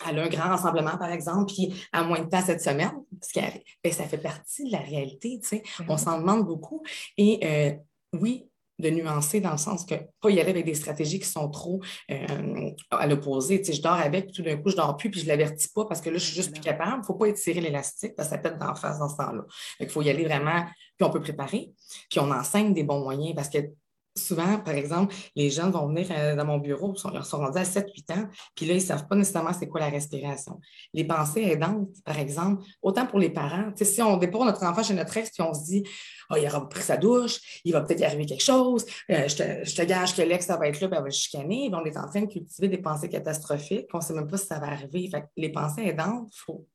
elle 0.07 0.19
a 0.19 0.23
un 0.23 0.29
grand 0.29 0.49
rassemblement, 0.49 0.97
par 0.97 1.11
exemple, 1.11 1.51
puis 1.53 1.73
a 1.91 2.03
moins 2.03 2.21
de 2.21 2.29
temps 2.29 2.41
cette 2.41 2.61
semaine, 2.61 2.93
ben, 3.35 3.91
ça 3.91 4.03
fait 4.05 4.17
partie 4.17 4.65
de 4.65 4.71
la 4.71 4.79
réalité, 4.79 5.39
tu 5.41 5.47
sais. 5.47 5.63
On 5.87 5.97
s'en 5.97 6.19
demande 6.19 6.45
beaucoup. 6.45 6.83
Et 7.17 7.39
euh, 7.43 7.73
oui, 8.19 8.47
de 8.81 8.89
nuancer 8.89 9.39
dans 9.39 9.51
le 9.51 9.57
sens 9.57 9.85
que 9.85 9.95
pas 10.21 10.29
y 10.29 10.39
aller 10.39 10.49
avec 10.49 10.65
des 10.65 10.73
stratégies 10.73 11.19
qui 11.19 11.27
sont 11.27 11.49
trop 11.49 11.79
euh, 12.11 12.69
à 12.89 13.07
l'opposé. 13.07 13.59
Tu 13.61 13.67
sais, 13.67 13.73
je 13.73 13.81
dors 13.81 13.93
avec, 13.93 14.25
puis 14.25 14.33
tout 14.33 14.41
d'un 14.41 14.57
coup, 14.57 14.69
je 14.69 14.75
dors 14.75 14.97
plus, 14.97 15.09
puis 15.09 15.21
je 15.21 15.27
l'avertis 15.27 15.69
pas 15.73 15.85
parce 15.85 16.01
que 16.01 16.09
là, 16.09 16.17
je 16.17 16.23
suis 16.23 16.35
juste 16.35 16.51
plus 16.51 16.61
capable. 16.61 16.93
Il 16.95 16.99
ne 16.99 17.05
faut 17.05 17.13
pas 17.13 17.27
étirer 17.27 17.61
l'élastique 17.61 18.15
parce 18.15 18.29
que 18.29 18.35
ça 18.35 18.41
pète 18.41 18.57
d'en 18.57 18.75
face 18.75 18.99
dans 18.99 19.09
ce 19.09 19.17
temps-là. 19.17 19.43
Il 19.79 19.89
faut 19.89 20.01
y 20.01 20.09
aller 20.09 20.25
vraiment, 20.25 20.65
puis 20.97 21.07
on 21.07 21.09
peut 21.09 21.21
préparer, 21.21 21.71
puis 22.09 22.19
on 22.19 22.31
enseigne 22.31 22.73
des 22.73 22.83
bons 22.83 23.01
moyens 23.01 23.35
parce 23.35 23.49
que 23.49 23.59
souvent, 24.15 24.57
par 24.59 24.73
exemple, 24.73 25.15
les 25.35 25.49
jeunes 25.49 25.71
vont 25.71 25.87
venir 25.87 26.07
euh, 26.11 26.35
dans 26.35 26.45
mon 26.45 26.57
bureau, 26.57 26.93
ils 26.95 26.99
sont, 26.99 27.23
sont 27.23 27.37
rendus 27.37 27.57
à 27.57 27.63
7-8 27.63 28.13
ans, 28.13 28.27
puis 28.55 28.65
là, 28.65 28.73
ils 28.73 28.77
ne 28.77 28.81
savent 28.81 29.07
pas 29.07 29.15
nécessairement 29.15 29.53
c'est 29.53 29.67
quoi 29.67 29.79
la 29.79 29.89
respiration. 29.89 30.59
Les 30.93 31.05
pensées 31.05 31.41
aidantes, 31.41 31.89
par 32.03 32.19
exemple, 32.19 32.63
autant 32.81 33.05
pour 33.07 33.19
les 33.19 33.29
parents, 33.29 33.71
si 33.81 34.01
on 34.01 34.17
dépose 34.17 34.45
notre 34.45 34.63
enfant 34.63 34.83
chez 34.83 34.93
notre 34.93 35.15
ex, 35.15 35.29
puis 35.31 35.41
on 35.41 35.53
se 35.53 35.63
dit, 35.63 35.83
oh, 36.29 36.35
il 36.37 36.45
aura 36.47 36.67
pris 36.67 36.83
sa 36.83 36.97
douche, 36.97 37.61
il 37.63 37.73
va 37.73 37.81
peut-être 37.81 38.01
y 38.01 38.05
arriver 38.05 38.25
quelque 38.25 38.43
chose, 38.43 38.85
euh, 39.09 39.27
je, 39.27 39.35
te, 39.35 39.43
je, 39.65 39.75
te, 39.75 40.15
que 40.15 40.21
l'ex, 40.21 40.45
ça 40.45 40.57
va 40.57 40.67
être 40.67 40.81
là, 40.81 40.87
puis 40.87 40.97
elle 40.97 41.03
va 41.03 41.09
chicaner. 41.09 41.69
on 41.73 41.85
est 41.85 41.97
en 41.97 42.07
train 42.07 42.21
de 42.21 42.31
cultiver 42.31 42.67
des 42.67 42.79
pensées 42.79 43.09
catastrophiques, 43.09 43.87
on 43.93 43.99
ne 43.99 44.03
sait 44.03 44.13
même 44.13 44.27
pas 44.27 44.37
si 44.37 44.47
ça 44.47 44.59
va 44.59 44.67
arriver. 44.67 45.09
Les 45.37 45.51
pensées 45.51 45.83
aidantes, 45.83 46.29
il 46.31 46.39
faut 46.45 46.67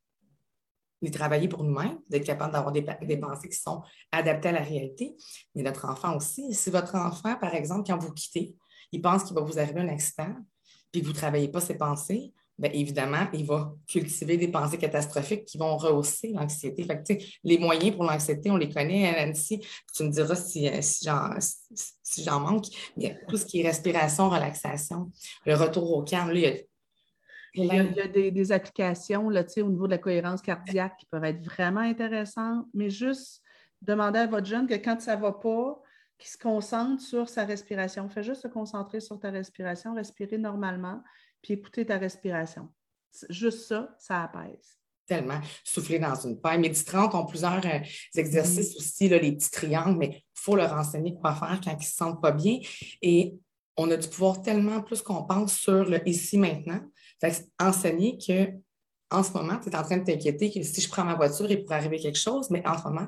les 1.03 1.11
travailler 1.11 1.49
pour 1.49 1.63
nous-mêmes, 1.63 1.99
d'être 2.09 2.25
capable 2.25 2.53
d'avoir 2.53 2.73
des, 2.73 3.17
pensées 3.17 3.49
qui 3.49 3.57
sont 3.57 3.83
adaptées 4.13 4.49
à 4.49 4.53
la 4.53 4.63
réalité, 4.63 5.17
mais 5.55 5.63
notre 5.63 5.87
enfant 5.87 6.17
aussi. 6.17 6.55
Si 6.55 6.71
votre 6.71 6.95
enfant, 6.95 7.37
par 7.37 7.55
exemple, 7.55 7.85
quand 7.87 7.99
vous 7.99 8.13
quittez, 8.13 8.55
il 8.93 9.03
pense 9.03 9.25
qu'il 9.25 9.35
va 9.35 9.43
vous 9.43 9.59
arriver 9.59 9.81
un 9.81 9.89
accident, 9.89 10.35
puis 10.93 11.03
que 11.03 11.07
vous 11.07 11.13
ne 11.13 11.19
travaillez 11.19 11.49
pas 11.49 11.61
ses 11.61 11.77
pensées, 11.77 12.33
bien 12.59 12.71
évidemment, 12.73 13.27
il 13.35 13.45
va 13.45 13.75
cultiver 13.87 14.37
des 14.37 14.49
pensées 14.49 14.79
catastrophiques 14.79 15.45
qui 15.45 15.59
vont 15.59 15.77
rehausser 15.77 16.33
l'anxiété. 16.33 16.87
les 17.45 17.59
moyens 17.59 17.95
pour 17.95 18.05
l'anxiété, 18.05 18.51
on 18.51 18.57
les 18.57 18.71
connaît, 18.71 19.09
hein, 19.09 19.27
Nancy. 19.27 19.61
Tu 19.95 20.05
me 20.05 20.11
diras 20.11 20.37
si, 20.37 20.67
euh, 20.69 20.81
si 20.81 22.25
j'en 22.25 22.41
manque. 22.41 22.67
Mais 22.97 23.19
tout 23.29 23.37
ce 23.37 23.45
qui 23.45 23.61
est 23.61 23.67
respiration, 23.67 24.31
relaxation, 24.31 25.11
le 25.45 25.55
retour 25.55 25.93
au 25.93 26.03
calme, 26.03 26.31
là, 26.31 26.35
il 26.35 26.41
y 26.41 26.47
a 26.47 26.57
il 27.57 27.95
y 27.97 28.01
a, 28.01 28.09
des, 28.09 28.53
applications 28.53 29.29
là, 29.29 29.45
au 29.59 29.69
niveau 29.69 29.87
de 29.87 29.93
la 29.93 29.99
cohérence 29.99 30.43
cardiaque 30.43 30.97
qui 30.99 31.07
peuvent 31.07 31.25
être 31.25 31.43
vraiment 31.43 31.81
intéressantes, 31.81 32.67
mais 32.75 32.91
juste 32.91 33.43
demander 33.83 34.21
à 34.21 34.27
votre 34.27 34.47
jeune 34.47 34.67
que 34.67 34.75
quand 34.75 35.01
ça 35.01 35.17
ne 35.17 35.23
va 35.23 35.33
pas, 35.33 35.81
qu'il 36.19 36.31
se 36.31 36.39
concentre 36.39 37.03
sur 37.03 37.29
sa 37.29 37.45
respiration. 37.45 38.09
Fais 38.09 38.23
juste 38.23 38.43
se 38.43 38.49
concentrer 38.49 39.01
sur 39.01 39.19
ta 39.19 39.31
respiration, 39.31 39.95
respirer 39.95 40.39
normalement, 40.39 41.03
puis 41.43 41.55
écouter 41.55 41.85
ta 41.85 41.99
respiration. 41.99 42.69
Juste 43.29 43.67
ça, 43.67 43.95
ça 43.99 44.23
apaise. 44.23 44.79
Tellement. 45.07 45.41
Souffler 45.63 45.99
dans 45.99 46.15
une 46.15 46.41
paille. 46.41 46.59
Mes 46.59 46.73
30 46.73 47.15
ont 47.15 47.27
plusieurs 47.27 47.65
euh, 47.65 47.79
exercices 48.17 48.75
mm-hmm. 48.75 48.79
aussi, 48.79 49.09
là, 49.09 49.19
les 49.19 49.33
petits 49.33 49.51
triangles, 49.51 49.99
mais 49.99 50.09
il 50.09 50.23
faut 50.35 50.57
leur 50.57 50.73
enseigner 50.73 51.15
quoi 51.15 51.35
faire 51.35 51.61
quand 51.63 51.71
ils 51.71 51.77
ne 51.77 51.83
se 51.83 51.95
sentent 51.95 52.21
pas 52.21 52.33
bien. 52.33 52.59
Et 53.03 53.39
on 53.77 53.91
a 53.91 53.97
du 53.97 54.09
pouvoir 54.09 54.43
tellement 54.43 54.83
plus 54.83 55.03
qu'on 55.03 55.23
pense 55.23 55.55
sur 55.55 55.85
le 55.85 56.07
ici 56.09 56.39
maintenant. 56.39 56.81
Enseigner 57.59 58.19
que 58.19 58.53
en 59.11 59.23
ce 59.23 59.33
moment, 59.33 59.59
tu 59.63 59.69
es 59.69 59.77
en 59.77 59.83
train 59.83 59.99
de 59.99 60.05
t'inquiéter 60.05 60.51
que 60.51 60.63
si 60.63 60.81
je 60.81 60.89
prends 60.89 61.05
ma 61.05 61.15
voiture, 61.15 61.51
il 61.51 61.63
pourrait 61.63 61.77
arriver 61.77 61.99
quelque 61.99 62.19
chose, 62.19 62.51
mais 62.51 62.67
en 62.67 62.77
ce 62.77 62.85
moment, 62.85 63.07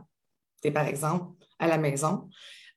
tu 0.62 0.68
es 0.68 0.70
par 0.70 0.86
exemple 0.86 1.26
à 1.58 1.66
la 1.66 1.76
maison 1.76 2.28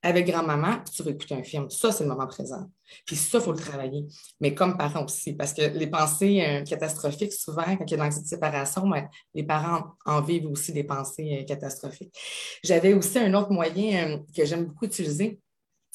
avec 0.03 0.25
grand-maman, 0.25 0.79
puis 0.83 0.95
tu 0.95 1.03
vas 1.03 1.11
écouter 1.11 1.35
un 1.35 1.43
film. 1.43 1.69
Ça, 1.69 1.91
c'est 1.91 2.03
le 2.03 2.09
moment 2.09 2.25
présent. 2.25 2.71
Puis 3.05 3.15
ça, 3.15 3.37
il 3.37 3.43
faut 3.43 3.51
le 3.51 3.59
travailler. 3.59 4.07
Mais 4.39 4.55
comme 4.55 4.75
parents 4.75 5.05
aussi, 5.05 5.33
parce 5.33 5.53
que 5.53 5.61
les 5.61 5.87
pensées 5.87 6.43
euh, 6.43 6.63
catastrophiques, 6.63 7.33
souvent, 7.33 7.77
quand 7.77 7.85
il 7.85 7.97
y 7.97 8.01
a 8.01 8.05
une 8.05 8.11
séparation, 8.11 8.87
ben, 8.87 9.07
les 9.35 9.43
parents 9.43 9.91
en 10.05 10.21
vivent 10.21 10.47
aussi 10.47 10.73
des 10.73 10.83
pensées 10.83 11.41
euh, 11.41 11.45
catastrophiques. 11.45 12.13
J'avais 12.63 12.93
aussi 12.93 13.19
un 13.19 13.31
autre 13.35 13.51
moyen 13.51 14.09
euh, 14.09 14.17
que 14.35 14.43
j'aime 14.43 14.65
beaucoup 14.65 14.85
utiliser, 14.85 15.39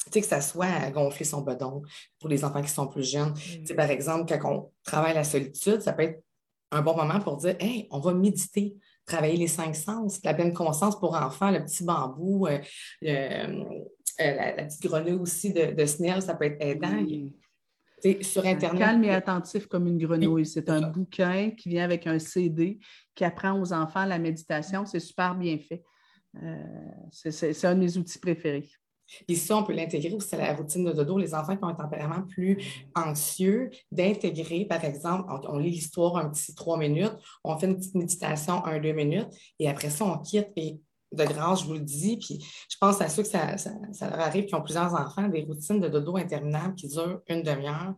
que 0.09 0.21
ça 0.21 0.41
soit 0.41 0.89
gonfler 0.91 1.25
son 1.25 1.41
bedon 1.41 1.81
pour 2.19 2.29
les 2.29 2.43
enfants 2.43 2.61
qui 2.61 2.69
sont 2.69 2.87
plus 2.87 3.09
jeunes. 3.09 3.33
Mm. 3.69 3.75
Par 3.75 3.89
exemple, 3.89 4.37
quand 4.37 4.53
on 4.53 4.71
travaille 4.83 5.13
la 5.13 5.23
solitude, 5.23 5.81
ça 5.81 5.93
peut 5.93 6.03
être 6.03 6.23
un 6.71 6.81
bon 6.81 6.95
moment 6.95 7.19
pour 7.19 7.37
dire 7.37 7.55
Hey, 7.59 7.87
on 7.91 7.99
va 7.99 8.13
méditer, 8.13 8.75
travailler 9.05 9.37
les 9.37 9.47
cinq 9.47 9.75
sens, 9.75 10.19
la 10.23 10.33
pleine 10.33 10.53
conscience 10.53 10.99
pour 10.99 11.15
enfants, 11.15 11.51
le 11.51 11.63
petit 11.63 11.83
bambou, 11.83 12.47
euh, 12.47 12.59
euh, 13.03 13.65
la, 14.19 14.63
petite 14.63 14.83
grenouille 14.83 15.19
aussi 15.19 15.53
de, 15.53 15.73
de 15.73 15.85
Snell, 15.85 16.21
ça 16.21 16.35
peut 16.35 16.45
être 16.45 16.57
aidant. 16.59 17.05
Sur 18.21 18.45
Internet. 18.45 18.79
Calme 18.79 19.03
et 19.05 19.09
attentif 19.09 19.65
comme 19.65 19.87
une 19.87 19.97
grenouille. 19.97 20.45
C'est 20.45 20.69
un 20.69 20.81
bouquin 20.81 21.49
qui 21.51 21.69
vient 21.69 21.83
avec 21.83 22.05
un 22.05 22.19
CD 22.19 22.79
qui 23.15 23.23
apprend 23.23 23.59
aux 23.59 23.73
enfants 23.73 24.05
la 24.05 24.19
méditation. 24.19 24.85
C'est 24.85 24.99
super 24.99 25.33
bien 25.33 25.57
fait. 25.57 25.83
Euh, 26.43 26.63
c'est 27.11 27.65
un 27.65 27.73
de 27.73 27.79
mes 27.79 27.97
outils 27.97 28.19
préférés. 28.19 28.69
Puis 29.27 29.37
ça, 29.37 29.57
on 29.57 29.63
peut 29.63 29.73
l'intégrer 29.73 30.13
aussi 30.13 30.35
à 30.35 30.37
la 30.37 30.53
routine 30.53 30.83
de 30.83 30.91
dodo. 30.91 31.17
Les 31.17 31.33
enfants 31.33 31.55
qui 31.55 31.63
ont 31.63 31.67
un 31.67 31.75
tempérament 31.75 32.23
plus 32.27 32.57
anxieux, 32.95 33.69
d'intégrer, 33.91 34.65
par 34.65 34.83
exemple, 34.83 35.31
on, 35.47 35.57
lit 35.57 35.71
l'histoire 35.71 36.17
un 36.17 36.29
petit 36.29 36.53
trois 36.55 36.77
minutes, 36.77 37.13
on 37.43 37.57
fait 37.57 37.67
une 37.67 37.77
petite 37.77 37.95
méditation 37.95 38.65
un, 38.65 38.79
deux 38.79 38.93
minutes, 38.93 39.29
et 39.59 39.69
après 39.69 39.89
ça, 39.89 40.05
on 40.05 40.17
quitte. 40.19 40.49
Et 40.55 40.79
de 41.13 41.23
grâce, 41.23 41.61
je 41.61 41.67
vous 41.67 41.73
le 41.73 41.79
dis, 41.79 42.17
puis 42.17 42.45
je 42.69 42.75
pense 42.79 42.99
à 43.01 43.07
ceux 43.07 43.23
que 43.23 43.29
ça, 43.29 43.55
leur 44.01 44.19
arrive 44.19 44.45
qui 44.45 44.55
ont 44.55 44.61
plusieurs 44.61 44.93
enfants, 44.93 45.27
des 45.29 45.43
routines 45.43 45.79
de 45.79 45.87
dodo 45.87 46.17
interminables 46.17 46.75
qui 46.75 46.87
durent 46.87 47.21
une 47.27 47.43
demi-heure. 47.43 47.95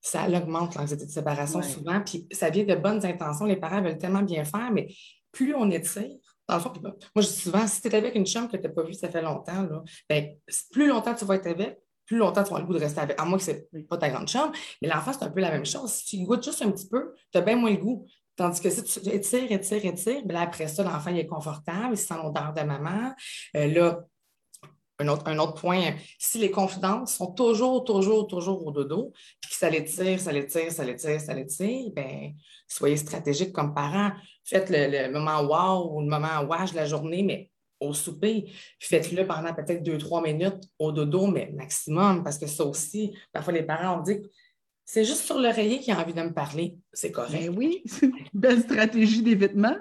Ça 0.00 0.28
augmente 0.28 0.74
l'anxiété 0.76 1.06
de 1.06 1.10
séparation 1.10 1.62
souvent, 1.62 2.00
puis 2.00 2.26
ça 2.30 2.50
vient 2.50 2.64
de 2.64 2.74
bonnes 2.74 3.04
intentions. 3.04 3.46
Les 3.46 3.56
parents 3.56 3.82
veulent 3.82 3.98
tellement 3.98 4.22
bien 4.22 4.44
faire, 4.44 4.70
mais 4.70 4.88
plus 5.32 5.54
on 5.54 5.70
étire, 5.70 6.33
dans 6.48 6.56
le 6.56 6.60
fond, 6.60 6.72
moi, 6.82 6.92
je 7.16 7.20
dis 7.26 7.40
souvent, 7.40 7.66
si 7.66 7.80
tu 7.80 7.88
es 7.88 7.94
avec 7.94 8.14
une 8.14 8.26
chambre 8.26 8.50
que 8.50 8.56
tu 8.56 8.64
n'as 8.64 8.68
pas 8.70 8.82
vue, 8.82 8.94
ça 8.94 9.08
fait 9.08 9.22
longtemps, 9.22 9.62
là, 9.62 9.82
ben, 10.08 10.36
plus 10.70 10.88
longtemps 10.88 11.14
tu 11.14 11.24
vas 11.24 11.36
être 11.36 11.46
avec, 11.46 11.78
plus 12.06 12.18
longtemps 12.18 12.42
tu 12.42 12.48
avoir 12.48 12.60
le 12.60 12.66
goût 12.66 12.74
de 12.74 12.80
rester 12.80 13.00
avec. 13.00 13.18
À 13.18 13.24
moins 13.24 13.38
que 13.38 13.44
ce 13.44 13.52
pas 13.88 13.96
ta 13.96 14.10
grande 14.10 14.28
chambre. 14.28 14.52
Mais 14.82 14.88
l'enfant, 14.88 15.12
c'est 15.12 15.24
un 15.24 15.30
peu 15.30 15.40
la 15.40 15.50
même 15.50 15.64
chose. 15.64 15.90
Si 15.90 16.18
tu 16.18 16.24
goûtes 16.24 16.44
juste 16.44 16.62
un 16.62 16.70
petit 16.70 16.88
peu, 16.88 17.14
tu 17.32 17.38
as 17.38 17.40
bien 17.40 17.56
moins 17.56 17.70
le 17.70 17.78
goût. 17.78 18.06
Tandis 18.36 18.60
que 18.60 18.68
si 18.68 18.82
tu 18.82 19.08
étires, 19.10 19.50
étires, 19.50 19.84
étires, 19.84 20.26
bien 20.26 20.40
après 20.40 20.66
ça, 20.66 20.82
l'enfant 20.82 21.10
il 21.10 21.18
est 21.18 21.26
confortable, 21.26 21.90
il 21.92 21.98
sent 21.98 22.14
l'odeur 22.22 22.52
de 22.52 22.62
maman. 22.62 23.14
Euh, 23.56 23.66
là, 23.68 24.04
un 24.98 25.08
autre, 25.08 25.26
un 25.26 25.38
autre, 25.38 25.54
point, 25.54 25.94
si 26.18 26.38
les 26.38 26.50
confidences 26.50 27.14
sont 27.14 27.32
toujours, 27.32 27.84
toujours, 27.84 28.26
toujours 28.26 28.66
au 28.66 28.70
dodo, 28.70 29.12
puis 29.40 29.50
que 29.50 29.56
ça 29.56 29.68
l'étire, 29.68 30.20
ça 30.20 30.32
l'étire, 30.32 30.70
ça 30.70 30.84
l'étire, 30.84 31.20
ça 31.20 31.34
l'étire, 31.34 31.90
bien, 31.94 32.32
soyez 32.68 32.96
stratégiques 32.96 33.52
comme 33.52 33.74
parents 33.74 34.12
faites 34.44 34.70
le, 34.70 35.10
moment 35.10 35.40
wow 35.42 35.96
ou 35.96 36.00
le 36.00 36.06
moment 36.06 36.42
wash 36.48 36.72
de 36.72 36.76
la 36.76 36.86
journée, 36.86 37.22
mais 37.22 37.50
au 37.80 37.92
souper, 37.92 38.50
faites-le 38.78 39.26
pendant 39.26 39.52
peut-être 39.52 39.82
deux, 39.82 39.98
trois 39.98 40.22
minutes 40.22 40.62
au 40.78 40.92
dodo, 40.92 41.26
mais 41.26 41.50
maximum, 41.54 42.22
parce 42.22 42.38
que 42.38 42.46
ça 42.46 42.64
aussi, 42.64 43.16
parfois 43.32 43.52
les 43.52 43.62
parents 43.62 43.98
ont 43.98 44.02
dit 44.02 44.20
c'est 44.86 45.04
juste 45.04 45.24
sur 45.24 45.38
l'oreiller 45.38 45.80
qui 45.80 45.90
a 45.90 45.98
envie 45.98 46.12
de 46.12 46.22
me 46.22 46.32
parler. 46.32 46.76
C'est 46.92 47.10
correct. 47.10 47.32
Ben 47.32 47.56
oui, 47.56 47.82
c'est 47.86 48.06
une 48.06 48.14
belle 48.34 48.60
stratégie 48.60 49.22
d'évitement. 49.22 49.76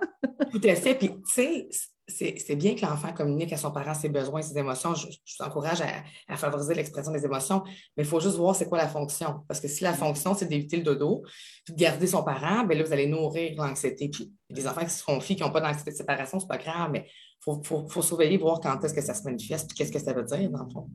Tout 0.51 0.61
à 0.63 0.75
fait. 0.75 0.95
Puis, 0.95 1.09
tu 1.09 1.21
sais, 1.25 1.67
c'est 2.07 2.55
bien 2.55 2.75
que 2.75 2.81
l'enfant 2.81 3.13
communique 3.13 3.53
à 3.53 3.57
son 3.57 3.71
parent 3.71 3.93
ses 3.93 4.09
besoins, 4.09 4.41
ses 4.41 4.57
émotions. 4.57 4.93
Je, 4.93 5.07
vous 5.07 5.45
encourage 5.45 5.81
à, 5.81 6.35
favoriser 6.35 6.73
l'expression 6.73 7.11
des 7.11 7.23
émotions, 7.23 7.63
mais 7.95 8.03
il 8.03 8.05
faut 8.05 8.19
juste 8.19 8.35
voir 8.35 8.55
c'est 8.55 8.67
quoi 8.67 8.77
la 8.77 8.89
fonction. 8.89 9.41
Parce 9.47 9.61
que 9.61 9.67
si 9.67 9.83
la 9.83 9.93
fonction, 9.93 10.33
c'est 10.33 10.47
d'éviter 10.47 10.77
le 10.77 10.83
dodo, 10.83 11.23
puis 11.63 11.73
de 11.73 11.79
garder 11.79 12.07
son 12.07 12.23
parent, 12.23 12.65
bien 12.65 12.77
là, 12.77 12.83
vous 12.83 12.93
allez 12.93 13.07
nourrir 13.07 13.53
l'anxiété. 13.55 14.09
Puis 14.09 14.33
les 14.49 14.67
enfants 14.67 14.83
qui 14.83 14.91
se 14.91 15.03
confient, 15.03 15.35
qui 15.35 15.43
n'ont 15.43 15.51
pas 15.51 15.61
d'anxiété 15.61 15.91
de 15.91 15.95
séparation, 15.95 16.39
c'est 16.39 16.47
pas 16.47 16.57
grave, 16.57 16.91
mais 16.91 17.07
il 17.47 17.61
faut, 17.63 18.01
surveiller, 18.01 18.37
voir 18.37 18.59
quand 18.59 18.83
est-ce 18.83 18.93
que 18.93 19.01
ça 19.01 19.13
se 19.13 19.23
manifeste, 19.23 19.69
puis 19.69 19.77
qu'est-ce 19.77 19.91
que 19.91 19.99
ça 19.99 20.13
veut 20.13 20.23
dire, 20.23 20.49
dans 20.49 20.63
le 20.63 20.69
fond. 20.69 20.89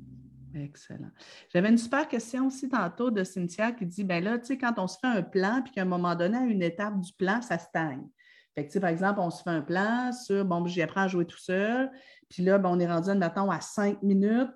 Excellent. 0.55 1.11
J'avais 1.53 1.69
une 1.69 1.79
super 1.79 2.09
question 2.09 2.47
aussi 2.47 2.69
tantôt 2.69 3.11
de 3.11 3.23
Cynthia 3.23 3.73
qui 3.73 3.87
dit, 3.87 4.05
ben 4.05 4.23
là, 4.23 4.39
tu 4.39 4.47
sais, 4.47 4.59
quand 4.59 4.75
on 4.79 4.87
se 4.87 4.99
fait 4.99 5.07
un 5.07 5.23
plan, 5.23 5.63
puis 5.63 5.73
qu'à 5.73 5.83
un 5.83 5.87
moment 5.87 6.15
donné, 6.15 6.37
à 6.37 6.45
une 6.45 6.63
étape 6.63 7.01
du 7.01 7.13
plan, 7.13 7.41
ça 7.43 7.59
stagne 7.59 8.07
par 8.81 8.91
exemple, 8.91 9.21
on 9.21 9.31
se 9.31 9.43
fait 9.43 9.51
un 9.51 9.63
plan 9.63 10.13
sur, 10.13 10.45
bon, 10.45 10.67
j'y 10.67 10.83
apprends 10.83 11.03
à 11.03 11.09
jouer 11.09 11.25
tout 11.25 11.39
seul. 11.39 11.91
Puis 12.29 12.43
là, 12.43 12.59
ben, 12.59 12.71
on 12.71 12.79
est 12.79 12.87
rendu, 12.87 13.11
maintenant 13.15 13.51
à 13.51 13.61
cinq 13.61 14.03
minutes 14.03 14.51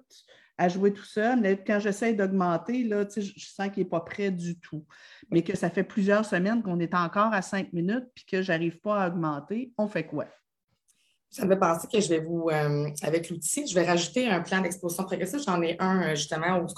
à 0.59 0.69
jouer 0.69 0.93
tout 0.93 1.05
seul. 1.05 1.41
Mais 1.41 1.63
quand 1.65 1.81
j'essaie 1.81 2.15
d'augmenter, 2.15 2.85
là, 2.85 3.05
je, 3.15 3.21
je 3.21 3.47
sens 3.47 3.69
qu'il 3.71 3.83
n'est 3.83 3.89
pas 3.89 4.01
prêt 4.01 4.31
du 4.31 4.59
tout. 4.59 4.85
Mais 5.31 5.43
que 5.43 5.57
ça 5.57 5.71
fait 5.71 5.83
plusieurs 5.83 6.25
semaines 6.25 6.63
qu'on 6.63 6.79
est 6.79 6.95
encore 6.95 7.33
à 7.33 7.43
cinq 7.43 7.73
minutes 7.73 8.07
puis 8.15 8.25
que 8.25 8.43
je 8.43 8.53
n'arrive 8.53 8.79
pas 8.81 9.03
à 9.03 9.09
augmenter, 9.09 9.73
on 9.79 9.89
fait 9.89 10.07
quoi? 10.07 10.27
Ça 11.31 11.47
me 11.47 11.51
fait 11.51 11.59
penser 11.59 11.89
que 11.91 11.99
je 11.99 12.09
vais 12.11 12.21
vous, 12.21 12.51
euh, 12.51 12.91
avec 13.03 13.31
l'outil, 13.31 13.67
je 13.67 13.75
vais 13.75 13.87
rajouter 13.87 14.29
un 14.29 14.43
plan 14.43 14.61
d'exposition 14.61 15.05
progressive. 15.05 15.41
J'en 15.47 15.63
ai 15.63 15.77
un 15.79 16.03
euh, 16.03 16.15
justement 16.15 16.61
où 16.61 16.69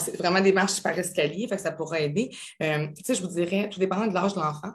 c'est 0.00 0.16
vraiment 0.16 0.40
des 0.40 0.52
marches 0.52 0.82
par 0.82 0.98
escalier, 0.98 1.46
fait 1.46 1.56
que 1.56 1.62
ça 1.62 1.70
pourrait 1.70 2.06
aider. 2.06 2.36
Euh, 2.60 2.88
je 3.08 3.20
vous 3.22 3.28
dirais, 3.28 3.68
tout 3.68 3.78
dépendant 3.78 4.08
de 4.08 4.14
l'âge 4.14 4.34
de 4.34 4.40
l'enfant, 4.40 4.72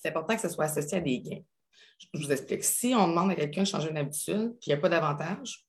c'est 0.00 0.08
important 0.08 0.34
que 0.34 0.40
ça 0.40 0.48
soit 0.48 0.64
associé 0.64 0.98
à 0.98 1.00
des 1.00 1.20
gains. 1.20 1.42
Je 2.14 2.20
vous 2.20 2.30
explique. 2.30 2.62
Si 2.64 2.94
on 2.94 3.08
demande 3.08 3.30
à 3.30 3.34
quelqu'un 3.34 3.62
de 3.62 3.66
changer 3.66 3.90
une 3.90 3.96
habitude, 3.96 4.50
puis 4.60 4.66
il 4.66 4.70
n'y 4.70 4.74
a 4.74 4.78
pas 4.78 4.88
d'avantage, 4.88 5.66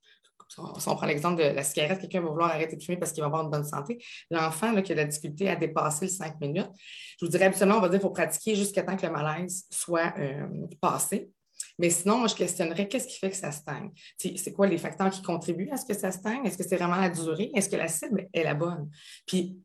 si 0.49 0.87
on 0.87 0.95
prend 0.95 1.05
l'exemple 1.05 1.41
de 1.43 1.49
la 1.49 1.63
cigarette, 1.63 1.99
quelqu'un 1.99 2.21
va 2.21 2.29
vouloir 2.29 2.51
arrêter 2.51 2.75
de 2.77 2.83
fumer 2.83 2.97
parce 2.97 3.11
qu'il 3.11 3.21
va 3.21 3.27
avoir 3.27 3.43
une 3.43 3.49
bonne 3.49 3.65
santé. 3.65 4.03
L'enfant 4.31 4.73
qui 4.81 4.91
a 4.93 4.95
de 4.95 5.01
la 5.01 5.05
difficulté 5.05 5.49
à 5.49 5.55
dépasser 5.55 6.05
les 6.05 6.11
cinq 6.11 6.39
minutes, 6.39 6.69
je 7.19 7.25
vous 7.25 7.31
dirais 7.31 7.45
absolument, 7.45 7.77
on 7.77 7.81
va 7.81 7.89
dire 7.89 7.99
qu'il 7.99 8.07
faut 8.07 8.13
pratiquer 8.13 8.55
jusqu'à 8.55 8.83
temps 8.83 8.95
que 8.95 9.05
le 9.05 9.11
malaise 9.11 9.65
soit 9.69 10.13
euh, 10.17 10.47
passé. 10.79 11.29
Mais 11.79 11.89
sinon, 11.89 12.17
moi, 12.19 12.27
je 12.27 12.35
questionnerais 12.35 12.87
qu'est-ce 12.87 13.07
qui 13.07 13.17
fait 13.17 13.29
que 13.29 13.35
ça 13.35 13.51
stagne? 13.51 13.91
C'est 14.17 14.53
quoi 14.53 14.67
les 14.67 14.77
facteurs 14.77 15.09
qui 15.09 15.21
contribuent 15.21 15.69
à 15.71 15.77
ce 15.77 15.85
que 15.85 15.93
ça 15.93 16.11
stagne? 16.11 16.45
Est-ce 16.45 16.57
que 16.57 16.63
c'est 16.63 16.77
vraiment 16.77 16.95
la 16.95 17.09
durée? 17.09 17.51
Est-ce 17.53 17.69
que 17.69 17.75
la 17.75 17.87
cible 17.87 18.27
est 18.33 18.43
la 18.43 18.53
bonne? 18.53 18.89
Puis, 19.25 19.57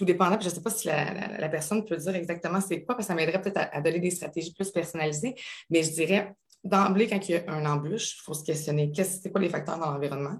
tout 0.00 0.06
dépendant. 0.06 0.38
je 0.40 0.48
ne 0.48 0.50
sais 0.50 0.62
pas 0.62 0.70
si 0.70 0.86
la, 0.88 1.48
personne 1.50 1.84
peut 1.84 1.96
dire 1.96 2.14
exactement 2.14 2.58
c'est 2.62 2.82
quoi, 2.84 2.94
parce 2.94 3.06
que 3.06 3.12
ça 3.12 3.14
m'aiderait 3.14 3.42
peut-être 3.42 3.68
à, 3.70 3.80
donner 3.82 4.00
des 4.00 4.10
stratégies 4.10 4.54
plus 4.54 4.70
personnalisées. 4.70 5.34
Mais 5.68 5.82
je 5.82 5.90
dirais, 5.90 6.32
d'emblée, 6.64 7.06
quand 7.06 7.28
il 7.28 7.32
y 7.32 7.34
a 7.36 7.44
un 7.48 7.66
embûche, 7.66 8.16
il 8.16 8.22
faut 8.22 8.32
se 8.32 8.42
questionner 8.42 8.90
c'est 8.94 9.30
quoi 9.30 9.42
les 9.42 9.50
facteurs 9.50 9.78
dans 9.78 9.90
l'environnement? 9.90 10.38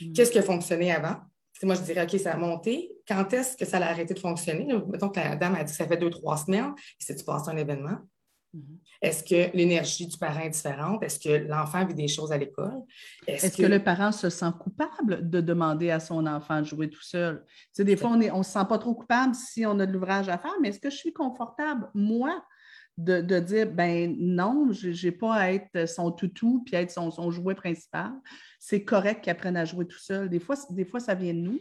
Mm. 0.00 0.12
Qu'est-ce 0.12 0.30
qui 0.30 0.38
a 0.38 0.42
fonctionné 0.42 0.92
avant? 0.92 1.16
moi, 1.64 1.74
je 1.74 1.82
dirais, 1.82 2.04
OK, 2.04 2.18
ça 2.20 2.34
a 2.34 2.36
monté. 2.36 2.92
Quand 3.06 3.30
est-ce 3.34 3.56
que 3.56 3.66
ça 3.66 3.78
a 3.78 3.90
arrêté 3.90 4.14
de 4.14 4.18
fonctionner? 4.18 4.66
mettons 4.88 5.10
que 5.10 5.18
la 5.18 5.36
dame 5.36 5.56
a 5.56 5.64
dit 5.64 5.72
que 5.72 5.76
ça 5.76 5.86
fait 5.86 5.96
deux, 5.96 6.08
trois 6.08 6.36
semaines. 6.36 6.72
Et 7.08 7.14
tu 7.14 7.24
passé 7.24 7.50
un 7.50 7.56
événement? 7.56 7.98
Mm-hmm. 8.54 8.78
Est-ce 9.02 9.22
que 9.24 9.56
l'énergie 9.56 10.06
du 10.06 10.18
parent 10.18 10.40
est 10.40 10.50
différente? 10.50 11.02
Est-ce 11.02 11.18
que 11.18 11.46
l'enfant 11.48 11.84
vit 11.86 11.94
des 11.94 12.08
choses 12.08 12.32
à 12.32 12.38
l'école? 12.38 12.82
Est-ce 13.26 13.56
que... 13.56 13.66
le 13.66 13.82
parent 13.82 14.12
se 14.12 14.28
sent 14.28 14.50
coupable 14.58 15.28
de 15.28 15.40
demander 15.40 15.90
à 15.90 16.00
son 16.00 16.26
enfant 16.26 16.60
de 16.60 16.66
jouer 16.66 16.90
tout 16.90 17.02
seul? 17.02 17.44
Tu 17.46 17.68
sais, 17.72 17.84
des 17.84 17.96
fois, 17.96 18.10
on 18.10 18.16
ne 18.16 18.30
on 18.30 18.42
se 18.42 18.52
sent 18.52 18.66
pas 18.68 18.78
trop 18.78 18.94
coupable 18.94 19.34
si 19.34 19.64
on 19.66 19.78
a 19.78 19.86
de 19.86 19.92
l'ouvrage 19.92 20.28
à 20.28 20.38
faire, 20.38 20.54
mais 20.60 20.70
est-ce 20.70 20.80
que 20.80 20.90
je 20.90 20.96
suis 20.96 21.12
confortable, 21.12 21.88
moi, 21.94 22.44
de, 22.98 23.38
dire, 23.40 23.70
ben 23.70 24.14
non, 24.18 24.68
je 24.72 24.88
n'ai 24.88 25.12
pas 25.12 25.34
à 25.34 25.52
être 25.52 25.88
son 25.88 26.10
toutou 26.10 26.62
puis 26.66 26.76
être 26.76 26.90
son, 26.90 27.10
son 27.10 27.30
jouet 27.30 27.54
principal. 27.54 28.12
C'est 28.58 28.84
correct 28.84 29.22
qu'il 29.22 29.30
apprenne 29.30 29.56
à 29.56 29.64
jouer 29.64 29.86
tout 29.86 29.98
seul. 29.98 30.28
Des 30.28 30.40
fois, 30.40 30.56
des 30.70 30.84
fois, 30.84 31.00
ça 31.00 31.14
vient 31.14 31.32
de 31.32 31.38
nous. 31.38 31.60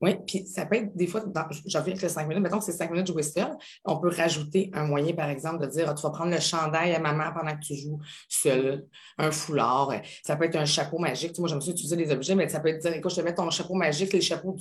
Oui, 0.00 0.16
puis 0.26 0.46
ça 0.46 0.66
peut 0.66 0.76
être 0.76 0.96
des 0.96 1.06
fois, 1.06 1.22
j'en 1.66 1.80
reviens 1.80 1.92
avec 1.92 2.02
le 2.02 2.08
5 2.08 2.26
minutes, 2.26 2.42
mettons 2.42 2.58
que 2.58 2.64
c'est 2.64 2.72
5 2.72 2.90
minutes 2.90 3.06
de 3.06 3.12
jouer 3.12 3.22
seul, 3.22 3.56
on 3.84 3.98
peut 3.98 4.08
rajouter 4.08 4.70
un 4.74 4.84
moyen, 4.84 5.12
par 5.14 5.28
exemple, 5.28 5.64
de 5.64 5.70
dire 5.70 5.94
tu 5.94 6.02
vas 6.02 6.10
prendre 6.10 6.32
le 6.32 6.40
chandail 6.40 6.94
à 6.94 6.98
maman 6.98 7.32
pendant 7.32 7.54
que 7.54 7.64
tu 7.64 7.74
joues 7.74 7.98
seul, 8.28 8.86
un 9.18 9.30
foulard, 9.30 9.92
ça 10.22 10.36
peut 10.36 10.44
être 10.44 10.56
un 10.56 10.64
chapeau 10.64 10.98
magique. 10.98 11.32
Tu 11.32 11.40
moi, 11.40 11.48
j'aime 11.48 11.60
ça 11.60 11.70
utiliser 11.70 11.96
des 11.96 12.10
objets, 12.10 12.34
mais 12.34 12.48
ça 12.48 12.60
peut 12.60 12.68
être 12.68 12.80
dire 12.80 12.92
écoute, 12.92 13.10
je 13.10 13.16
te 13.16 13.20
mets 13.20 13.34
ton 13.34 13.48
chapeau 13.50 13.74
magique, 13.74 14.12
le 14.12 14.20
chapeau 14.20 14.56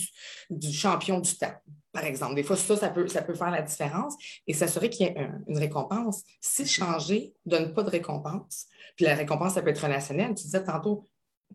du, 0.50 0.72
champion 0.72 1.20
du 1.20 1.36
temps, 1.38 1.54
par 1.92 2.06
exemple. 2.06 2.36
Des 2.36 2.44
fois, 2.44 2.56
ça, 2.56 2.76
ça 2.78 2.90
peut, 2.90 3.08
ça 3.08 3.22
peut 3.22 3.34
faire 3.34 3.52
la 3.52 3.62
différence 3.62 4.16
et 4.46 4.54
s'assurer 4.54 4.90
qu'il 4.90 5.08
y 5.08 5.10
ait 5.10 5.30
une 5.48 5.58
récompense. 5.58 6.24
Si 6.42 6.66
changer 6.66 7.34
ne 7.46 7.52
donne 7.52 7.74
pas 7.74 7.84
de 7.84 7.90
récompense, 7.90 8.68
puis 8.96 9.06
la 9.06 9.16
récompense, 9.16 9.54
ça 9.54 9.62
peut 9.62 9.70
être 9.70 9.84
relationnelle. 9.84 10.34
Tu 10.36 10.44
disais 10.44 10.64
tantôt, 10.64 11.06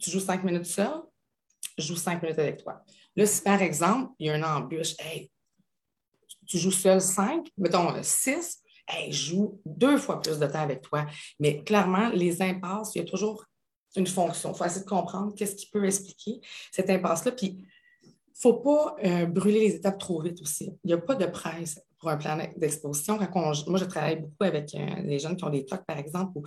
tu 0.00 0.10
joues 0.10 0.20
cinq 0.20 0.44
minutes 0.44 0.66
seul, 0.66 1.02
je 1.78 1.84
joue 1.84 1.96
cinq 1.96 2.22
minutes 2.22 2.38
avec 2.38 2.62
toi. 2.62 2.82
Là, 3.16 3.26
si 3.26 3.42
par 3.42 3.60
exemple, 3.62 4.12
il 4.18 4.26
y 4.26 4.30
a 4.30 4.36
une 4.36 4.44
embûche, 4.44 4.94
hey, 4.98 5.30
tu 6.46 6.58
joues 6.58 6.70
seul 6.70 7.00
cinq, 7.00 7.48
mettons 7.56 7.94
six, 8.02 8.62
hey, 8.88 9.12
je 9.12 9.30
joue 9.30 9.60
deux 9.64 9.98
fois 9.98 10.20
plus 10.20 10.38
de 10.38 10.46
temps 10.46 10.60
avec 10.60 10.82
toi. 10.82 11.06
Mais 11.38 11.62
clairement, 11.62 12.08
les 12.10 12.42
impasses, 12.42 12.94
il 12.94 12.98
y 12.98 13.02
a 13.02 13.04
toujours 13.04 13.44
une 13.96 14.06
fonction. 14.06 14.52
Il 14.52 14.56
faut 14.56 14.64
essayer 14.64 14.84
de 14.84 14.88
comprendre 14.88 15.34
qu'est-ce 15.34 15.54
qui 15.54 15.68
peut 15.70 15.84
expliquer 15.84 16.40
cette 16.70 16.90
impasse-là. 16.90 17.32
Puis, 17.32 17.58
il 18.02 18.48
ne 18.48 18.52
faut 18.52 18.54
pas 18.54 18.96
euh, 19.04 19.26
brûler 19.26 19.60
les 19.60 19.74
étapes 19.76 19.98
trop 19.98 20.20
vite 20.20 20.40
aussi. 20.40 20.72
Il 20.84 20.88
n'y 20.88 20.92
a 20.94 20.98
pas 20.98 21.14
de 21.14 21.26
presse 21.26 21.80
pour 22.02 22.10
un 22.10 22.16
plan 22.16 22.36
d'exposition. 22.56 23.16
moi, 23.16 23.52
je 23.54 23.84
travaille 23.84 24.16
beaucoup 24.16 24.42
avec 24.42 24.74
euh, 24.74 25.02
les 25.04 25.20
jeunes 25.20 25.36
qui 25.36 25.44
ont 25.44 25.50
des 25.50 25.64
TOC, 25.64 25.84
par 25.86 25.98
exemple, 25.98 26.32
où 26.34 26.42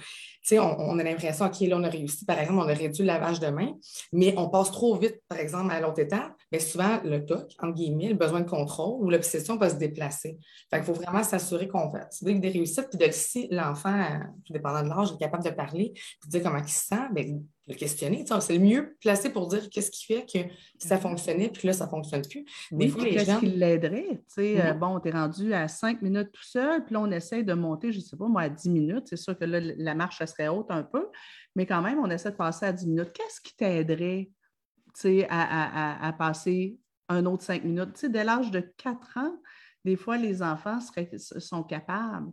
on, 0.51 0.58
on 0.58 0.99
a 0.99 1.03
l'impression, 1.03 1.45
OK, 1.45 1.62
là, 1.62 1.78
on 1.78 1.84
a 1.84 1.89
réussi, 1.89 2.26
par 2.26 2.38
exemple, 2.38 2.60
on 2.60 2.68
a 2.68 2.74
réduit 2.74 3.03
le 3.03 3.08
lavage 3.08 3.39
de 3.39 3.47
main, 3.47 3.72
mais 4.12 4.34
on 4.38 4.49
passe 4.49 4.70
trop 4.70 4.97
vite, 4.97 5.22
par 5.30 5.39
exemple, 5.39 5.72
à 5.72 5.80
l'autre 5.80 5.99
étape. 5.99 6.34
Mais 6.51 6.60
souvent, 6.60 6.99
le 7.06 7.26
TOC, 7.26 7.53
entre 7.64 7.74
guillemets, 7.74 8.10
le 8.10 8.16
besoin 8.16 8.41
de 8.41 8.49
contrôle 8.49 9.01
ou 9.01 9.10
l'obsession 9.10 9.56
va 9.56 9.70
se 9.70 9.76
déplacer. 9.76 10.38
Fait 10.70 10.78
qu'il 10.78 10.86
faut 10.86 10.93
vraiment 10.93 11.24
s'assurer 11.24 11.70
qu'on 11.70 11.89
fait 11.89 12.06
des 12.22 12.49
réussites, 12.49 12.89
puis 12.89 13.08
de 13.08 13.12
si 13.14 13.47
l'enfant, 13.49 14.20
tout 14.45 14.51
dépendant 14.51 14.84
de 14.84 14.89
l'âge, 14.89 15.14
est 15.14 15.18
capable 15.18 15.45
de 15.45 15.51
parler, 15.51 15.93
puis 15.93 16.28
de 16.28 16.32
dire 16.32 16.43
comment 16.43 16.60
il 16.60 16.68
se 16.68 16.86
sent, 16.86 17.08
bien, 17.14 17.39
le 17.68 17.74
questionner. 17.74 18.26
C'est 18.39 18.53
le 18.53 18.59
mieux 18.59 18.95
placé 19.01 19.30
pour 19.30 19.47
dire 19.47 19.70
qu'est-ce 19.70 19.91
qui 19.91 20.05
fait 20.05 20.26
que 20.26 20.39
ça 20.78 20.97
fonctionnait, 20.97 21.49
puis 21.49 21.68
là, 21.68 21.74
ça 21.74 21.86
ne 21.86 21.89
fonctionne 21.89 22.22
plus. 22.22 22.45
Des 22.72 22.89
fois, 22.89 23.03
les 23.03 23.26
gens... 23.26 23.39
qui 23.39 23.47
l'aiderait? 23.47 24.22
Euh, 24.38 24.74
mhm. 24.74 24.80
bon, 24.80 24.99
tu 24.99 25.09
es 25.09 25.11
rendu 25.11 25.53
à 25.53 25.68
cinq 25.68 26.01
minutes 26.01 26.32
tout 26.32 26.43
seul, 26.43 26.84
puis 26.86 26.93
là, 26.93 27.01
on 27.01 27.11
essaie 27.11 27.43
de 27.43 27.53
monter, 27.53 27.91
je 27.91 27.97
ne 27.97 28.03
sais 28.03 28.18
pas, 28.18 28.28
moi, 28.28 28.43
à 28.43 28.49
dix 28.49 28.70
minutes. 28.70 29.07
C'est 29.07 29.18
sûr 29.18 29.38
que 29.38 29.45
là, 29.45 29.59
la 29.59 29.95
marche, 29.95 30.24
serait 30.26 30.47
haute 30.47 30.70
un 30.70 30.84
peu, 30.84 31.07
mais 31.55 31.66
quand 31.66 31.82
même, 31.82 31.99
on 31.99 32.09
essaie 32.09 32.32
de 32.32 32.36
passer 32.36 32.66
à 32.66 32.74
dix 32.74 32.88
minutes. 32.88 33.11
Qu'est-ce 33.13 33.41
qui 33.41 33.55
t'aiderait 33.55 34.30
à, 35.30 36.07
à, 36.07 36.13
passer 36.13 36.78
un 37.09 37.26
autre 37.26 37.43
cinq 37.43 37.63
minutes? 37.63 38.05
dès 38.05 38.24
l'âge 38.24 38.51
de 38.51 38.61
quatre 38.78 39.18
ans, 39.18 39.36
des 39.84 39.95
fois, 39.95 40.18
les 40.18 40.41
enfants 40.41 40.80
sont 41.20 41.63
capables. 41.63 42.32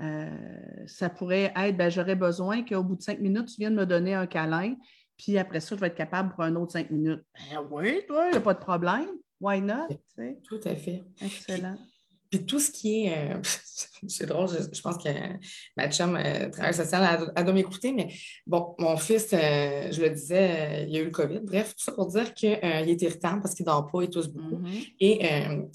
Euh, 0.00 0.86
ça 0.86 1.08
pourrait 1.08 1.52
être, 1.56 1.76
ben, 1.76 1.90
j'aurais 1.90 2.14
besoin 2.14 2.64
qu'au 2.64 2.82
bout 2.82 2.96
de 2.96 3.02
cinq 3.02 3.20
minutes, 3.20 3.46
tu 3.46 3.56
viennes 3.58 3.74
me 3.74 3.86
donner 3.86 4.14
un 4.14 4.26
câlin, 4.26 4.74
puis 5.16 5.36
après 5.38 5.60
ça, 5.60 5.74
je 5.74 5.80
vais 5.80 5.88
être 5.88 5.96
capable 5.96 6.30
pour 6.30 6.42
un 6.42 6.54
autre 6.56 6.72
cinq 6.72 6.90
minutes. 6.90 7.22
Ben 7.50 7.66
oui, 7.70 8.02
toi, 8.06 8.26
il 8.28 8.30
n'y 8.32 8.36
a 8.36 8.40
pas 8.40 8.54
de 8.54 8.60
problème. 8.60 9.08
Why 9.40 9.60
not? 9.60 9.88
Tout 10.44 10.60
à 10.64 10.74
fait. 10.76 11.04
Excellent. 11.20 11.76
Puis 11.76 11.97
tout 12.36 12.60
ce 12.60 12.70
qui 12.70 13.04
est. 13.04 13.34
Euh, 13.34 13.40
c'est 14.08 14.26
drôle, 14.26 14.48
je, 14.48 14.80
pense 14.80 14.98
que 14.98 15.08
ma 15.76 15.90
chum, 15.90 16.16
euh, 16.16 16.50
travail 16.50 16.74
social, 16.74 17.30
elle, 17.34 17.44
doit 17.44 17.54
m'écouter, 17.54 17.92
mais 17.92 18.08
bon, 18.46 18.74
mon 18.78 18.96
fils, 18.96 19.30
euh, 19.32 19.90
je 19.90 20.00
le 20.00 20.10
disais, 20.10 20.84
il 20.86 20.94
y 20.94 20.98
a 20.98 21.00
eu 21.00 21.06
le 21.06 21.10
COVID. 21.10 21.40
Bref, 21.42 21.74
tout 21.74 21.84
ça 21.84 21.92
pour 21.92 22.06
dire 22.06 22.34
qu'il 22.34 22.50
est 22.50 23.02
irritant 23.02 23.40
parce 23.40 23.54
qu'il 23.54 23.64
ne 23.64 23.70
dort 23.70 23.86
pas, 23.86 24.02
il 24.02 24.10
tousse 24.10 24.28
beaucoup. 24.28 24.62
Mm-hmm. 24.62 24.94
Et 25.00 25.28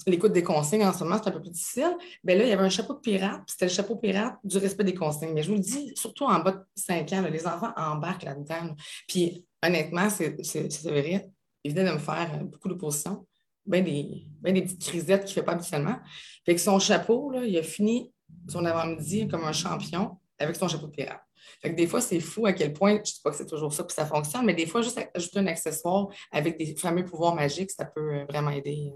l'écoute 0.06 0.32
des 0.32 0.42
consignes 0.42 0.84
en 0.84 0.92
ce 0.92 1.04
moment, 1.04 1.18
c'est 1.22 1.28
un 1.28 1.32
peu 1.32 1.42
plus 1.42 1.50
difficile. 1.50 1.96
Bien 2.22 2.36
là, 2.36 2.44
il 2.44 2.48
y 2.48 2.52
avait 2.52 2.64
un 2.64 2.70
chapeau 2.70 2.94
de 2.94 3.00
pirate, 3.00 3.42
puis 3.46 3.52
c'était 3.52 3.66
le 3.66 3.72
chapeau 3.72 3.96
pirate 3.96 4.36
du 4.44 4.58
respect 4.58 4.84
des 4.84 4.94
consignes. 4.94 5.32
Mais 5.34 5.42
je 5.42 5.48
vous 5.48 5.56
le 5.56 5.62
dis, 5.62 5.92
surtout 5.94 6.24
en 6.24 6.38
bas 6.40 6.52
de 6.52 6.64
5 6.76 7.12
ans, 7.12 7.22
les 7.30 7.46
enfants 7.46 7.72
embarquent 7.76 8.24
là-dedans. 8.24 8.74
Puis 9.08 9.44
honnêtement, 9.62 10.08
c'est 10.08 10.36
vrai, 10.84 11.30
il 11.64 11.72
venait 11.72 11.88
de 11.88 11.94
me 11.94 11.98
faire 11.98 12.44
beaucoup 12.44 12.68
d'opposition 12.68 13.26
bien 13.66 13.82
des, 13.82 14.26
des 14.42 14.62
petites 14.62 14.82
crisettes 14.82 15.24
qu'il 15.24 15.30
ne 15.30 15.34
fait 15.34 15.42
pas 15.42 15.52
habituellement. 15.52 15.96
Fait 16.44 16.54
que 16.54 16.60
son 16.60 16.78
chapeau, 16.78 17.30
là, 17.30 17.44
il 17.44 17.56
a 17.56 17.62
fini 17.62 18.12
son 18.48 18.64
avant-midi 18.64 19.28
comme 19.28 19.44
un 19.44 19.52
champion 19.52 20.18
avec 20.38 20.56
son 20.56 20.68
chapeau 20.68 20.86
de 20.86 20.92
pirate. 20.92 21.20
Fait 21.60 21.70
que 21.70 21.76
des 21.76 21.86
fois, 21.86 22.00
c'est 22.00 22.20
fou 22.20 22.46
à 22.46 22.52
quel 22.52 22.72
point, 22.72 22.94
je 22.96 23.00
ne 23.00 23.04
sais 23.04 23.20
pas 23.22 23.30
que 23.30 23.36
c'est 23.36 23.46
toujours 23.46 23.72
ça 23.72 23.84
que 23.84 23.92
ça 23.92 24.06
fonctionne, 24.06 24.44
mais 24.44 24.54
des 24.54 24.66
fois, 24.66 24.82
juste 24.82 25.00
ajouter 25.14 25.38
un 25.38 25.46
accessoire 25.46 26.08
avec 26.30 26.58
des 26.58 26.74
fameux 26.76 27.04
pouvoirs 27.04 27.34
magiques, 27.34 27.70
ça 27.70 27.84
peut 27.84 28.14
euh, 28.14 28.24
vraiment 28.28 28.50
aider. 28.50 28.92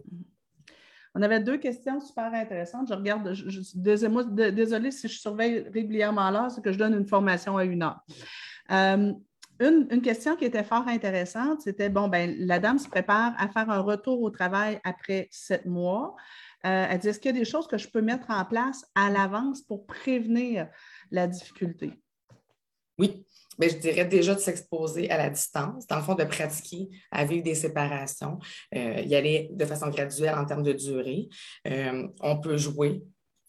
On 1.15 1.23
avait 1.23 1.41
deux 1.41 1.59
questions 1.59 2.01
super 2.01 2.33
intéressantes. 2.33 2.89
Je 2.89 2.95
regarde, 2.95 3.33
je, 3.33 3.61
désolée 4.51 4.91
si 4.91 5.09
je 5.09 5.19
surveille 5.19 5.67
régulièrement 5.73 6.31
l'heure, 6.31 6.51
c'est 6.51 6.63
que 6.63 6.73
je 6.73 6.79
donne 6.79 6.95
une 6.95 7.07
formation 7.07 7.57
à 7.57 7.65
une 7.65 7.83
heure. 7.83 8.01
Euh, 8.71 9.13
une, 9.61 10.03
question 10.03 10.37
qui 10.37 10.45
était 10.45 10.65
fort 10.65 10.87
intéressante, 10.87 11.63
c'était 11.63 11.89
bon, 11.89 12.09
ben, 12.09 12.35
la 12.39 12.59
dame 12.59 12.79
se 12.79 12.89
prépare 12.89 13.35
à 13.39 13.49
faire 13.49 13.71
un 13.71 13.81
retour 13.81 14.23
au 14.23 14.31
travail 14.31 14.81
après 14.85 15.29
sept 15.31 15.67
mois. 15.67 16.15
Euh, 16.65 16.87
elle 16.91 16.99
dit 16.99 17.09
est-ce 17.09 17.21
qu'il 17.21 17.35
y 17.35 17.37
a 17.37 17.39
des 17.39 17.45
choses 17.45 17.67
que 17.67 17.79
je 17.79 17.89
peux 17.89 18.01
mettre 18.01 18.31
en 18.31 18.45
place 18.45 18.85
à 18.95 19.11
l'avance 19.11 19.63
pour 19.63 19.87
prévenir 19.87 20.69
la 21.11 21.27
difficulté? 21.27 21.93
Oui. 22.99 23.25
mais 23.61 23.71
je 23.71 23.77
dirais 23.77 24.05
déjà 24.05 24.35
de 24.35 24.41
s'exposer 24.41 25.09
à 25.11 25.17
la 25.17 25.31
distance, 25.31 25.87
dans 25.87 25.97
le 25.97 26.03
fond, 26.03 26.15
de 26.15 26.25
pratiquer 26.25 26.89
à 27.13 27.25
vivre 27.25 27.45
des 27.45 27.55
séparations, 27.55 28.39
euh, 28.75 29.01
y 29.01 29.15
aller 29.15 29.51
de 29.53 29.65
façon 29.65 29.89
graduelle 29.89 30.35
en 30.35 30.45
termes 30.45 30.65
de 30.65 30.73
durée. 30.73 31.29
Euh, 31.67 32.09
on 32.21 32.41
peut 32.41 32.57
jouer 32.57 33.03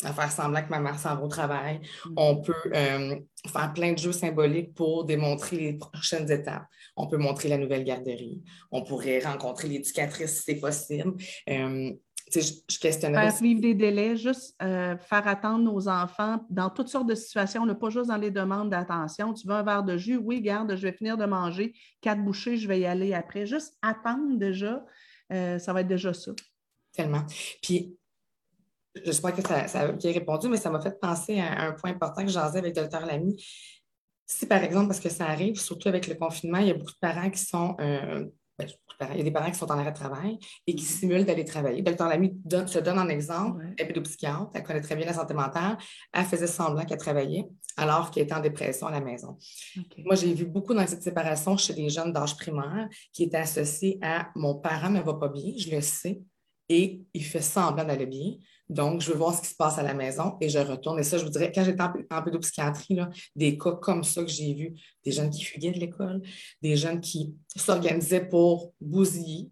à 0.03 0.13
faire 0.13 0.31
semblant 0.31 0.61
que 0.63 0.69
ma 0.69 0.79
mère 0.79 0.97
s'en 0.97 1.15
va 1.15 1.21
au 1.21 1.27
travail. 1.27 1.81
Mm. 2.05 2.13
On 2.15 2.37
peut 2.37 2.53
euh, 2.73 3.15
faire 3.47 3.73
plein 3.73 3.93
de 3.93 3.97
jeux 3.97 4.11
symboliques 4.11 4.73
pour 4.73 5.05
démontrer 5.05 5.57
les 5.57 5.73
prochaines 5.73 6.31
étapes. 6.31 6.65
On 6.95 7.07
peut 7.07 7.17
montrer 7.17 7.49
la 7.49 7.57
nouvelle 7.57 7.83
garderie. 7.83 8.41
On 8.71 8.83
pourrait 8.83 9.19
rencontrer 9.19 9.67
l'éducatrice 9.67 10.37
si 10.37 10.43
c'est 10.43 10.59
possible. 10.59 11.15
Euh, 11.49 11.91
je, 12.33 12.39
je 12.39 12.79
questionnerais. 12.79 13.31
Faire 13.31 13.41
vivre 13.41 13.59
des 13.59 13.73
délais, 13.73 14.15
juste 14.15 14.55
euh, 14.61 14.95
faire 14.97 15.27
attendre 15.27 15.63
nos 15.63 15.89
enfants 15.89 16.45
dans 16.49 16.69
toutes 16.69 16.87
sortes 16.87 17.09
de 17.09 17.15
situations, 17.15 17.65
pas 17.75 17.89
juste 17.89 18.07
dans 18.07 18.17
les 18.17 18.31
demandes 18.31 18.69
d'attention. 18.69 19.33
Tu 19.33 19.47
veux 19.47 19.55
un 19.55 19.63
verre 19.63 19.83
de 19.83 19.97
jus? 19.97 20.17
Oui, 20.17 20.39
garde, 20.39 20.75
je 20.75 20.81
vais 20.83 20.93
finir 20.93 21.17
de 21.17 21.25
manger. 21.25 21.73
Quatre 22.01 22.23
bouchées, 22.23 22.55
je 22.55 22.67
vais 22.67 22.79
y 22.79 22.85
aller 22.85 23.13
après. 23.13 23.47
Juste 23.47 23.75
attendre 23.81 24.37
déjà, 24.37 24.85
ça 25.31 25.73
va 25.73 25.81
être 25.81 25.87
déjà 25.87 26.13
ça. 26.13 26.31
Tellement. 26.93 27.25
Puis 27.63 27.98
j'espère 29.03 29.35
que 29.35 29.41
ça, 29.41 29.67
ça 29.67 29.81
a 29.81 29.91
bien 29.91 30.11
répondu, 30.11 30.47
mais 30.47 30.57
ça 30.57 30.69
m'a 30.69 30.81
fait 30.81 30.99
penser 30.99 31.39
à 31.39 31.63
un 31.63 31.73
point 31.73 31.91
important 31.91 32.23
que 32.23 32.31
j'en 32.31 32.41
avec 32.41 32.75
le 32.75 32.81
docteur 32.81 33.05
Lamy. 33.05 33.35
Si, 34.25 34.45
par 34.45 34.63
exemple, 34.63 34.87
parce 34.87 34.99
que 34.99 35.09
ça 35.09 35.25
arrive, 35.25 35.59
surtout 35.59 35.87
avec 35.87 36.07
le 36.07 36.15
confinement, 36.15 36.59
il 36.59 36.67
y 36.67 36.71
a 36.71 36.75
beaucoup 36.75 36.91
de 36.91 36.99
parents 36.99 37.29
qui 37.29 37.43
sont. 37.43 37.75
Euh, 37.79 38.25
ben, 38.57 38.67
il 39.13 39.17
y 39.19 39.21
a 39.21 39.23
des 39.23 39.31
parents 39.31 39.49
qui 39.49 39.57
sont 39.57 39.71
en 39.71 39.79
arrêt 39.79 39.91
de 39.91 39.95
travail 39.95 40.37
et 40.67 40.75
qui 40.75 40.83
simulent 40.83 41.23
d'aller 41.23 41.45
travailler. 41.45 41.81
Docteur 41.81 42.09
Lamy 42.09 42.37
se 42.67 42.79
donne 42.79 42.99
en 42.99 43.07
exemple. 43.07 43.63
Elle 43.77 43.85
est 43.85 43.87
pédopsychiatre, 43.87 44.51
elle 44.53 44.63
connaît 44.63 44.81
très 44.81 44.97
bien 44.97 45.05
la 45.05 45.13
santé 45.13 45.33
mentale. 45.33 45.77
Elle 46.11 46.25
faisait 46.25 46.47
semblant 46.47 46.83
qu'elle 46.83 46.97
travaillait 46.97 47.47
alors 47.77 48.11
qu'elle 48.11 48.23
était 48.23 48.33
en 48.33 48.41
dépression 48.41 48.87
à 48.87 48.91
la 48.91 48.99
maison. 48.99 49.37
Moi, 49.99 50.15
j'ai 50.15 50.33
vu 50.33 50.45
beaucoup 50.45 50.73
dans 50.73 50.85
cette 50.85 51.01
séparation 51.01 51.55
chez 51.55 51.73
des 51.73 51.89
jeunes 51.89 52.11
d'âge 52.11 52.35
primaire 52.35 52.89
qui 53.13 53.23
étaient 53.23 53.37
associés 53.37 53.97
à 54.01 54.29
mon 54.35 54.55
parent 54.55 54.89
ne 54.89 54.99
va 54.99 55.13
pas 55.13 55.29
bien, 55.29 55.53
je 55.57 55.73
le 55.73 55.79
sais, 55.79 56.21
et 56.67 57.01
il 57.13 57.23
fait 57.23 57.41
semblant 57.41 57.85
d'aller 57.85 58.05
bien. 58.05 58.33
Donc, 58.69 59.01
je 59.01 59.11
veux 59.11 59.17
voir 59.17 59.33
ce 59.33 59.41
qui 59.41 59.47
se 59.47 59.55
passe 59.55 59.77
à 59.79 59.83
la 59.83 59.93
maison 59.93 60.37
et 60.39 60.49
je 60.49 60.59
retourne. 60.59 60.99
Et 60.99 61.03
ça, 61.03 61.17
je 61.17 61.23
vous 61.23 61.31
dirais, 61.31 61.51
quand 61.53 61.63
j'étais 61.63 61.81
en, 61.81 62.23
pédopsychiatrie, 62.23 62.95
là, 62.95 63.09
des 63.35 63.57
cas 63.57 63.71
comme 63.71 64.03
ça 64.03 64.21
que 64.21 64.29
j'ai 64.29 64.53
vus, 64.53 64.75
des 65.03 65.11
jeunes 65.11 65.31
qui 65.31 65.43
fuguaient 65.43 65.71
de 65.71 65.79
l'école, 65.79 66.21
des 66.61 66.75
jeunes 66.75 67.01
qui 67.01 67.35
s'organisaient 67.55 68.27
pour 68.27 68.73
bousiller, 68.79 69.49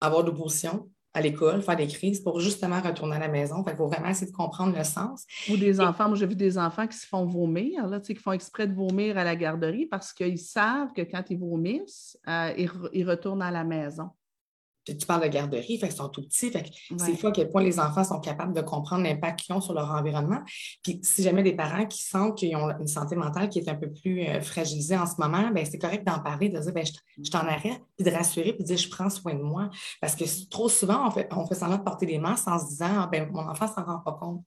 avoir 0.00 0.22
de 0.22 0.30
l'opposition, 0.30 0.88
à 1.12 1.20
l'école, 1.20 1.62
faire 1.62 1.76
des 1.76 1.88
crises 1.88 2.20
pour 2.20 2.40
justement 2.40 2.80
retourner 2.80 3.16
à 3.16 3.18
la 3.18 3.28
maison. 3.28 3.64
il 3.66 3.76
faut 3.76 3.88
vraiment 3.88 4.08
essayer 4.08 4.30
de 4.30 4.36
comprendre 4.36 4.76
le 4.76 4.84
sens. 4.84 5.24
Ou 5.50 5.56
des 5.56 5.80
enfants, 5.80 6.08
moi 6.08 6.16
j'ai 6.16 6.26
vu 6.26 6.36
des 6.36 6.56
enfants 6.56 6.86
qui 6.86 6.96
se 6.96 7.06
font 7.06 7.26
vomir, 7.26 7.86
là, 7.88 8.00
qui 8.00 8.14
font 8.14 8.32
exprès 8.32 8.68
de 8.68 8.74
vomir 8.74 9.18
à 9.18 9.24
la 9.24 9.34
garderie 9.34 9.86
parce 9.86 10.12
qu'ils 10.12 10.38
savent 10.38 10.92
que 10.92 11.02
quand 11.02 11.24
ils 11.30 11.38
vomissent, 11.38 12.16
euh, 12.28 12.54
ils, 12.92 13.04
retournent 13.04 13.42
à 13.42 13.50
la 13.50 13.64
maison 13.64 14.10
tu 14.84 15.06
parles 15.06 15.22
de 15.22 15.28
garderie, 15.28 15.78
fait 15.78 15.88
qu'ils 15.88 15.96
sont 15.96 16.08
tout 16.08 16.22
petits. 16.22 16.50
c'est 16.96 17.16
fou 17.16 17.26
à 17.28 17.32
quel 17.32 17.50
point 17.50 17.62
les 17.62 17.78
enfants 17.78 18.04
sont 18.04 18.20
capables 18.20 18.54
de 18.54 18.60
comprendre 18.60 19.04
l'impact 19.04 19.40
qu'ils 19.40 19.54
ont 19.54 19.60
sur 19.60 19.74
leur 19.74 19.90
environnement. 19.90 20.40
Puis 20.82 21.00
si 21.02 21.22
jamais 21.22 21.42
des 21.42 21.54
parents 21.54 21.86
qui 21.86 22.02
sentent 22.02 22.38
qu'ils 22.38 22.56
ont 22.56 22.70
une 22.78 22.86
santé 22.86 23.16
mentale 23.16 23.48
qui 23.48 23.58
est 23.58 23.68
un 23.68 23.74
peu 23.74 23.90
plus 23.92 24.22
euh, 24.22 24.40
fragilisée 24.40 24.96
en 24.96 25.06
ce 25.06 25.14
moment, 25.18 25.50
ben, 25.50 25.64
c'est 25.64 25.78
correct 25.78 26.06
d'en 26.06 26.20
parler, 26.20 26.48
de 26.48 26.58
dire 26.58 26.72
ben, 26.72 26.84
je, 26.84 27.30
t'en 27.30 27.40
arrête, 27.40 27.80
puis 27.96 28.04
de 28.04 28.10
rassurer, 28.10 28.52
puis 28.52 28.62
de 28.62 28.68
dire 28.68 28.78
je 28.78 28.88
prends 28.88 29.10
soin 29.10 29.34
de 29.34 29.42
moi. 29.42 29.70
Parce 30.00 30.16
que 30.16 30.24
trop 30.48 30.68
souvent, 30.68 31.06
on 31.06 31.10
fait, 31.10 31.28
on 31.32 31.46
fait 31.46 31.54
semblant 31.54 31.78
de 31.78 31.82
porter 31.82 32.06
des 32.06 32.18
masques 32.18 32.48
en 32.48 32.58
se 32.58 32.68
disant 32.68 32.88
ah, 32.90 33.08
ben, 33.10 33.28
mon 33.30 33.48
enfant 33.48 33.66
ne 33.66 33.72
s'en 33.72 33.84
rend 33.84 33.98
pas 33.98 34.12
compte. 34.12 34.44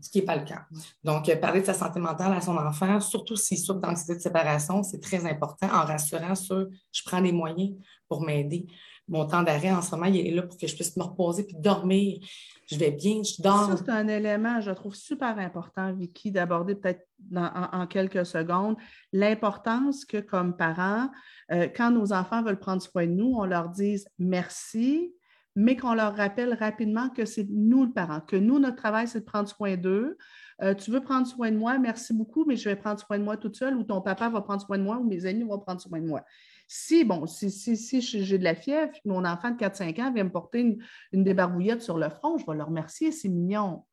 Ce 0.00 0.10
qui 0.10 0.18
n'est 0.18 0.24
pas 0.24 0.36
le 0.36 0.44
cas. 0.44 0.66
Donc, 1.04 1.28
euh, 1.28 1.36
parler 1.36 1.60
de 1.60 1.66
sa 1.66 1.74
santé 1.74 2.00
mentale 2.00 2.32
à 2.32 2.40
son 2.40 2.56
enfant, 2.56 3.00
surtout 3.00 3.36
s'il 3.36 3.58
souffre 3.58 3.80
d'anxiété 3.80 4.16
de 4.16 4.20
séparation, 4.20 4.82
c'est 4.82 5.00
très 5.00 5.24
important 5.24 5.68
en 5.68 5.84
rassurant 5.84 6.34
sur 6.34 6.66
je 6.92 7.02
prends 7.04 7.20
les 7.20 7.30
moyens 7.30 7.76
pour 8.08 8.22
m'aider 8.22 8.66
mon 9.08 9.26
temps 9.26 9.42
d'arrêt 9.42 9.72
en 9.72 9.82
ce 9.82 9.94
moment, 9.94 10.06
il 10.06 10.26
est 10.26 10.30
là 10.30 10.42
pour 10.42 10.56
que 10.56 10.66
je 10.66 10.74
puisse 10.74 10.96
me 10.96 11.02
reposer 11.02 11.44
puis 11.44 11.56
dormir. 11.56 12.18
Je 12.66 12.76
vais 12.76 12.90
bien, 12.90 13.22
je 13.22 13.42
dors. 13.42 13.66
Ça, 13.66 13.76
c'est 13.76 13.90
un 13.90 14.08
élément, 14.08 14.60
je 14.60 14.70
trouve 14.70 14.94
super 14.94 15.38
important, 15.38 15.92
Vicky, 15.92 16.30
d'aborder 16.30 16.74
peut-être 16.74 17.06
en, 17.36 17.86
quelques 17.86 18.24
secondes 18.24 18.76
l'importance 19.12 20.06
que, 20.06 20.16
comme 20.16 20.56
parents, 20.56 21.10
euh, 21.52 21.68
quand 21.74 21.90
nos 21.90 22.12
enfants 22.14 22.42
veulent 22.42 22.58
prendre 22.58 22.80
soin 22.80 23.06
de 23.06 23.12
nous, 23.12 23.34
on 23.36 23.44
leur 23.44 23.68
dise 23.68 24.08
merci, 24.18 25.12
mais 25.56 25.76
qu'on 25.76 25.94
leur 25.94 26.16
rappelle 26.16 26.54
rapidement 26.54 27.10
que 27.10 27.26
c'est 27.26 27.46
nous 27.50 27.84
le 27.84 27.92
parent, 27.92 28.20
que 28.20 28.36
nous, 28.36 28.58
notre 28.58 28.76
travail, 28.76 29.06
c'est 29.08 29.20
de 29.20 29.24
prendre 29.24 29.48
soin 29.48 29.76
d'eux. 29.76 30.16
Euh, 30.62 30.74
tu 30.74 30.90
veux 30.90 31.00
prendre 31.00 31.26
soin 31.26 31.50
de 31.50 31.56
moi, 31.56 31.78
merci 31.78 32.14
beaucoup, 32.14 32.44
mais 32.46 32.56
je 32.56 32.68
vais 32.68 32.76
prendre 32.76 32.98
soin 32.98 33.18
de 33.18 33.24
moi 33.24 33.36
toute 33.36 33.56
seule, 33.56 33.76
ou 33.76 33.84
ton 33.84 34.00
papa 34.00 34.30
va 34.30 34.40
prendre 34.40 34.62
soin 34.62 34.78
de 34.78 34.82
moi, 34.82 34.96
ou 34.96 35.04
mes 35.04 35.26
amis 35.26 35.42
vont 35.44 35.58
prendre 35.58 35.80
soin 35.80 36.00
de 36.00 36.06
moi. 36.06 36.24
Si, 36.66 37.04
bon, 37.04 37.26
si, 37.26 37.50
si, 37.50 38.00
j'ai 38.00 38.38
de 38.38 38.44
la 38.44 38.54
fièvre, 38.54 38.92
mon 39.04 39.24
enfant 39.24 39.50
de 39.50 39.56
4-5 39.56 40.00
ans 40.02 40.12
vient 40.12 40.24
me 40.24 40.32
porter 40.32 40.78
une, 41.12 41.24
débarbouillette 41.24 41.82
sur 41.82 41.98
le 41.98 42.08
front, 42.08 42.38
je 42.38 42.46
vais 42.46 42.56
le 42.56 42.62
remercier, 42.62 43.12
c'est 43.12 43.28
mignon. 43.28 43.84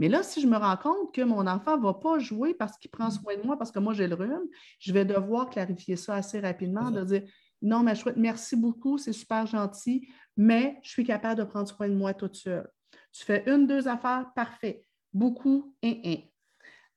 Mais 0.00 0.08
là, 0.08 0.24
si 0.24 0.40
je 0.40 0.48
me 0.48 0.56
rends 0.56 0.76
compte 0.76 1.14
que 1.14 1.22
mon 1.22 1.46
enfant 1.46 1.76
ne 1.76 1.82
va 1.82 1.94
pas 1.94 2.18
jouer 2.18 2.54
parce 2.54 2.76
qu'il 2.76 2.90
prend 2.90 3.10
soin 3.10 3.36
de 3.36 3.42
moi, 3.42 3.56
parce 3.56 3.70
que 3.70 3.78
moi 3.78 3.94
j'ai 3.94 4.08
le 4.08 4.16
rhume, 4.16 4.48
je 4.80 4.92
vais 4.92 5.04
devoir 5.04 5.48
clarifier 5.48 5.94
ça 5.94 6.16
assez 6.16 6.40
rapidement, 6.40 6.90
de 6.90 7.04
dire 7.04 7.22
non, 7.62 7.82
mais 7.82 7.94
chouette, 7.94 8.16
merci 8.16 8.56
beaucoup, 8.56 8.98
c'est 8.98 9.12
super 9.12 9.46
gentil, 9.46 10.08
mais 10.36 10.78
je 10.82 10.90
suis 10.90 11.04
capable 11.04 11.38
de 11.38 11.44
prendre 11.44 11.68
soin 11.68 11.88
de 11.88 11.94
moi 11.94 12.14
toute 12.14 12.36
seule. 12.36 12.68
Tu 13.12 13.24
fais 13.24 13.44
une, 13.46 13.66
deux 13.66 13.88
affaires, 13.88 14.30
parfait. 14.34 14.84
Beaucoup, 15.12 15.74
un, 15.82 15.94
un. 16.04 16.16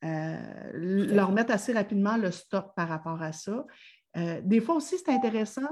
Euh, 0.06 0.72
leur 0.74 1.32
mettre 1.32 1.52
assez 1.52 1.74
rapidement 1.74 2.16
le 2.16 2.32
stop 2.32 2.74
par 2.76 2.88
rapport 2.88 3.22
à 3.22 3.34
ça. 3.34 3.66
Euh, 4.18 4.42
des 4.44 4.62
fois 4.62 4.76
aussi, 4.76 4.98
c'est 4.98 5.12
intéressant. 5.12 5.70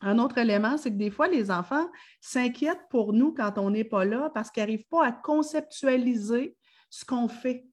Un 0.00 0.18
autre 0.18 0.38
élément, 0.38 0.76
c'est 0.76 0.90
que 0.90 0.96
des 0.96 1.10
fois, 1.10 1.28
les 1.28 1.50
enfants 1.50 1.88
s'inquiètent 2.20 2.88
pour 2.90 3.12
nous 3.12 3.32
quand 3.32 3.58
on 3.58 3.70
n'est 3.70 3.84
pas 3.84 4.04
là 4.04 4.30
parce 4.34 4.50
qu'ils 4.50 4.62
n'arrivent 4.62 4.86
pas 4.90 5.06
à 5.06 5.12
conceptualiser 5.12 6.56
ce 6.90 7.04
qu'on 7.04 7.28
fait 7.28 7.66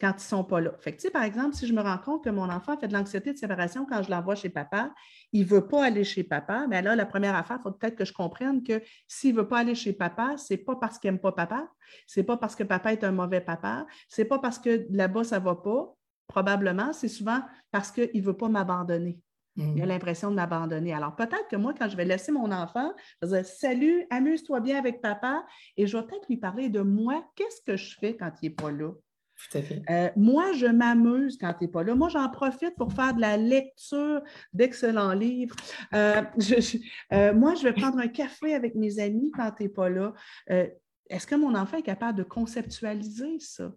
quand 0.00 0.12
ils 0.12 0.14
ne 0.14 0.20
sont 0.20 0.44
pas 0.44 0.60
là. 0.60 0.72
Fait 0.78 0.96
par 1.12 1.24
exemple, 1.24 1.56
si 1.56 1.66
je 1.66 1.72
me 1.72 1.80
rends 1.80 1.98
compte 1.98 2.24
que 2.24 2.30
mon 2.30 2.48
enfant 2.48 2.78
fait 2.78 2.86
de 2.86 2.92
l'anxiété 2.92 3.32
de 3.32 3.38
séparation 3.38 3.84
quand 3.84 4.02
je 4.02 4.10
l'envoie 4.10 4.36
chez 4.36 4.48
papa, 4.48 4.92
il 5.32 5.42
ne 5.42 5.48
veut 5.48 5.66
pas 5.66 5.84
aller 5.86 6.04
chez 6.04 6.22
papa, 6.22 6.66
bien 6.68 6.82
là, 6.82 6.94
la 6.94 7.06
première 7.06 7.34
affaire, 7.34 7.58
il 7.60 7.62
faut 7.64 7.72
peut-être 7.72 7.96
que 7.96 8.04
je 8.04 8.12
comprenne 8.12 8.62
que 8.62 8.80
s'il 9.08 9.34
ne 9.34 9.40
veut 9.40 9.48
pas 9.48 9.58
aller 9.58 9.74
chez 9.74 9.92
papa, 9.92 10.36
ce 10.36 10.54
n'est 10.54 10.58
pas 10.58 10.76
parce 10.76 10.98
qu'il 10.98 11.10
n'aime 11.10 11.20
pas 11.20 11.32
papa, 11.32 11.68
ce 12.06 12.20
n'est 12.20 12.24
pas 12.26 12.36
parce 12.36 12.54
que 12.54 12.62
papa 12.62 12.92
est 12.92 13.02
un 13.02 13.12
mauvais 13.12 13.40
papa, 13.40 13.86
ce 14.08 14.20
n'est 14.20 14.28
pas 14.28 14.38
parce 14.38 14.58
que 14.58 14.86
là-bas, 14.90 15.24
ça 15.24 15.40
ne 15.40 15.44
va 15.44 15.56
pas, 15.56 15.96
probablement, 16.28 16.92
c'est 16.92 17.08
souvent 17.08 17.40
parce 17.72 17.90
qu'il 17.90 18.10
ne 18.14 18.22
veut 18.22 18.36
pas 18.36 18.48
m'abandonner. 18.48 19.18
Il 19.56 19.82
a 19.82 19.86
mm. 19.86 19.88
l'impression 19.88 20.30
de 20.30 20.36
m'abandonner. 20.36 20.92
Alors, 20.92 21.16
peut-être 21.16 21.48
que 21.50 21.56
moi, 21.56 21.74
quand 21.76 21.88
je 21.88 21.96
vais 21.96 22.04
laisser 22.04 22.30
mon 22.30 22.52
enfant, 22.52 22.92
je 23.22 23.26
vais 23.26 23.42
dire 23.42 23.46
Salut, 23.46 24.06
amuse-toi 24.10 24.60
bien 24.60 24.78
avec 24.78 25.00
papa, 25.00 25.44
et 25.76 25.86
je 25.86 25.96
vais 25.96 26.04
peut-être 26.04 26.28
lui 26.28 26.36
parler 26.36 26.68
de 26.68 26.80
moi, 26.80 27.24
qu'est-ce 27.34 27.60
que 27.66 27.76
je 27.76 27.96
fais 27.98 28.16
quand 28.16 28.30
il 28.40 28.50
n'est 28.50 28.54
pas 28.54 28.70
là? 28.70 28.92
Tout 29.38 29.58
à 29.58 29.62
fait. 29.62 29.82
Euh, 29.90 30.10
moi, 30.16 30.52
je 30.52 30.66
m'amuse 30.66 31.38
quand 31.38 31.54
tu 31.54 31.64
n'es 31.64 31.70
pas 31.70 31.82
là. 31.82 31.94
Moi, 31.94 32.08
j'en 32.08 32.28
profite 32.28 32.74
pour 32.76 32.92
faire 32.92 33.14
de 33.14 33.20
la 33.20 33.36
lecture 33.36 34.20
d'excellents 34.52 35.12
livres. 35.12 35.54
Euh, 35.94 36.22
euh, 37.12 37.34
moi, 37.34 37.54
je 37.54 37.62
vais 37.62 37.72
prendre 37.72 37.98
un 37.98 38.08
café 38.08 38.54
avec 38.54 38.74
mes 38.74 38.98
amis 38.98 39.30
quand 39.34 39.50
tu 39.52 39.64
n'es 39.64 39.68
pas 39.68 39.88
là. 39.88 40.12
Est-ce 40.48 41.26
que 41.26 41.36
mon 41.36 41.54
enfant 41.54 41.78
est 41.78 41.82
capable 41.82 42.18
de 42.18 42.24
conceptualiser 42.24 43.38
ça? 43.38 43.72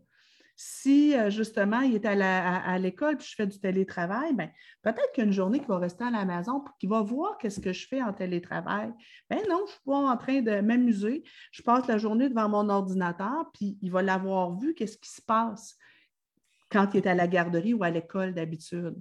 Si 0.56 1.16
euh, 1.16 1.30
justement 1.30 1.82
il 1.82 1.96
est 1.96 2.06
à 2.06 2.78
l'école 2.78 3.18
puis 3.18 3.28
je 3.28 3.36
fais 3.36 3.48
du 3.48 3.60
télétravail, 3.60 4.34
ben, 4.34 4.50
peut-être 4.84 5.12
qu'une 5.14 5.32
journée 5.32 5.60
qu'il 5.60 5.68
va 5.68 5.80
rester 5.80 6.04
à 6.04 6.12
la 6.12 6.26
maison 6.26 6.64
qu'il 6.80 6.90
va 6.90 7.02
voir 7.02 7.38
qu'est-ce 7.38 7.60
que 7.60 7.74
je 7.74 7.88
fais 7.88 8.02
en 8.02 8.14
télétravail. 8.14 8.92
Ben 9.30 9.40
non, 9.50 9.62
je 9.66 9.72
suis 9.72 9.82
pas 9.86 9.96
en 9.96 10.18
train 10.18 10.42
de 10.42 10.62
m'amuser. 10.62 11.24
Je 11.52 11.64
passe 11.64 11.88
la 11.88 11.98
journée 11.98 12.30
devant 12.30 12.50
mon 12.50 12.70
ordinateur, 12.70 13.50
puis 13.54 13.78
il 13.82 13.92
va 13.92 14.02
l'avoir 14.02 14.58
vu, 14.58 14.74
qu'est-ce 14.74 14.98
qui 14.98 15.10
se 15.10 15.22
passe 15.22 15.78
quand 16.72 16.88
il 16.94 16.98
est 16.98 17.08
à 17.08 17.16
la 17.16 17.28
garderie 17.28 17.74
ou 17.74 17.84
à 17.84 17.90
l'école 17.90 18.34
d'habitude. 18.34 18.96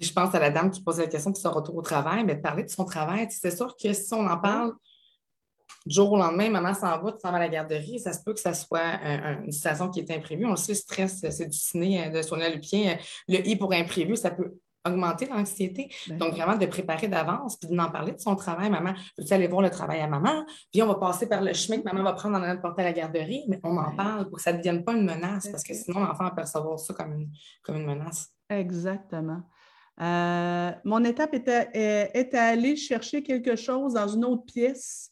Je 0.00 0.12
pense 0.12 0.34
à 0.34 0.40
la 0.40 0.50
dame 0.50 0.70
qui 0.70 0.82
pose 0.82 0.98
la 0.98 1.06
question 1.06 1.30
de 1.30 1.36
son 1.36 1.52
retour 1.52 1.76
au 1.76 1.82
travail, 1.82 2.24
mais 2.24 2.34
de 2.34 2.40
parler 2.40 2.64
de 2.64 2.70
son 2.70 2.84
travail, 2.84 3.28
c'est 3.30 3.56
sûr 3.56 3.76
que 3.76 3.92
si 3.92 4.12
on 4.12 4.26
en 4.26 4.38
parle 4.38 4.72
du 5.86 5.94
jour 5.94 6.12
au 6.12 6.16
lendemain, 6.16 6.50
maman 6.50 6.74
s'en 6.74 7.00
va, 7.00 7.12
tu 7.12 7.18
s'en 7.20 7.30
vas 7.30 7.36
à 7.36 7.40
la 7.40 7.48
garderie, 7.48 7.98
ça 7.98 8.12
se 8.12 8.22
peut 8.22 8.34
que 8.34 8.40
ça 8.40 8.54
soit 8.54 9.00
une 9.44 9.52
situation 9.52 9.88
qui 9.90 10.00
est 10.00 10.10
imprévue. 10.10 10.46
On 10.46 10.50
le 10.50 10.56
sait, 10.56 10.72
le 10.72 10.76
stress, 10.76 11.24
c'est 11.30 11.46
du 11.48 11.58
ciné 11.58 12.06
euh, 12.06 12.10
de 12.10 12.22
Sonia 12.22 12.48
Lupien. 12.48 12.96
Le 13.28 13.46
I 13.46 13.56
pour 13.56 13.72
imprévu, 13.72 14.16
ça 14.16 14.30
peut 14.30 14.54
augmenter 14.84 15.26
l'anxiété. 15.26 15.90
Ben 16.08 16.18
Donc, 16.18 16.32
vraiment 16.32 16.56
de 16.56 16.66
préparer 16.66 17.06
d'avance, 17.06 17.56
puis 17.56 17.68
d'en 17.70 17.90
parler 17.90 18.12
de 18.12 18.20
son 18.20 18.34
travail. 18.34 18.68
Maman, 18.68 18.94
veux-tu 19.16 19.32
aller 19.32 19.46
voir 19.46 19.62
le 19.62 19.70
travail 19.70 20.00
à 20.00 20.08
maman? 20.08 20.44
Puis 20.72 20.82
on 20.82 20.86
va 20.86 20.96
passer 20.96 21.28
par 21.28 21.40
le 21.40 21.52
chemin 21.52 21.78
que 21.78 21.84
maman 21.84 22.02
va 22.02 22.14
prendre 22.14 22.36
en 22.36 22.42
allant 22.42 22.60
porter 22.60 22.82
à 22.82 22.86
la 22.86 22.92
garderie, 22.92 23.44
mais 23.48 23.60
on 23.62 23.76
en 23.76 23.94
parle 23.94 24.28
pour 24.28 24.38
que 24.38 24.42
ça 24.42 24.52
ne 24.52 24.58
devienne 24.58 24.84
pas 24.84 24.92
une 24.92 25.04
menace, 25.04 25.48
parce 25.50 25.62
que 25.62 25.74
sinon, 25.74 26.00
l'enfant 26.00 26.24
va 26.24 26.32
percevoir 26.32 26.78
ça 26.78 26.94
comme 26.94 27.12
une, 27.12 27.30
comme 27.62 27.76
une 27.76 27.86
menace. 27.86 28.30
Exactement. 28.50 29.42
Euh, 30.00 30.72
mon 30.84 31.04
étape 31.04 31.34
était, 31.34 32.10
était 32.18 32.38
aller 32.38 32.76
chercher 32.76 33.22
quelque 33.22 33.54
chose 33.54 33.94
dans 33.94 34.08
une 34.08 34.24
autre 34.24 34.44
pièce 34.46 35.11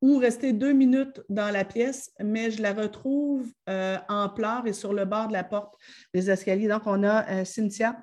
ou 0.00 0.18
rester 0.18 0.52
deux 0.52 0.72
minutes 0.72 1.20
dans 1.28 1.50
la 1.50 1.64
pièce, 1.64 2.12
mais 2.20 2.50
je 2.50 2.62
la 2.62 2.72
retrouve 2.72 3.52
euh, 3.68 3.98
en 4.08 4.28
pleurs 4.28 4.66
et 4.66 4.72
sur 4.72 4.92
le 4.92 5.04
bord 5.04 5.28
de 5.28 5.32
la 5.32 5.44
porte 5.44 5.74
des 6.14 6.30
escaliers. 6.30 6.68
Donc, 6.68 6.82
on 6.86 7.02
a 7.02 7.28
euh, 7.30 7.44
Cynthia, 7.44 7.96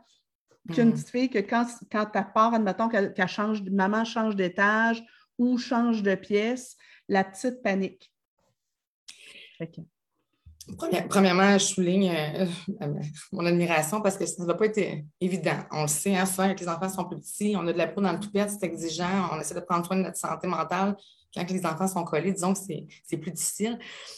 qui 0.72 0.80
est 0.80 0.84
une 0.84 0.90
mm. 0.90 0.94
petite 0.94 1.10
fille 1.10 1.30
que 1.30 1.40
quand, 1.40 1.66
quand 1.92 2.10
elle 2.14 2.32
part, 2.34 2.54
admettons 2.54 2.90
qu'elle 2.90 3.28
change, 3.28 3.64
maman 3.64 4.04
change 4.04 4.36
d'étage 4.36 5.04
ou 5.38 5.58
change 5.58 6.04
de 6.04 6.16
pièce, 6.16 6.76
la 7.08 7.24
petite 7.24 7.62
panique. 7.62 8.12
Premièrement, 11.10 11.58
je 11.58 11.66
souligne 11.66 12.12
euh, 12.12 12.46
mon 13.32 13.46
admiration 13.46 14.02
parce 14.02 14.18
que 14.18 14.26
ça 14.26 14.42
ne 14.42 14.48
va 14.48 14.56
pas 14.56 14.66
être 14.66 14.82
évident. 15.22 15.58
On 15.72 15.84
le 15.84 15.88
sait, 15.88 16.16
hein, 16.16 16.26
souvent, 16.26 16.44
avec 16.44 16.60
les 16.60 16.68
enfants 16.68 16.90
sont 16.90 17.06
plus 17.06 17.20
petits, 17.20 17.56
on 17.56 17.68
a 17.68 17.74
de 17.74 17.78
la 17.78 17.88
peau 17.88 18.02
dans 18.02 18.12
le 18.12 18.20
toupette, 18.20 18.50
c'est 18.50 18.66
exigeant, 18.66 19.30
on 19.32 19.40
essaie 19.40 19.54
de 19.54 19.60
prendre 19.60 19.86
soin 19.86 19.98
de 19.98 20.02
notre 20.02 20.18
santé 20.18 20.48
mentale 20.48 20.96
quand 21.36 21.52
les 21.52 21.66
enfants 21.66 21.88
sont 21.88 22.04
collés, 22.04 22.32
disons 22.32 22.54
que 22.54 22.60
c'est 22.60 23.18
plus 23.18 23.32
difficile. 23.32 23.78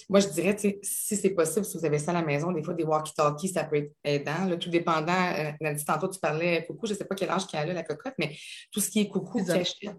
Moi, 0.10 0.20
je 0.20 0.28
dirais, 0.28 0.56
si 0.58 1.16
c'est 1.16 1.30
possible, 1.32 1.66
si 1.66 1.78
vous 1.78 1.86
avez 1.86 2.00
ça 2.00 2.12
à 2.12 2.14
la 2.14 2.22
maison, 2.22 2.52
des 2.52 2.64
fois, 2.64 2.74
des 2.74 2.84
walkie-talkies, 2.84 3.50
ça 3.50 3.64
peut 3.64 3.78
être 3.78 3.92
aidant. 4.04 4.56
tout 4.58 4.70
dépendant, 4.70 5.34
euh, 5.62 5.74
tantôt, 5.86 6.08
tu 6.08 6.20
parlais 6.20 6.66
coucou, 6.66 6.86
je 6.86 6.94
ne 6.94 6.98
sais 6.98 7.06
pas 7.06 7.16
quel 7.16 7.30
âge 7.30 7.48
qu'elle 7.48 7.72
a, 7.72 7.74
la 7.74 7.84
cocotte, 7.84 8.14
mais 8.20 8.36
tout 8.72 8.80
ce 8.80 8.90
qui 8.90 9.02
est 9.02 9.10
coucou, 9.10 9.40
Six 9.40 9.52
ans. 9.88 9.96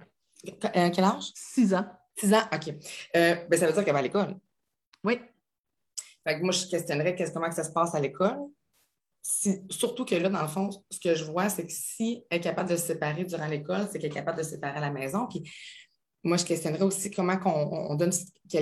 Euh, 0.76 0.90
quel 0.90 1.04
âge? 1.04 1.24
Six 1.34 1.74
ans. 1.74 1.86
Six 2.16 2.32
ans, 2.32 2.42
OK. 2.52 2.74
Euh, 3.16 3.34
ben, 3.48 3.58
ça 3.58 3.66
veut 3.66 3.72
dire 3.72 3.84
qu'elle 3.84 3.92
va 3.92 3.98
à 3.98 4.02
l'école. 4.02 4.36
Oui. 5.02 5.18
Moi, 6.40 6.52
je 6.52 6.66
questionnerais 6.66 7.16
comment 7.32 7.48
que 7.48 7.54
ça 7.54 7.64
se 7.64 7.72
passe 7.72 7.94
à 7.94 8.00
l'école. 8.00 8.36
surtout 9.70 10.04
que 10.04 10.14
là, 10.14 10.28
dans 10.28 10.42
le 10.42 10.48
fond, 10.48 10.70
ce 10.90 11.00
que 11.00 11.14
je 11.14 11.24
vois, 11.24 11.48
c'est 11.48 11.66
que 11.66 11.72
si 11.72 12.24
elle 12.30 12.38
est 12.38 12.40
capable 12.40 12.70
de 12.70 12.76
se 12.76 12.86
séparer 12.86 13.24
durant 13.24 13.46
l'école, 13.46 13.88
c'est 13.90 13.98
qu'elle 13.98 14.10
est 14.10 14.14
capable 14.14 14.38
de 14.38 14.42
se 14.42 14.50
séparer 14.50 14.78
à 14.78 14.80
la 14.80 14.90
maison. 14.90 15.26
Puis 15.26 15.42
moi, 16.24 16.36
je 16.36 16.44
questionnerais 16.44 16.82
aussi 16.82 17.10
comment 17.10 17.38
on, 17.44 17.94
donne 17.94 18.10
du, 18.10 18.56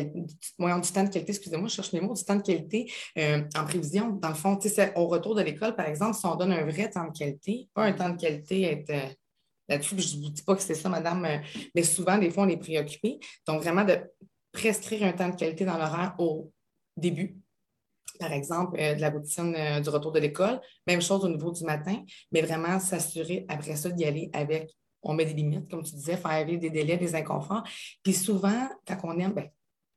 temps 0.93 1.05
de 1.05 1.09
qualité, 1.09 1.25
excusez-moi, 1.29 1.69
je 1.69 1.75
cherche 1.75 1.93
mes 1.93 2.01
mots, 2.01 2.15
du 2.15 2.25
temps 2.25 2.37
de 2.37 2.43
qualité 2.43 2.91
euh, 3.19 3.43
en 3.57 3.65
prévision. 3.65 4.11
Dans 4.11 4.29
le 4.29 4.35
fond, 4.35 4.59
au 4.97 5.07
retour 5.07 5.35
de 5.35 5.43
l'école, 5.43 5.75
par 5.75 5.87
exemple, 5.87 6.17
si 6.17 6.27
on 6.27 6.37
donne 6.37 6.53
un 6.53 6.65
vrai 6.65 6.91
temps 6.91 7.07
de 7.07 7.17
qualité, 7.17 7.69
pas 7.73 7.85
un 7.85 7.93
temps 7.93 8.11
de 8.11 8.21
qualité 8.21 8.63
être 8.63 8.91
euh, 8.91 9.09
là-dessus, 9.69 9.99
je 9.99 10.17
ne 10.17 10.23
vous 10.25 10.31
dis 10.31 10.43
pas 10.43 10.55
que 10.55 10.63
c'est 10.63 10.75
ça, 10.75 10.89
madame, 10.89 11.25
euh, 11.25 11.39
mais 11.75 11.83
souvent, 11.83 12.19
des 12.19 12.31
fois, 12.31 12.45
on 12.45 12.49
est 12.49 12.59
préoccupé. 12.59 13.19
Donc, 13.47 13.63
vraiment 13.63 13.85
de 13.85 13.99
prescrire 14.53 15.05
un 15.05 15.13
temps 15.13 15.29
de 15.29 15.37
qualité 15.37 15.65
dans 15.65 15.79
l'horaire 15.79 16.15
au 16.19 16.53
début, 16.97 17.37
par 18.19 18.33
exemple, 18.33 18.77
de 18.77 19.01
la 19.01 19.11
routine 19.11 19.81
du 19.83 19.89
retour 19.89 20.13
de 20.13 20.21
l'école. 20.21 20.61
Même 20.87 21.03
chose 21.03 21.25
au 21.25 21.29
niveau 21.29 21.51
du 21.51 21.65
matin, 21.65 22.03
mais 22.33 22.43
vraiment 22.43 22.79
s'assurer 22.79 23.45
après 23.49 23.77
ça 23.77 23.91
d'y 23.91 24.05
aller 24.05 24.31
avec 24.33 24.75
on 25.09 25.15
met 25.15 25.25
des 25.25 25.35
limites, 25.35 25.71
comme 25.71 25.85
tu 25.85 25.95
disais, 25.95 26.17
faire 26.17 26.45
vivre 26.45 26.61
des 26.61 26.71
délais, 26.71 26.97
des 26.97 27.15
inconforts. 27.15 27.63
Puis 28.03 28.13
souvent, 28.13 28.69
quand 28.87 28.97
on 29.05 29.19
aime, 29.19 29.33
ben, 29.33 29.49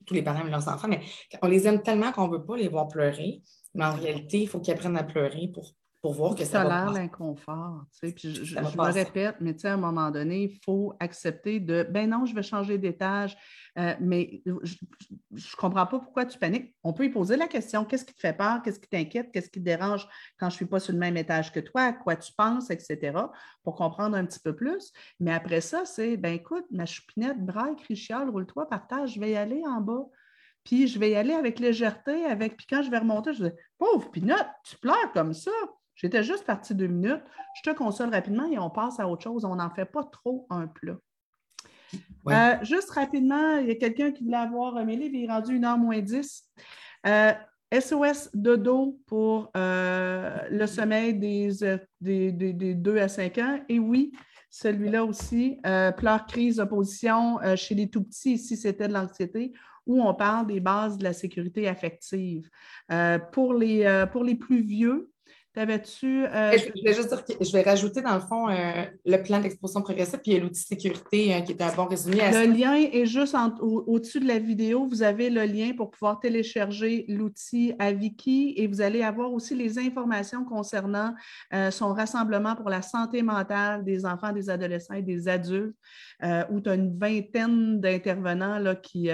tous 0.06 0.14
les 0.14 0.22
parents 0.22 0.42
aiment 0.42 0.52
leurs 0.52 0.68
enfants, 0.68 0.88
mais 0.88 1.02
on 1.42 1.48
les 1.48 1.68
aime 1.68 1.82
tellement 1.82 2.12
qu'on 2.12 2.28
ne 2.28 2.34
veut 2.34 2.46
pas 2.46 2.58
les 2.58 2.68
voir 2.68 2.88
pleurer. 2.88 3.42
Mais 3.74 3.86
en 3.86 3.96
réalité, 3.96 4.42
il 4.42 4.48
faut 4.48 4.60
qu'ils 4.60 4.74
apprennent 4.74 4.98
à 4.98 5.04
pleurer 5.04 5.50
pour 5.54 5.74
pour 6.02 6.14
voir 6.14 6.34
que 6.34 6.46
ça, 6.46 6.64
l'air 6.64 6.92
l'inconfort. 6.92 7.84
Tu 7.92 8.08
sais, 8.08 8.14
puis 8.14 8.34
je, 8.46 8.58
me 8.58 8.92
répète, 8.92 9.36
mais 9.42 9.54
tu 9.54 9.62
sais, 9.62 9.68
à 9.68 9.74
un 9.74 9.78
moment 9.78 10.10
donné, 10.12 10.44
il 10.44 10.60
faut 10.64 10.94
accepter 11.00 11.60
de 11.60 11.86
ben 11.90 12.10
non, 12.10 12.26
je 12.26 12.34
vais 12.34 12.44
changer 12.44 12.78
d'étage, 12.78 13.38
euh, 13.78 13.94
mais 14.00 14.42
je 14.46 14.76
ne 15.34 15.58
comprends 15.58 15.86
pas 15.86 16.00
pourquoi 16.00 16.26
tu 16.26 16.40
paniques. 16.40 16.74
On 16.84 16.94
peut 16.94 17.04
y 17.06 17.10
poser 17.10 17.36
la 17.36 17.48
question 17.48 17.84
qu'est-ce 17.84 18.06
qui 18.06 18.14
te 18.14 18.20
fait 18.20 18.38
peur, 18.38 18.62
qu'est-ce 18.62 18.80
qui 18.80 18.88
t'inquiète, 18.88 19.32
qu'est-ce 19.34 19.50
qui 19.50 19.60
te 19.60 19.66
dérange 19.66 20.08
quand 20.40 20.50
je 20.50 20.56
ne 20.56 20.58
suis 20.58 20.66
pas 20.66 20.80
sur 20.80 20.94
le 20.94 21.00
même 21.00 21.18
étage 21.18 21.52
que 21.52 21.60
toi, 21.60 21.82
à 21.82 21.94
quoi 21.94 22.16
tu 22.16 22.32
penses, 22.32 22.70
etc., 22.70 23.18
pour 23.64 23.76
comprendre 23.76 24.16
un 24.16 24.26
petit 24.26 24.40
peu 24.40 24.56
plus. 24.56 24.94
Mais 25.20 25.34
après 25.34 25.62
ça, 25.62 25.84
c'est 25.84 26.16
ben 26.16 26.34
écoute, 26.34 26.66
ma 26.72 26.86
choupinette, 26.86 27.46
braille, 27.46 27.76
crichiole, 27.76 28.30
roule-toi, 28.30 28.70
partage, 28.70 29.16
je 29.16 29.20
vais 29.20 29.32
y 29.32 29.36
aller 29.36 29.62
en 29.68 29.82
bas. 29.82 30.06
Puis 30.64 30.88
je 30.88 31.00
vais 31.00 31.12
y 31.12 31.16
aller 31.16 31.34
avec 31.34 31.60
légèreté, 31.60 32.26
avec. 32.26 32.56
Puis 32.56 32.68
quand 32.70 32.84
je 32.84 32.92
vais 32.92 33.00
remonter, 33.00 33.34
je 33.34 33.46
dis 33.46 33.52
Pauvre 33.78 34.10
Pinotte, 34.12 34.48
tu 34.64 34.78
pleures 34.78 35.12
comme 35.14 35.34
ça. 35.34 35.52
J'étais 36.02 36.24
juste 36.24 36.46
partie 36.46 36.74
deux 36.74 36.88
minutes. 36.88 37.24
Je 37.56 37.70
te 37.70 37.76
console 37.76 38.10
rapidement 38.10 38.50
et 38.50 38.58
on 38.58 38.70
passe 38.70 39.00
à 39.02 39.08
autre 39.08 39.24
chose. 39.24 39.44
On 39.44 39.56
n'en 39.56 39.70
fait 39.70 39.86
pas 39.86 40.04
trop 40.06 40.48
un 40.50 40.66
plat. 40.66 40.96
Euh, 42.30 42.56
juste 42.62 42.92
rapidement, 42.92 43.58
il 43.58 43.68
y 43.68 43.72
a 43.72 43.76
quelqu'un 43.76 44.12
qui 44.12 44.24
voulait 44.24 44.38
avoir 44.38 44.86
mes 44.86 44.96
livres, 44.96 45.16
il 45.16 45.26
est 45.26 45.32
rendu 45.32 45.60
1h 45.60 45.78
moins 45.78 46.00
10. 46.00 46.44
SOS 47.72 48.30
de 48.34 48.56
dos 48.56 49.00
pour 49.06 49.52
euh, 49.56 50.38
le 50.50 50.66
sommeil 50.68 51.14
des, 51.14 51.50
des, 52.00 52.32
des, 52.32 52.74
2 52.74 52.98
à 52.98 53.08
5 53.08 53.38
ans. 53.40 53.60
Et 53.68 53.78
oui, 53.78 54.12
celui-là 54.50 55.04
aussi, 55.04 55.60
euh, 55.66 55.92
pleurs, 55.92 56.26
crise, 56.26 56.60
opposition 56.60 57.40
chez 57.56 57.76
les 57.76 57.90
tout 57.90 58.04
petits, 58.04 58.34
ici 58.34 58.56
c'était 58.56 58.88
de 58.88 58.94
l'anxiété, 58.94 59.54
où 59.86 60.02
on 60.02 60.14
parle 60.14 60.48
des 60.48 60.60
bases 60.62 60.98
de 60.98 61.04
la 61.04 61.14
sécurité 61.14 61.68
affective. 61.68 62.50
pour, 63.32 63.54
les, 63.54 64.06
pour 64.12 64.24
les 64.24 64.36
plus 64.36 64.62
vieux, 64.62 65.12
T'avais-tu. 65.56 66.26
Euh, 66.28 66.52
je, 66.52 66.84
vais 66.84 66.94
juste 66.94 67.10
dire 67.10 67.26
que 67.26 67.34
je 67.44 67.52
vais 67.52 67.64
rajouter 67.64 68.04
dans 68.04 68.14
le 68.14 68.22
fond 68.22 68.50
euh, 68.50 68.86
le 69.04 69.18
plan 69.18 69.40
d'exposition 69.40 69.82
progressive, 69.82 70.20
puis 70.24 70.40
l'outil 70.40 70.62
sécurité 70.62 71.34
hein, 71.34 71.42
qui 71.42 71.54
est 71.54 71.62
un 71.64 71.74
bon 71.74 71.86
résumé. 71.86 72.22
À 72.22 72.46
le 72.46 72.54
lien 72.54 72.76
est 72.76 73.08
juste 73.08 73.36
au-dessus 73.60 74.20
de 74.20 74.28
la 74.28 74.38
vidéo. 74.38 74.86
Vous 74.86 75.02
avez 75.02 75.32
le 75.32 75.46
lien 75.46 75.74
pour 75.76 75.90
pouvoir 75.90 76.20
télécharger 76.20 77.06
l'outil 77.08 77.74
à 77.80 77.92
Viki 77.92 78.54
et 78.58 78.68
vous 78.68 78.80
allez 78.80 79.02
avoir 79.02 79.34
aussi 79.34 79.56
les 79.56 79.80
informations 79.80 80.46
concernant 80.46 81.16
euh, 81.52 81.72
son 81.72 81.94
rassemblement 81.94 82.56
pour 82.56 82.70
la 82.70 82.84
santé 82.84 83.24
mentale 83.24 83.84
des 83.84 84.06
enfants, 84.06 84.32
des 84.32 84.52
adolescents 84.52 84.94
et 84.94 85.02
des 85.02 85.28
adultes, 85.28 85.76
où 86.52 86.62
tu 86.62 86.70
as 86.70 86.76
une 86.76 86.96
vingtaine 86.96 87.80
d'intervenants 87.80 88.76
qui, 88.84 89.10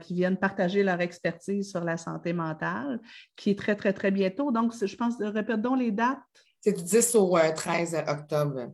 qui 0.00 0.14
viennent 0.14 0.38
partager 0.38 0.82
leur 0.82 1.00
expertise 1.00 1.70
sur 1.70 1.84
la 1.84 1.98
santé 1.98 2.32
mentale, 2.32 3.00
qui 3.36 3.50
est 3.50 3.58
très, 3.58 3.76
très, 3.76 3.92
très 3.92 4.10
bientôt. 4.10 4.50
Donc, 4.50 4.72
je 4.74 4.96
pense 4.96 5.18
répète 5.36 5.60
donc 5.60 5.78
les 5.78 5.90
dates? 5.90 6.18
C'est 6.60 6.72
du 6.72 6.82
10 6.82 7.14
au 7.16 7.38
13 7.54 7.94
euh, 7.94 8.12
octobre. 8.12 8.72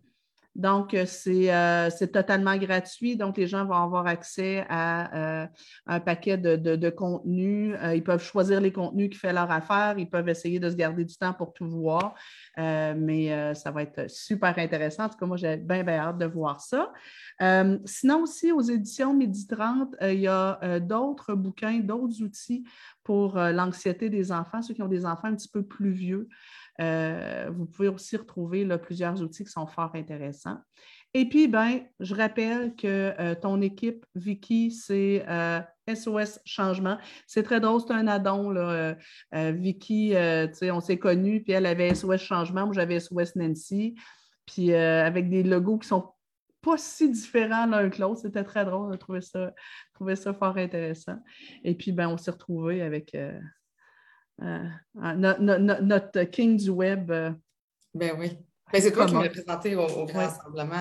Donc, 0.55 0.93
euh, 0.93 1.07
euh, 1.29 1.91
c'est 1.91 2.13
totalement 2.13 2.57
gratuit. 2.57 3.17
Donc, 3.17 3.39
les 3.39 3.47
gens 3.47 3.65
vont 3.65 3.75
avoir 3.75 4.07
accès 4.07 4.67
à 4.69 5.49
un 5.87 6.01
paquet 6.01 6.37
de, 6.37 6.91
contenus. 6.91 7.75
ils 7.95 8.05
peuvent 8.05 8.23
choisir 8.23 8.61
les 8.61 8.73
contenus 8.73 9.11
qui 9.11 9.19
font 9.19 9.33
leur 9.33 9.51
affaire. 9.51 9.95
Ils 9.99 10.09
peuvent 10.09 10.29
essayer 10.29 10.61
de 10.61 10.69
se 10.69 10.77
garder 10.77 11.05
du 11.05 11.17
temps 11.17 11.33
pour 11.33 11.53
tout 11.55 11.69
voir. 11.69 12.15
mais 12.57 13.55
ça 13.55 13.71
va 13.71 13.83
être 13.83 14.11
super 14.11 14.59
intéressant. 14.59 15.05
En 15.05 15.09
tout 15.09 15.19
cas, 15.19 15.27
moi, 15.27 15.37
j'ai 15.37 15.57
bien, 15.57 15.83
bien 15.85 15.99
hâte 15.99 16.19
de 16.19 16.27
voir 16.27 16.61
ça. 16.61 16.93
sinon, 17.87 18.23
aussi, 18.23 18.53
aux 18.53 18.63
éditions 18.63 19.15
Midi 19.15 19.47
30, 19.47 19.97
il 20.03 20.21
y 20.21 20.29
a 20.29 20.81
d'autres 20.81 21.35
bouquins, 21.35 21.79
d'autres 21.81 22.23
outils 22.23 22.65
pour 23.05 23.37
l'anxiété 23.37 24.11
des 24.11 24.33
enfants, 24.33 24.63
ceux 24.63 24.75
qui 24.75 24.83
ont 24.83 24.89
des 24.89 25.07
enfants 25.07 25.29
un 25.29 25.35
petit 25.35 25.49
peu 25.49 25.63
plus 25.63 25.93
vieux. 25.93 26.29
Euh, 26.81 27.51
vous 27.53 27.67
pouvez 27.67 27.89
aussi 27.89 28.17
retrouver 28.17 28.67
plusieurs 28.79 29.21
outils 29.23 29.45
qui 29.45 29.51
sont 29.51 29.67
fort 29.67 29.91
intéressants. 29.95 30.59
Et 31.15 31.29
puis, 31.29 31.47
ben, 31.47 31.83
je 32.01 32.15
rappelle 32.15 32.75
que 32.75 33.13
euh, 33.21 33.35
ton 33.35 33.61
équipe, 33.61 34.07
Vicky, 34.15 34.71
c'est 34.71 35.25
SOS 35.87 36.07
euh, 36.39 36.41
Changement. 36.47 36.99
C'est 37.27 37.43
très 37.43 37.61
drôle, 37.61 37.83
c'est 37.87 37.93
un 37.93 38.09
addon. 38.09 38.51
Là. 38.51 38.97
Vicky, 39.33 40.15
on 40.63 40.81
s'est 40.81 40.99
connus, 40.99 41.43
puis 41.43 41.53
elle 41.53 41.67
avait 41.67 41.95
SOS 41.95 42.21
Changement, 42.21 42.65
moi 42.65 42.75
j'avais 42.75 42.99
SOS 42.99 43.37
Nancy. 43.37 43.95
Puis 44.47 44.75
avec 44.75 45.29
des 45.29 45.43
logos 45.43 45.79
qui 45.79 45.89
sont 45.89 46.09
pas 46.63 46.79
si 46.79 47.11
différents 47.11 47.67
l'un 47.67 47.91
que 47.91 48.01
l'autre. 48.01 48.21
C'était 48.21 48.45
très 48.45 48.65
drôle 48.65 48.93
de 48.93 48.97
trouver 48.97 49.21
ça, 49.21 49.53
trouver 49.95 50.17
ça 50.17 50.33
fort 50.33 50.57
intéressant. 50.57 51.17
Et 51.65 51.75
puis, 51.75 51.93
ben, 51.93 52.09
on 52.09 52.17
s'est 52.17 52.31
retrouvés 52.31 52.81
avec 52.81 53.15
euh, 54.41 54.65
notre 54.95 56.23
king 56.25 56.57
du 56.57 56.71
web. 56.71 57.11
Euh, 57.11 57.31
ben 57.95 58.17
oui. 58.19 58.31
Ben, 58.73 58.81
c'est 58.81 58.93
toi 58.93 59.07
qui 59.07 59.15
m'as 59.15 59.29
présenté 59.29 59.77
au, 59.77 60.07
grand 60.07 60.21
rassemblement. 60.21 60.77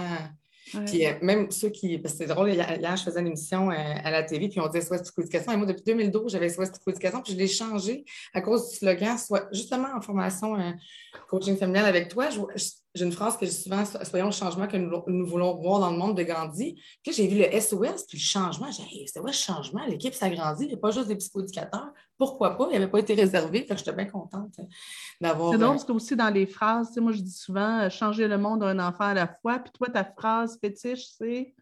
Puis 0.86 1.04
même 1.22 1.52
ceux 1.52 1.70
qui. 1.70 1.98
Parce 1.98 2.14
que 2.14 2.20
c'est 2.20 2.28
drôle, 2.28 2.52
hier, 2.52 2.96
je 2.96 3.04
faisais 3.04 3.20
une 3.20 3.28
émission 3.28 3.70
à 3.70 4.10
la 4.10 4.24
télé, 4.24 4.48
puis 4.48 4.62
on 4.62 4.68
disait 4.68 4.86
soit 4.86 5.02
Éducation. 5.18 5.52
Et 5.52 5.58
moi, 5.58 5.66
depuis 5.66 5.84
2012, 5.84 6.32
j'avais 6.32 6.48
soit 6.48 6.72
Éducation, 6.88 7.22
puis 7.22 7.34
je 7.34 7.38
l'ai 7.38 7.48
changé 7.48 8.06
à 8.34 8.42
cause 8.42 8.70
du 8.70 8.78
slogan, 8.78 9.18
soit 9.18 9.50
justement 9.52 9.90
en 9.94 10.00
formation 10.00 10.56
coaching 11.28 11.58
familial 11.58 11.86
avec 11.86 12.08
toi. 12.08 12.30
Je, 12.30 12.40
j'ai 12.94 13.06
une 13.06 13.12
phrase 13.12 13.38
que 13.38 13.46
je 13.46 13.52
dis 13.52 13.62
souvent, 13.64 13.84
soyons 13.86 14.26
le 14.26 14.32
changement 14.32 14.68
que 14.68 14.76
nous, 14.76 15.26
voulons 15.26 15.56
voir 15.56 15.80
dans 15.80 15.92
le 15.92 15.98
monde 15.98 16.18
de 16.18 16.24
Gandhi. 16.24 16.82
Puis 17.04 17.14
j'ai 17.14 17.28
vu 17.28 17.40
le 17.40 17.60
SOS, 17.60 18.06
puis 18.08 18.18
le 18.18 18.24
changement. 18.24 18.70
J'ai 18.70 18.84
dit, 18.84 19.02
hey, 19.02 19.08
SOS 19.08 19.32
changement, 19.32 19.86
l'équipe 19.86 20.14
s'agrandit, 20.14 20.66
il 20.66 20.68
n'y 20.68 20.74
a 20.74 20.78
pas 20.78 20.92
juste 20.92 21.08
des 21.08 21.16
psychoéducateurs. 21.16 21.94
Pourquoi 22.18 22.58
pas? 22.58 22.68
Il 22.70 22.74
n'avait 22.74 22.92
pas 22.92 23.00
été 23.00 23.14
réservé. 23.14 23.60
Fait 23.60 23.74
que 23.74 23.78
j'étais 23.78 23.94
bien 23.94 24.06
contente 24.06 24.60
d'avoir. 25.22 25.52
C'est 25.52 25.58
drôle, 25.58 25.70
euh, 25.70 25.74
parce 25.74 25.86
que 25.86 25.92
aussi 25.94 26.16
dans 26.18 26.30
les 26.30 26.46
phrases, 26.46 26.96
moi 26.98 27.14
je 27.14 27.22
dis 27.22 27.32
souvent 27.32 27.80
euh, 27.80 27.90
changer 27.90 28.28
le 28.28 28.38
monde 28.38 28.60
d'un 28.60 28.80
enfant 28.80 29.06
à 29.06 29.14
la 29.14 29.28
fois. 29.28 29.60
Puis 29.60 29.72
toi, 29.72 29.90
ta 29.90 30.04
phrase 30.04 30.60
fétiche, 30.60 31.06
c'est? 31.18 31.56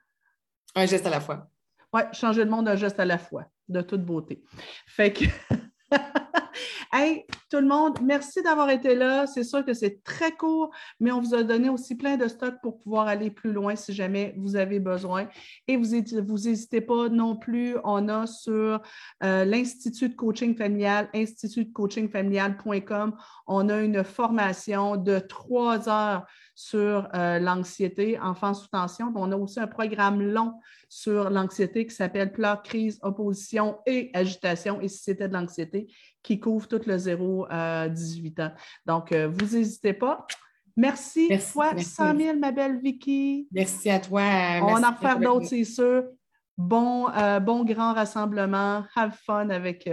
Un 0.74 0.86
geste 0.88 1.06
à 1.06 1.12
la 1.12 1.22
fois. 1.22 1.48
Oui, 1.94 2.02
changer 2.12 2.44
le 2.44 2.50
monde 2.50 2.66
d'un 2.66 2.76
geste 2.76 3.00
à 3.00 3.06
la 3.06 3.20
fois, 3.20 3.46
de 3.68 3.82
toute 3.82 4.04
beauté. 4.04 4.44
Fait 4.88 5.14
que. 5.14 5.26
Hey, 6.92 7.26
tout 7.50 7.60
le 7.60 7.68
monde, 7.68 8.00
merci 8.04 8.42
d'avoir 8.42 8.70
été 8.70 8.96
là. 8.96 9.28
C'est 9.28 9.44
sûr 9.44 9.66
que 9.66 9.74
c'est 9.74 10.04
très 10.04 10.32
court, 10.32 10.72
mais 11.00 11.12
on 11.12 11.22
vous 11.22 11.36
a 11.36 11.44
donné 11.44 11.70
aussi 11.70 11.96
plein 11.96 12.18
de 12.18 12.28
stocks 12.28 12.60
pour 12.62 12.80
pouvoir 12.80 13.08
aller 13.08 13.30
plus 13.30 13.54
loin 13.54 13.76
si 13.76 13.94
jamais 13.94 14.34
vous 14.38 14.56
avez 14.56 14.80
besoin. 14.80 15.28
Et 15.68 15.78
vous 15.78 15.96
n'hésitez 15.96 16.82
pas 16.82 17.10
non 17.10 17.36
plus. 17.36 17.76
On 17.84 18.10
a 18.10 18.26
sur 18.28 18.82
euh, 19.24 19.46
l'Institut 19.46 20.10
de 20.10 20.16
coaching 20.16 20.56
familial, 20.56 21.10
institutcoachingfamilial.com, 21.14 23.16
on 23.48 23.70
a 23.70 23.82
une 23.82 24.04
formation 24.04 24.96
de 24.96 25.20
trois 25.20 25.90
heures 25.90 26.26
sur 26.56 27.08
euh, 27.16 27.40
l'anxiété, 27.40 28.20
enfant 28.20 28.54
sous 28.54 28.68
tension. 28.68 29.12
On 29.16 29.32
a 29.32 29.38
aussi 29.38 29.60
un 29.60 29.68
programme 29.68 30.22
long 30.22 30.54
sur 30.90 31.30
l'anxiété 31.30 31.86
qui 31.86 31.96
s'appelle 31.96 32.32
Pleurs, 32.32 32.64
crise, 32.64 33.00
opposition 33.02 33.78
et 33.86 34.12
agitation. 34.14 34.82
Et 34.82 34.90
si 34.90 35.04
c'était 35.04 35.28
de 35.28 35.34
l'anxiété, 35.34 35.88
qui 36.30 36.40
couvre 36.40 36.68
tout 36.68 36.82
le 36.86 36.96
0 36.96 37.48
à 37.50 37.90
18 37.90 38.40
ans. 38.40 38.52
Donc, 38.86 39.12
euh, 39.12 39.28
vous 39.28 39.58
n'hésitez 39.58 39.94
pas. 39.94 40.28
Merci, 40.78 41.26
merci 41.28 41.52
fois 41.52 41.76
100 41.76 42.18
000, 42.18 42.38
ma 42.38 42.52
belle 42.52 42.80
Vicky. 42.80 43.48
Merci 43.52 43.90
à 43.90 44.00
toi. 44.00 44.22
On 44.62 44.84
en 44.84 44.92
refaire 44.92 45.20
d'autres, 45.20 45.48
c'est 45.48 45.64
sûr. 45.64 46.04
Bon, 46.56 47.10
euh, 47.10 47.40
bon 47.40 47.66
grand 47.66 47.96
rassemblement. 47.96 48.84
Have 48.96 49.18
fun 49.26 49.50
avec, 49.50 49.90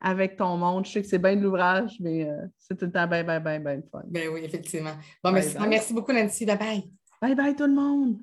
avec 0.00 0.36
ton 0.36 0.56
monde. 0.56 0.86
Je 0.86 0.92
sais 0.92 1.02
que 1.02 1.08
c'est 1.08 1.18
bien 1.18 1.36
de 1.36 1.42
l'ouvrage, 1.42 1.98
mais 2.00 2.26
euh, 2.26 2.46
c'est 2.58 2.78
tout 2.78 2.86
le 2.86 2.92
temps 2.92 3.06
bien, 3.06 3.22
bien, 3.22 3.38
bien, 3.38 3.60
bien 3.60 3.82
fun. 3.92 4.02
Ben 4.06 4.30
oui, 4.32 4.40
effectivement. 4.44 4.94
Bon, 5.22 5.30
merci, 5.30 5.56
merci 5.68 5.92
beaucoup, 5.92 6.12
Nancy. 6.12 6.46
Bye 6.46 6.56
bye. 6.56 6.90
Bye 7.20 7.34
bye, 7.34 7.54
tout 7.54 7.66
le 7.66 7.74
monde. 7.74 8.16